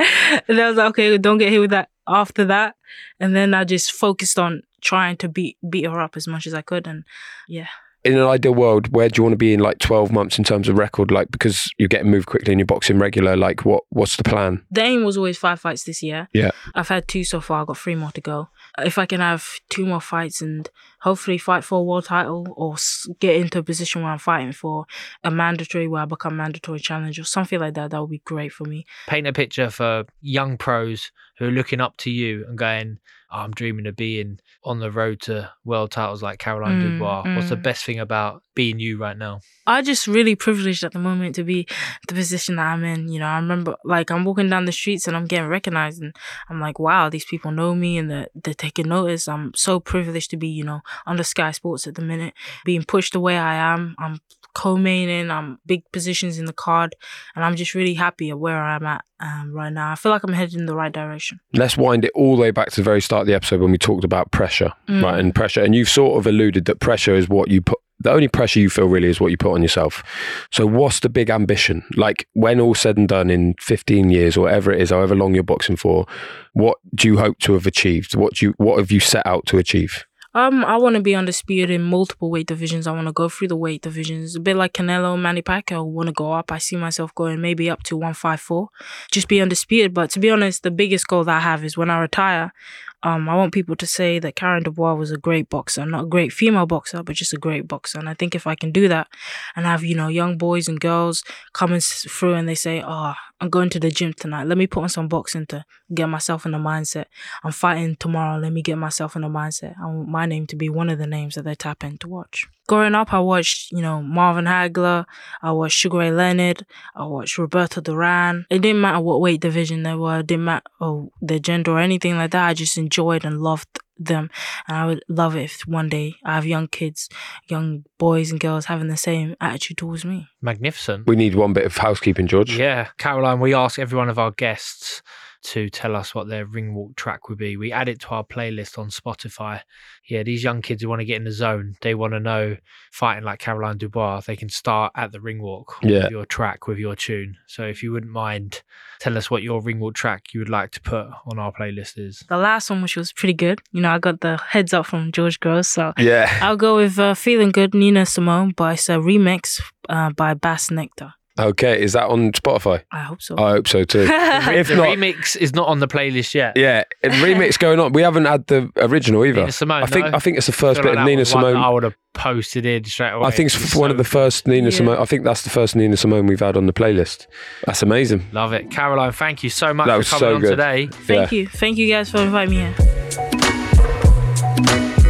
and 0.48 0.60
I 0.60 0.68
was 0.70 0.78
like, 0.78 0.90
"Okay, 0.90 1.18
don't 1.20 1.38
get 1.38 1.52
hit 1.52 1.60
with 1.60 1.72
that." 1.72 1.90
After 2.08 2.44
that, 2.46 2.74
and 3.20 3.36
then 3.36 3.54
I 3.54 3.64
just 3.66 3.92
focused 3.92 4.40
on 4.40 4.64
trying 4.82 5.18
to 5.18 5.30
beat 5.30 5.58
beat 5.70 5.86
her 5.86 6.02
up 6.02 6.18
as 6.18 6.28
much 6.28 6.48
as 6.48 6.56
I 6.56 6.64
could, 6.64 6.88
and 6.88 7.04
yeah. 7.48 7.68
In 8.04 8.18
an 8.18 8.26
ideal 8.26 8.54
world, 8.54 8.94
where 8.94 9.10
do 9.10 9.20
you 9.20 9.24
want 9.24 9.34
to 9.34 9.38
be 9.38 9.54
in 9.54 9.60
like 9.60 9.80
12 9.80 10.12
months 10.12 10.38
in 10.38 10.44
terms 10.44 10.70
of 10.70 10.78
record? 10.78 11.12
Like, 11.12 11.32
because 11.32 11.70
you're 11.78 11.90
getting 11.90 12.10
moved 12.10 12.28
quickly 12.28 12.54
and 12.54 12.60
you're 12.60 12.66
boxing 12.66 12.98
regular, 12.98 13.36
like, 13.36 13.66
what 13.66 13.84
what's 13.90 14.16
the 14.16 14.24
plan? 14.24 14.64
The 14.72 14.82
aim 14.82 15.04
was 15.04 15.18
always 15.18 15.38
five 15.38 15.60
fights 15.60 15.84
this 15.84 16.02
year. 16.02 16.30
Yeah. 16.34 16.52
I've 16.76 16.88
had 16.88 17.08
two 17.08 17.24
so 17.24 17.42
far. 17.42 17.62
I've 17.62 17.68
got 17.68 17.78
three 17.78 17.96
more 17.96 18.12
to 18.12 18.22
go. 18.22 18.50
If 18.78 18.98
I 18.98 19.06
can 19.06 19.20
have 19.20 19.46
two 19.70 19.86
more 19.86 20.02
fights 20.02 20.42
and 20.42 20.70
hopefully 21.02 21.38
fight 21.38 21.64
for 21.64 21.80
a 21.80 21.84
world 21.84 22.06
title 22.06 22.48
or 22.56 22.74
s- 22.74 23.08
get 23.20 23.36
into 23.36 23.60
a 23.60 23.64
position 23.64 24.02
where 24.02 24.12
I'm 24.12 24.20
fighting 24.20 24.52
for 24.52 24.86
a 25.24 25.32
mandatory, 25.32 25.88
where 25.88 26.02
I 26.02 26.06
become 26.06 26.38
mandatory 26.38 26.80
challenge 26.80 27.20
or 27.20 27.24
something 27.24 27.60
like 27.60 27.74
that, 27.76 27.92
that 27.92 28.02
would 28.02 28.10
be 28.10 28.22
great 28.26 28.52
for 28.52 28.66
me. 28.66 28.86
Paint 29.08 29.28
a 29.28 29.34
picture 29.34 29.70
for 29.70 30.06
young 30.22 30.58
pros 30.58 31.12
who 31.38 31.46
are 31.48 31.52
looking 31.52 31.80
up 31.82 31.96
to 31.98 32.10
you 32.12 32.46
and 32.48 32.58
going, 32.58 33.00
oh, 33.32 33.38
I'm 33.40 33.52
dreaming 33.52 33.88
of 33.88 33.96
being 33.96 34.40
on 34.64 34.80
the 34.80 34.92
road 34.92 35.22
to 35.22 35.52
world 35.64 35.92
titles 35.92 36.22
like 36.22 36.40
Caroline 36.40 36.80
Mm, 36.82 36.92
Dubois. 36.94 37.36
What's 37.36 37.50
the 37.50 37.56
mm. 37.56 37.64
best 37.64 37.86
thing 37.86 38.00
about 38.00 38.44
being 38.56 38.80
you 38.80 38.98
right 38.98 39.18
now? 39.18 39.40
I 39.66 39.82
just 39.82 40.06
really 40.08 40.36
privileged 40.36 40.84
at 40.84 40.92
the 40.92 41.00
moment 41.00 41.36
to 41.36 41.44
be 41.44 41.66
the 42.08 42.14
position 42.16 42.58
that 42.58 42.66
I'm 42.66 42.84
in. 42.84 43.08
You 43.08 43.20
know, 43.20 43.28
I 43.28 43.36
remember 43.38 43.78
like 43.86 44.10
I'm 44.12 44.26
walking 44.26 44.50
down 44.50 44.66
the 44.66 44.72
streets 44.74 45.08
and 45.08 45.16
I'm 45.16 45.28
getting 45.28 45.48
recognized 45.48 46.02
and 46.02 46.14
I'm 46.50 46.60
like, 46.60 46.78
wow, 46.80 47.08
these 47.10 47.24
people 47.24 47.52
know 47.52 47.74
me 47.74 47.98
and 47.98 48.10
they're, 48.12 48.28
they're 48.36 48.54
taking 48.54 48.90
notice. 48.90 49.28
I'm 49.30 49.54
so 49.56 49.80
privileged 49.80 50.32
to 50.32 50.38
be, 50.38 50.48
you 50.50 50.64
know, 50.66 50.82
under 51.06 51.24
Sky 51.24 51.52
Sports 51.52 51.88
at 51.88 51.96
the 51.96 52.02
minute, 52.02 52.34
being 52.66 52.84
pushed 52.84 53.14
the 53.14 53.20
way 53.20 53.38
I 53.38 53.56
am. 53.56 53.96
I'm 54.00 54.20
co-maining, 54.56 55.30
I'm 55.30 55.60
big 55.66 55.84
positions 55.92 56.38
in 56.40 56.46
the 56.46 56.54
card 56.54 56.96
and 57.36 57.46
I'm 57.46 57.56
just 57.56 57.76
really 57.76 57.94
happy 57.94 58.30
at 58.32 58.40
where 58.40 58.62
I'm 58.62 58.86
at 58.86 59.06
um, 59.20 59.52
right 59.54 59.72
now. 59.72 59.92
I 59.92 59.96
feel 59.96 60.12
like 60.12 60.24
I'm 60.24 60.34
headed 60.34 60.56
in 60.60 60.66
the 60.66 60.76
right 60.76 60.92
direction. 60.92 61.40
Let's 61.54 61.78
wind 61.78 62.04
it 62.04 62.12
all 62.16 62.36
the 62.36 62.42
way 62.42 62.52
back 62.52 62.70
to 62.72 62.76
the 62.78 62.84
very 62.84 63.00
start 63.02 63.22
of 63.22 63.28
the 63.28 63.36
episode 63.36 63.62
when 63.62 63.72
we 63.72 63.78
talked 63.78 64.04
about 64.04 64.32
pressure, 64.32 64.74
Mm. 64.90 65.04
right? 65.04 65.20
And 65.20 65.34
pressure, 65.36 65.64
and 65.64 65.76
you've 65.76 65.88
sort 65.90 66.18
of 66.18 66.26
alluded 66.28 66.66
that 66.66 66.80
pressure 66.80 67.16
is 67.16 67.30
what 67.30 67.50
you 67.50 67.62
put. 67.62 67.78
The 68.02 68.12
only 68.12 68.30
pressure 68.30 68.62
you 68.62 68.70
feel 68.70 68.86
really 68.88 69.10
is 69.10 69.20
what 69.20 69.30
you 69.30 69.36
put 69.38 69.54
on 69.54 69.62
yourself. 69.62 70.04
So, 70.52 70.66
what's 70.66 71.02
the 71.02 71.10
big 71.10 71.30
ambition? 71.30 71.84
Like, 71.98 72.30
when 72.34 72.62
all 72.62 72.74
said 72.74 72.98
and 72.98 73.10
done 73.10 73.30
in 73.30 73.56
15 73.60 74.10
years 74.10 74.38
or 74.38 74.42
whatever 74.46 74.72
it 74.72 74.82
is, 74.82 74.90
however 74.92 75.16
long 75.16 75.34
you're 75.34 75.44
boxing 75.44 75.76
for, 75.76 76.06
what 76.54 76.78
do 76.96 77.10
you 77.10 77.18
hope 77.18 77.40
to 77.40 77.54
have 77.54 77.68
achieved? 77.68 78.16
What 78.16 78.36
do 78.36 78.46
you, 78.48 78.54
what 78.58 78.78
have 78.80 78.90
you 78.90 79.02
set 79.02 79.28
out 79.28 79.46
to 79.48 79.58
achieve? 79.58 80.06
Um, 80.36 80.64
I 80.64 80.78
want 80.78 80.96
to 80.96 81.02
be 81.02 81.16
undisputed 81.16 81.72
in 81.72 81.82
multiple 81.82 82.30
weight 82.30 82.46
divisions. 82.46 82.86
I 82.86 82.92
want 82.92 83.08
to 83.08 83.14
go 83.14 83.30
through 83.30 83.48
the 83.48 83.56
weight 83.56 83.82
divisions. 83.82 84.36
A 84.36 84.40
bit 84.40 84.56
like 84.56 84.74
Canelo, 84.74 85.20
Manny 85.20 85.42
Pacquiao 85.42 85.78
I 85.78 85.82
want 85.82 86.08
to 86.08 86.14
go 86.14 86.34
up. 86.34 86.52
I 86.52 86.60
see 86.60 86.76
myself 86.76 87.16
going 87.16 87.42
maybe 87.42 87.68
up 87.68 87.82
to 87.84 87.98
154. 87.98 88.70
Just 89.12 89.28
be 89.28 89.42
undisputed. 89.42 89.94
But 89.94 90.12
to 90.12 90.20
be 90.20 90.30
honest, 90.30 90.62
the 90.62 90.70
biggest 90.70 91.08
goal 91.08 91.24
that 91.24 91.38
I 91.38 91.40
have 91.40 91.66
is 91.66 91.78
when 91.78 91.90
I 91.90 91.98
retire, 91.98 92.54
um, 93.02 93.28
I 93.28 93.36
want 93.36 93.54
people 93.54 93.76
to 93.78 93.88
say 93.88 94.20
that 94.20 94.36
Karen 94.36 94.64
Dubois 94.64 94.94
was 94.94 95.10
a 95.10 95.18
great 95.18 95.50
boxer, 95.50 95.86
not 95.86 96.04
a 96.04 96.08
great 96.08 96.32
female 96.32 96.66
boxer, 96.68 97.02
but 97.02 97.16
just 97.16 97.34
a 97.34 97.38
great 97.38 97.68
boxer. 97.68 97.98
And 97.98 98.10
I 98.10 98.14
think 98.14 98.36
if 98.36 98.46
I 98.46 98.56
can 98.56 98.72
do 98.72 98.88
that 98.88 99.08
and 99.56 99.66
have, 99.66 99.84
you 99.84 99.96
know, 99.96 100.10
young 100.10 100.38
boys 100.38 100.68
and 100.68 100.80
girls 100.80 101.24
coming 101.54 101.80
through 101.80 102.36
and 102.36 102.48
they 102.48 102.56
say, 102.56 102.84
oh, 102.86 103.14
I'm 103.42 103.50
going 103.50 103.70
to 103.70 103.80
the 103.80 103.90
gym 103.90 104.14
tonight. 104.14 104.48
Let 104.48 104.58
me 104.58 104.68
put 104.68 104.84
on 104.84 104.90
some 104.90 105.08
boxing 105.08 105.46
to 105.48 105.64
get 105.94 106.08
myself 106.08 106.46
in 106.46 106.52
the 106.52 106.58
mindset. 106.58 107.06
I'm 107.44 107.52
fighting 107.52 107.96
tomorrow. 107.96 108.38
Let 108.38 108.52
me 108.52 108.62
get 108.62 108.78
myself 108.78 109.16
in 109.16 109.22
the 109.22 109.30
mindset. 109.30 109.76
I 109.82 109.86
want 109.86 110.10
my 110.10 110.26
name 110.26 110.46
to 110.48 110.56
be 110.56 110.70
one 110.70 110.90
of 110.90 111.00
the 111.00 111.08
names 111.08 111.36
that 111.36 111.44
they 111.44 111.56
tap 111.56 111.84
in 111.84 111.98
to 112.00 112.08
watch. 112.08 112.48
Growing 112.68 112.96
up, 112.96 113.14
I 113.14 113.20
watched, 113.20 113.72
you 113.72 113.82
know, 113.82 114.02
Marvin 114.02 114.46
Hagler. 114.46 115.06
I 115.42 115.52
watched 115.52 115.78
Sugar 115.78 116.00
Ray 116.00 116.12
Leonard. 116.12 116.66
I 116.96 117.06
watched 117.06 117.38
Roberto 117.38 117.82
Duran. 117.82 118.46
It 118.50 118.60
didn't 118.60 118.82
matter 118.82 119.00
what 119.00 119.22
weight 119.22 119.42
division 119.42 119.84
they 119.84 119.96
were. 119.96 120.20
It 120.20 120.28
didn't 120.28 120.46
matter 120.46 120.66
oh, 120.82 121.12
their 121.22 121.40
gender 121.40 121.72
or 121.72 121.80
anything 121.80 122.18
like 122.18 122.32
that. 122.32 122.48
I 122.48 122.54
just 122.54 122.78
enjoyed 122.78 123.26
and 123.26 123.42
loved 123.42 123.80
them. 124.00 124.30
And 124.68 124.78
I 124.78 124.86
would 124.86 125.04
love 125.08 125.36
it 125.36 125.44
if 125.44 125.62
one 125.68 125.90
day 125.90 126.16
I 126.26 126.36
have 126.36 126.46
young 126.46 126.68
kids, 126.68 127.10
young 127.48 127.86
boys 127.98 128.32
and 128.32 128.40
girls 128.40 128.66
having 128.66 128.88
the 128.88 128.98
same 128.98 129.36
attitude 129.40 129.78
towards 129.78 130.06
me. 130.06 130.28
Magnificent. 130.42 131.08
We 131.08 131.16
need 131.16 131.36
one 131.36 131.54
bit 131.54 131.66
of 131.66 131.78
housekeeping, 131.78 132.28
George. 132.28 132.58
Yeah, 132.58 132.90
Caroline, 132.98 133.40
we 133.40 133.54
ask 133.54 133.78
every 133.78 133.98
one 133.98 134.10
of 134.10 134.18
our 134.18 134.32
guests 134.32 135.02
to 135.42 135.70
tell 135.70 135.96
us 135.96 136.14
what 136.14 136.28
their 136.28 136.46
ring 136.46 136.74
walk 136.74 136.96
track 136.98 137.30
would 137.30 137.38
be. 137.38 137.56
We 137.56 137.72
add 137.72 137.88
it 137.88 138.00
to 138.02 138.10
our 138.10 138.24
playlist 138.26 138.78
on 138.78 138.90
Spotify. 138.90 139.62
Yeah, 140.08 140.24
these 140.24 140.44
young 140.44 140.62
kids 140.62 140.82
who 140.84 140.90
want 140.90 141.00
to 141.00 141.06
get 141.06 141.16
in 141.16 141.24
the 141.24 141.32
zone, 141.32 141.76
they 141.82 141.96
want 141.96 142.14
to 142.14 142.20
know 142.20 142.58
fighting 142.92 143.24
like 143.24 143.40
Caroline 143.40 143.78
Dubois, 143.78 144.22
they 144.22 144.36
can 144.36 144.50
start 144.50 144.92
at 144.96 145.12
the 145.12 145.22
ring 145.22 145.42
walk 145.42 145.76
Yeah. 145.82 146.04
with 146.04 146.12
your 146.12 146.26
track, 146.26 146.68
with 146.68 146.78
your 146.78 146.96
tune. 146.96 147.38
So 147.48 147.64
if 147.64 147.82
you 147.82 147.92
wouldn't 147.94 148.12
mind, 148.12 148.64
tell 149.00 149.18
us 149.18 149.32
what 149.32 149.42
your 149.44 149.62
ring 149.62 149.80
walk 149.80 149.96
track 149.96 150.34
you 150.34 150.42
would 150.42 150.50
like 150.50 150.72
to 150.72 150.82
put 150.82 151.08
on 151.26 151.40
our 151.40 151.54
playlist 151.54 151.98
is. 151.98 152.24
The 152.28 152.38
last 152.38 152.70
one, 152.70 152.82
which 152.82 152.98
was 152.98 153.14
pretty 153.14 153.34
good, 153.34 153.62
you 153.72 153.82
know, 153.82 153.92
I 153.92 154.00
got 154.00 154.20
the 154.20 154.38
heads 154.38 154.74
up 154.74 154.88
from 154.88 155.12
George 155.12 155.40
Groves, 155.40 155.70
so 155.70 155.94
Yeah. 155.98 156.38
I'll 156.42 156.58
go 156.58 156.76
with 156.76 157.00
uh, 157.00 157.14
"Feeling 157.14 157.52
Good" 157.52 157.74
Nina 157.74 158.06
Simone, 158.06 158.52
by 158.52 158.74
it's 158.74 158.90
a 158.90 158.94
remix 158.98 159.62
uh, 159.88 160.10
by 160.12 160.34
Bassnectar. 160.34 161.14
Okay, 161.40 161.82
is 161.82 161.94
that 161.94 162.08
on 162.10 162.32
Spotify? 162.34 162.84
I 162.92 163.00
hope 163.02 163.22
so. 163.22 163.36
I 163.38 163.52
hope 163.52 163.68
so 163.68 163.84
too. 163.86 164.02
if 164.10 164.68
the 164.68 164.76
not, 164.76 164.90
remix 164.90 165.38
is 165.38 165.54
not 165.56 165.68
on 165.70 165.80
the 165.80 165.88
playlist 165.88 166.34
yet. 166.34 166.58
yeah, 166.58 166.84
a 167.04 167.08
remix 167.10 167.58
going 167.66 167.80
on. 167.80 167.94
We 167.94 168.02
haven't 168.02 168.26
had 168.26 168.46
the 168.48 168.70
original 168.76 169.24
either. 169.26 169.42
Nina 169.42 169.52
Simone, 169.54 169.84
I 169.84 169.86
think 169.86 170.08
no? 170.08 170.12
I 170.16 170.20
think 170.20 170.38
it's 170.38 170.48
the 170.48 170.54
I 170.54 170.56
first 170.56 170.78
feel 170.82 170.84
bit 170.84 170.90
like 170.96 170.98
of 171.00 171.06
that 171.06 171.10
Nina 171.10 171.20
was 171.20 171.34
one 171.34 171.44
that 171.44 171.50
Simone. 171.52 171.64
I 171.64 171.70
would 171.70 171.84
have 171.84 171.96
posted 172.14 172.66
in 172.66 172.84
straight 172.84 173.12
away. 173.12 173.26
I 173.26 173.32
think 173.32 173.48
it's 173.48 173.64
It's 173.64 173.76
one 173.76 173.90
so 173.90 173.92
of 173.92 173.98
the 173.98 174.04
first 174.04 174.48
Nina 174.48 174.70
Yeah. 174.70 174.76
Simone. 174.78 174.98
I 174.98 175.06
think 175.06 175.24
that's 175.24 175.44
the 175.44 175.50
first 175.50 175.76
Nina 175.76 175.96
Simone 175.96 176.28
we've 176.28 176.40
had 176.42 176.58
on 176.58 176.66
the 176.66 176.74
playlist. 176.74 177.28
That's 177.66 177.82
amazing. 177.84 178.26
Love 178.34 178.52
it. 178.52 178.70
Caroline, 178.70 179.12
thank 179.14 179.42
you 179.44 179.50
so 179.50 179.74
much 179.74 179.88
That 179.88 179.94
for 179.94 179.98
was 180.00 180.10
coming 180.10 180.20
so 180.20 180.36
on 180.36 180.42
good. 180.42 180.50
today. 180.52 180.88
Thank 180.88 181.32
you, 181.32 181.48
thank 181.48 181.78
you 181.78 181.88
guys 181.88 182.12
for 182.12 182.20
inviting 182.20 182.50
me 182.52 182.58
here. 182.58 182.76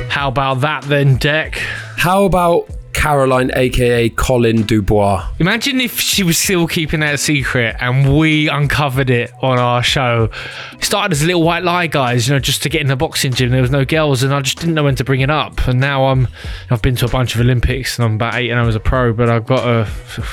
How 0.09 0.27
about 0.27 0.61
that 0.61 0.83
then, 0.83 1.17
Dec? 1.17 1.55
How 1.55 2.25
about 2.25 2.69
Caroline, 2.99 3.49
aka 3.55 4.09
Colin 4.09 4.63
Dubois? 4.63 5.25
Imagine 5.39 5.79
if 5.79 6.01
she 6.01 6.21
was 6.21 6.37
still 6.37 6.67
keeping 6.67 6.99
that 6.99 7.21
secret 7.21 7.77
and 7.79 8.17
we 8.17 8.49
uncovered 8.49 9.09
it 9.09 9.31
on 9.41 9.57
our 9.57 9.81
show. 9.81 10.29
It 10.73 10.83
started 10.83 11.13
as 11.13 11.23
a 11.23 11.25
little 11.25 11.43
white 11.43 11.63
lie, 11.63 11.87
guys, 11.87 12.27
you 12.27 12.33
know, 12.33 12.41
just 12.41 12.61
to 12.63 12.69
get 12.69 12.81
in 12.81 12.87
the 12.87 12.97
boxing 12.97 13.31
gym. 13.31 13.51
There 13.51 13.61
was 13.61 13.71
no 13.71 13.85
girls 13.85 14.21
and 14.21 14.33
I 14.33 14.41
just 14.41 14.59
didn't 14.59 14.75
know 14.75 14.83
when 14.83 14.95
to 14.95 15.05
bring 15.05 15.21
it 15.21 15.29
up. 15.29 15.65
And 15.65 15.79
now 15.79 16.07
I'm, 16.07 16.27
I've 16.69 16.81
been 16.81 16.97
to 16.97 17.05
a 17.05 17.09
bunch 17.09 17.35
of 17.35 17.39
Olympics 17.41 17.97
and 17.97 18.05
I'm 18.05 18.15
about 18.15 18.35
eight 18.35 18.49
and 18.49 18.59
I 18.59 18.65
was 18.65 18.75
a 18.75 18.81
pro, 18.81 19.13
but 19.13 19.29
I've 19.29 19.45
got 19.45 19.63
to 19.63 19.89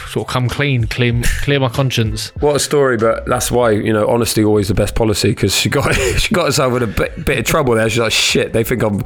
sort 0.09 0.27
of 0.27 0.33
come 0.33 0.49
clean, 0.49 0.89
clear, 0.89 1.23
clear 1.43 1.61
my 1.61 1.69
conscience. 1.69 2.33
What 2.41 2.57
a 2.57 2.59
story, 2.59 2.97
but 2.97 3.27
that's 3.27 3.49
why 3.49 3.71
you 3.71 3.93
know 3.93 4.09
honesty 4.09 4.43
always 4.43 4.67
the 4.67 4.75
best 4.75 4.97
policy 4.97 5.29
because 5.29 5.55
she 5.55 5.69
got 5.69 5.95
she 6.19 6.35
got 6.35 6.47
herself 6.47 6.75
in 6.75 6.83
a 6.83 6.89
bit, 6.89 7.25
bit 7.25 7.39
of 7.39 7.45
trouble 7.45 7.77
there. 7.77 7.89
She's 7.89 8.01
like, 8.01 8.11
shit, 8.11 8.53
they 8.53 8.65
think 8.65 8.83
I'm 8.83 9.05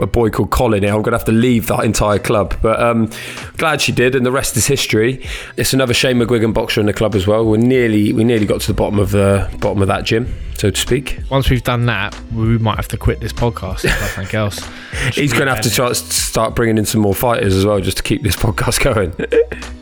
a 0.00 0.06
boy 0.06 0.30
called 0.30 0.50
Colin 0.50 0.82
here. 0.82 0.94
I'm 0.94 1.02
gonna 1.02 1.18
have 1.18 1.26
to 1.26 1.32
leave 1.32 1.66
that 1.66 1.84
entire 1.84 2.18
club. 2.18 2.56
But 2.62 2.80
um, 2.80 2.93
Um, 2.94 3.10
glad 3.56 3.80
she 3.80 3.92
did, 3.92 4.14
and 4.14 4.24
the 4.24 4.32
rest 4.32 4.56
is 4.56 4.66
history. 4.66 5.24
It's 5.56 5.72
another 5.72 5.94
Shane 5.94 6.16
McGuigan 6.18 6.54
boxer 6.54 6.80
in 6.80 6.86
the 6.86 6.92
club 6.92 7.14
as 7.14 7.26
well. 7.26 7.44
We're 7.44 7.56
nearly 7.56 8.12
we 8.12 8.24
nearly 8.24 8.46
got 8.46 8.60
to 8.62 8.66
the 8.66 8.74
bottom 8.74 8.98
of 8.98 9.10
the 9.10 9.48
bottom 9.60 9.82
of 9.82 9.88
that 9.88 10.04
gym, 10.04 10.32
so 10.54 10.70
to 10.70 10.80
speak. 10.80 11.20
Once 11.30 11.50
we've 11.50 11.62
done 11.64 11.86
that, 11.86 12.18
we 12.32 12.58
might 12.58 12.76
have 12.76 12.88
to 12.88 12.96
quit 12.96 13.20
this 13.20 13.32
podcast. 13.32 13.84
If 13.84 14.00
nothing 14.00 14.34
else, 14.38 14.68
He's 15.12 15.32
going 15.32 15.46
to 15.46 15.54
have 15.54 15.64
to 15.64 15.70
try, 15.70 15.92
start 15.92 16.54
bringing 16.54 16.78
in 16.78 16.86
some 16.86 17.00
more 17.00 17.14
fighters 17.14 17.54
as 17.54 17.66
well, 17.66 17.80
just 17.80 17.96
to 17.98 18.02
keep 18.02 18.22
this 18.22 18.36
podcast 18.36 18.80
going. 18.84 19.12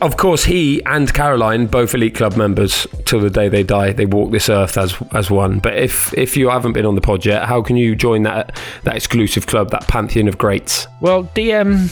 of 0.01 0.17
course, 0.17 0.43
he 0.43 0.83
and 0.85 1.13
Caroline, 1.13 1.67
both 1.67 1.93
elite 1.93 2.15
club 2.15 2.35
members, 2.35 2.87
till 3.05 3.19
the 3.19 3.29
day 3.29 3.47
they 3.47 3.63
die, 3.63 3.93
they 3.93 4.05
walk 4.05 4.31
this 4.31 4.49
earth 4.49 4.77
as 4.77 4.95
as 5.11 5.29
one. 5.29 5.59
But 5.59 5.75
if 5.75 6.13
if 6.17 6.35
you 6.35 6.49
haven't 6.49 6.73
been 6.73 6.85
on 6.85 6.95
the 6.95 7.01
pod 7.01 7.25
yet, 7.25 7.45
how 7.45 7.61
can 7.61 7.77
you 7.77 7.95
join 7.95 8.23
that 8.23 8.59
that 8.83 8.95
exclusive 8.95 9.45
club, 9.47 9.69
that 9.71 9.87
pantheon 9.87 10.27
of 10.27 10.37
greats? 10.37 10.87
Well, 10.99 11.25
DM 11.35 11.89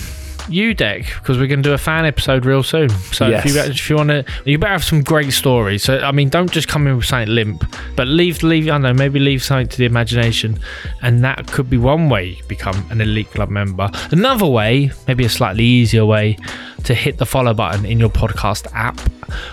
you 0.51 0.75
Dec 0.75 1.05
because 1.19 1.37
we're 1.37 1.47
going 1.47 1.63
to 1.63 1.69
do 1.69 1.73
a 1.73 1.77
fan 1.77 2.05
episode 2.05 2.45
real 2.45 2.63
soon. 2.63 2.89
So 2.89 3.27
Yes. 3.27 3.45
if 3.45 3.53
you 3.55 3.61
if 3.61 3.89
you 3.89 3.95
want 3.95 4.09
to, 4.09 4.25
you 4.45 4.57
better 4.57 4.71
have 4.73 4.83
some 4.83 5.01
great 5.03 5.31
stories. 5.33 5.83
So 5.83 5.99
I 5.99 6.11
mean, 6.11 6.29
don't 6.29 6.51
just 6.51 6.67
come 6.67 6.87
in 6.87 6.97
with 6.97 7.05
something 7.05 7.33
limp, 7.33 7.63
but 7.95 8.07
leave 8.07 8.43
leave 8.43 8.65
I 8.67 8.71
don't 8.71 8.81
know 8.83 8.93
maybe 8.93 9.19
leave 9.19 9.43
something 9.43 9.67
to 9.67 9.77
the 9.77 9.85
imagination, 9.85 10.59
and 11.01 11.23
that 11.23 11.47
could 11.47 11.69
be 11.69 11.77
one 11.77 12.09
way 12.09 12.25
you 12.37 12.43
become 12.47 12.85
an 12.91 13.01
elite 13.01 13.31
club 13.31 13.49
member. 13.49 13.89
Another 14.11 14.45
way, 14.47 14.91
maybe 15.07 15.25
a 15.25 15.29
slightly 15.29 15.63
easier 15.63 16.05
way, 16.05 16.37
to 16.83 16.93
hit 16.93 17.17
the 17.17 17.25
follow 17.25 17.53
button 17.53 17.85
in 17.85 17.99
your 17.99 18.09
podcast 18.09 18.67
app. 18.73 18.99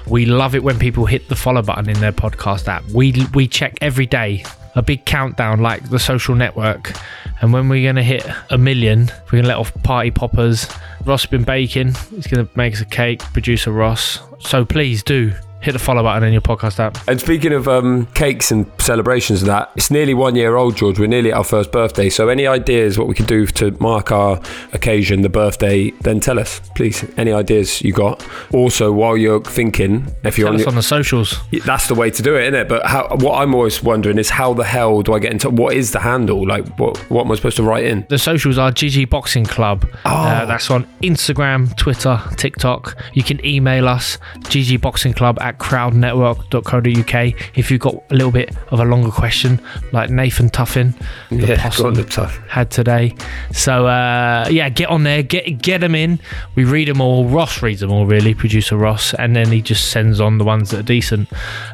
We 0.07 0.27
love 0.27 0.55
it 0.55 0.63
when 0.63 0.79
people 0.79 1.07
hit 1.07 1.29
the 1.29 1.37
follow 1.37 1.63
button 1.63 1.89
in 1.89 2.01
their 2.01 2.13
podcast 2.13 2.69
app. 2.69 2.85
We 2.91 3.25
we 3.35 3.47
check 3.49 3.79
every 3.81 4.07
day 4.07 4.45
a 4.79 4.83
big 4.83 5.05
countdown 5.05 5.61
like 5.61 5.91
the 5.91 5.99
social 5.99 6.37
network. 6.37 6.93
And 7.41 7.53
when 7.53 7.68
we're 7.68 7.83
going 7.83 7.97
to 7.97 8.03
hit 8.03 8.24
a 8.51 8.57
million, 8.57 9.11
we're 9.26 9.33
going 9.33 9.43
to 9.43 9.49
let 9.49 9.59
off 9.59 9.74
party 9.83 10.12
poppers. 10.12 10.68
Ross 11.05 11.22
has 11.22 11.31
been 11.31 11.43
baking. 11.43 11.95
He's 12.11 12.29
going 12.29 12.47
to 12.47 12.49
make 12.57 12.74
us 12.74 12.81
a 12.81 12.85
cake, 12.85 13.20
producer 13.20 13.72
Ross. 13.72 14.20
So 14.39 14.64
please 14.64 15.03
do 15.03 15.33
hit 15.61 15.73
the 15.73 15.79
follow 15.79 16.03
button 16.03 16.23
in 16.25 16.33
your 16.33 16.43
podcast 16.43 16.79
app. 16.79 16.97
And 17.09 17.21
speaking 17.21 17.53
of 17.53 17.67
um, 17.69 18.07
cakes 18.15 18.51
and 18.51 18.71
celebrations 18.79 19.43
and 19.43 19.51
that, 19.51 19.71
it's 19.77 19.91
nearly 19.91 20.15
one 20.15 20.37
year 20.37 20.57
old, 20.57 20.77
George. 20.77 20.99
We're 20.99 21.07
nearly 21.09 21.33
at 21.33 21.37
our 21.39 21.45
first 21.45 21.73
birthday. 21.73 22.09
So, 22.11 22.29
any 22.29 22.47
ideas 22.47 22.99
what 22.99 23.09
we 23.09 23.15
could 23.15 23.27
do 23.27 23.47
to 23.47 23.71
mark 23.81 24.13
our 24.13 24.41
occasion, 24.73 25.23
the 25.23 25.29
birthday? 25.29 25.91
Then 26.03 26.21
tell 26.21 26.39
us, 26.39 26.61
please. 26.75 27.05
Any 27.17 27.33
ideas 27.33 27.83
you 27.83 27.93
got? 27.93 28.25
Also, 28.53 28.93
while 28.93 29.17
you're 29.17 29.43
thinking, 29.43 30.07
if 30.25 30.39
you're 30.39 30.49
on, 30.49 30.59
your- 30.59 30.69
on 30.69 30.75
the 30.75 30.83
socials. 30.83 31.37
that's 31.65 31.89
the 31.89 31.95
way 31.95 32.11
to 32.11 32.23
do 32.23 32.37
it, 32.37 32.43
isn't 32.43 32.55
it? 32.55 32.69
But 32.69 32.87
how, 32.87 33.09
what 33.17 33.41
I'm 33.43 33.55
always 33.55 33.83
wondering 33.83 34.19
is 34.19 34.31
how 34.31 34.55
the 34.55 34.65
hell 34.65 35.03
do 35.03 35.13
I 35.15 35.19
get 35.19 35.33
into 35.33 35.51
what 35.51 35.75
is 35.75 35.91
the 35.93 36.01
handle? 36.01 36.47
Like, 36.47 36.67
what 36.79 36.97
what 37.11 37.25
am 37.27 37.33
I 37.33 37.35
supposed 37.35 37.57
to 37.57 37.63
write 37.63 37.85
in? 37.85 38.07
The 38.09 38.19
socials 38.19 38.59
are 38.59 38.71
GG 38.71 39.11
Boxing 39.11 39.45
Club. 39.45 39.87
Oh. 40.05 40.11
Uh, 40.11 40.45
that's 40.47 40.71
on 40.71 40.85
Instagram, 41.03 41.77
Twitter, 41.77 42.21
TikTok. 42.37 42.97
You 43.15 43.23
can 43.23 43.45
email 43.45 43.89
us, 43.89 44.19
ggboxingclub 44.41 45.39
at 45.49 45.59
crowdnetwork.co.uk 45.59 47.35
if 47.57 47.71
you've 47.71 47.81
got 47.81 47.95
a 48.11 48.15
little 48.15 48.31
bit 48.31 48.55
of 48.69 48.81
a 48.81 48.85
longer 48.85 49.11
question, 49.11 49.61
like 49.93 50.11
Nathan 50.11 50.51
Tuffin, 50.51 50.95
the 51.31 51.37
Yeah, 51.49 51.69
the 51.69 52.07
tough. 52.09 52.39
had 52.49 52.71
today. 52.71 53.15
So, 53.53 53.87
uh, 53.87 54.47
yeah, 54.51 54.69
get 54.69 54.89
on 54.89 55.03
there, 55.05 55.23
get 55.23 55.61
get 55.63 55.81
them 55.81 55.95
in. 55.95 56.21
We 56.55 56.65
read 56.65 56.89
them 56.89 57.01
all. 57.01 57.25
Ross 57.27 57.63
reads 57.63 57.81
them 57.81 57.91
all, 57.91 58.07
really, 58.07 58.35
producer 58.35 58.77
Ross, 58.77 59.15
and 59.15 59.35
then 59.35 59.51
he 59.51 59.63
just 59.63 59.91
sends 59.91 60.21
on 60.21 60.39
the 60.39 60.45
ones 60.45 60.71
that 60.71 60.81
are 60.81 60.83
decent. 60.83 61.29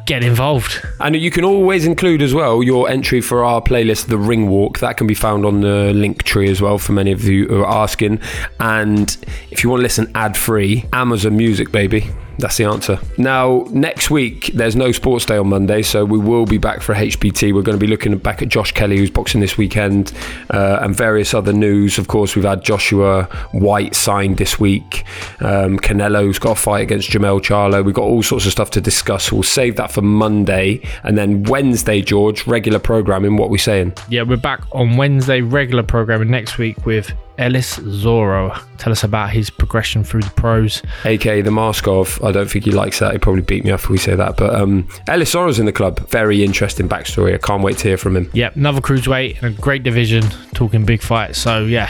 Get 0.05 0.23
involved. 0.23 0.81
And 0.99 1.15
you 1.15 1.31
can 1.31 1.43
always 1.43 1.85
include 1.85 2.21
as 2.21 2.33
well 2.33 2.63
your 2.63 2.89
entry 2.89 3.21
for 3.21 3.43
our 3.43 3.61
playlist, 3.61 4.07
The 4.07 4.17
Ring 4.17 4.49
Walk. 4.49 4.79
That 4.79 4.97
can 4.97 5.07
be 5.07 5.13
found 5.13 5.45
on 5.45 5.61
the 5.61 5.93
link 5.93 6.23
tree 6.23 6.49
as 6.49 6.61
well 6.61 6.77
for 6.77 6.93
many 6.93 7.11
of 7.11 7.23
you 7.23 7.47
who 7.47 7.61
are 7.61 7.67
asking. 7.83 8.19
And 8.59 9.15
if 9.51 9.63
you 9.63 9.69
want 9.69 9.79
to 9.81 9.83
listen 9.83 10.11
ad 10.15 10.37
free, 10.37 10.85
Amazon 10.93 11.35
Music, 11.37 11.71
baby. 11.71 12.09
That's 12.37 12.57
the 12.57 12.65
answer. 12.65 12.99
Now, 13.17 13.65
next 13.69 14.09
week, 14.11 14.51
there's 14.53 14.75
no 14.75 14.91
sports 14.91 15.25
day 15.25 15.37
on 15.37 15.47
Monday, 15.47 15.81
so 15.81 16.03
we 16.03 16.17
will 16.17 16.45
be 16.45 16.57
back 16.57 16.81
for 16.81 16.93
HPT. 16.93 17.53
We're 17.53 17.61
going 17.61 17.77
to 17.77 17.83
be 17.83 17.87
looking 17.87 18.17
back 18.17 18.41
at 18.41 18.49
Josh 18.49 18.71
Kelly, 18.71 18.97
who's 18.97 19.09
boxing 19.09 19.41
this 19.41 19.57
weekend, 19.57 20.11
uh, 20.49 20.79
and 20.81 20.95
various 20.95 21.33
other 21.33 21.53
news. 21.53 21.97
Of 21.97 22.07
course, 22.07 22.35
we've 22.35 22.45
had 22.45 22.63
Joshua 22.63 23.23
White 23.51 23.95
signed 23.95 24.37
this 24.37 24.59
week. 24.59 25.05
Um, 25.39 25.79
Canelo's 25.79 26.39
got 26.39 26.51
a 26.51 26.55
fight 26.55 26.81
against 26.81 27.09
Jermell 27.09 27.41
Charlo. 27.41 27.83
We've 27.83 27.95
got 27.95 28.03
all 28.03 28.23
sorts 28.23 28.45
of 28.45 28.51
stuff 28.51 28.71
to 28.71 28.81
discuss. 28.81 29.31
We'll 29.31 29.43
save 29.43 29.77
that 29.77 29.91
for 29.91 30.01
Monday. 30.01 30.81
And 31.03 31.17
then 31.17 31.43
Wednesday, 31.43 32.01
George, 32.01 32.45
regular 32.47 32.79
programming. 32.79 33.37
What 33.37 33.49
we 33.49 33.57
saying? 33.57 33.93
Yeah, 34.09 34.23
we're 34.23 34.37
back 34.37 34.63
on 34.71 34.97
Wednesday, 34.97 35.41
regular 35.41 35.83
programming 35.83 36.29
next 36.29 36.57
week 36.57 36.85
with 36.85 37.13
Ellis 37.37 37.77
Zorro. 37.79 38.57
Tell 38.77 38.91
us 38.91 39.03
about 39.03 39.31
his 39.31 39.49
progression 39.49 40.03
through 40.03 40.21
the 40.21 40.29
pros. 40.31 40.81
aka 41.03 41.41
the 41.41 41.51
mask 41.51 41.87
of. 41.87 42.21
I 42.23 42.31
don't 42.31 42.49
think 42.49 42.65
he 42.65 42.71
likes 42.71 42.99
that. 42.99 43.11
He'd 43.13 43.21
probably 43.21 43.41
beat 43.41 43.63
me 43.63 43.71
up 43.71 43.79
if 43.81 43.89
we 43.89 43.97
say 43.97 44.15
that. 44.15 44.37
But 44.37 44.55
um, 44.55 44.87
Ellis 45.07 45.33
Zorro's 45.33 45.59
in 45.59 45.65
the 45.65 45.71
club. 45.73 45.99
Very 46.09 46.43
interesting 46.43 46.87
backstory. 46.87 47.33
I 47.33 47.37
can't 47.37 47.63
wait 47.63 47.77
to 47.79 47.87
hear 47.89 47.97
from 47.97 48.15
him. 48.15 48.29
Yep, 48.33 48.55
another 48.55 48.81
cruiserweight 48.81 49.41
and 49.41 49.57
a 49.57 49.61
great 49.61 49.83
division, 49.83 50.23
talking 50.53 50.85
big 50.85 51.01
fights. 51.01 51.37
So, 51.39 51.65
yeah, 51.65 51.89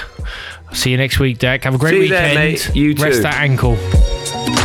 see 0.73 0.91
you 0.91 0.97
next 0.97 1.19
week, 1.19 1.37
Derek. 1.39 1.63
Have 1.63 1.75
a 1.75 1.77
great 1.77 1.91
See 1.91 1.95
you 1.97 2.01
weekend. 2.03 2.37
there, 2.37 2.51
mate. 2.51 2.75
You 2.75 2.93
Rest 2.95 3.17
too. 3.17 3.21
that 3.23 3.35
ankle. 3.35 4.64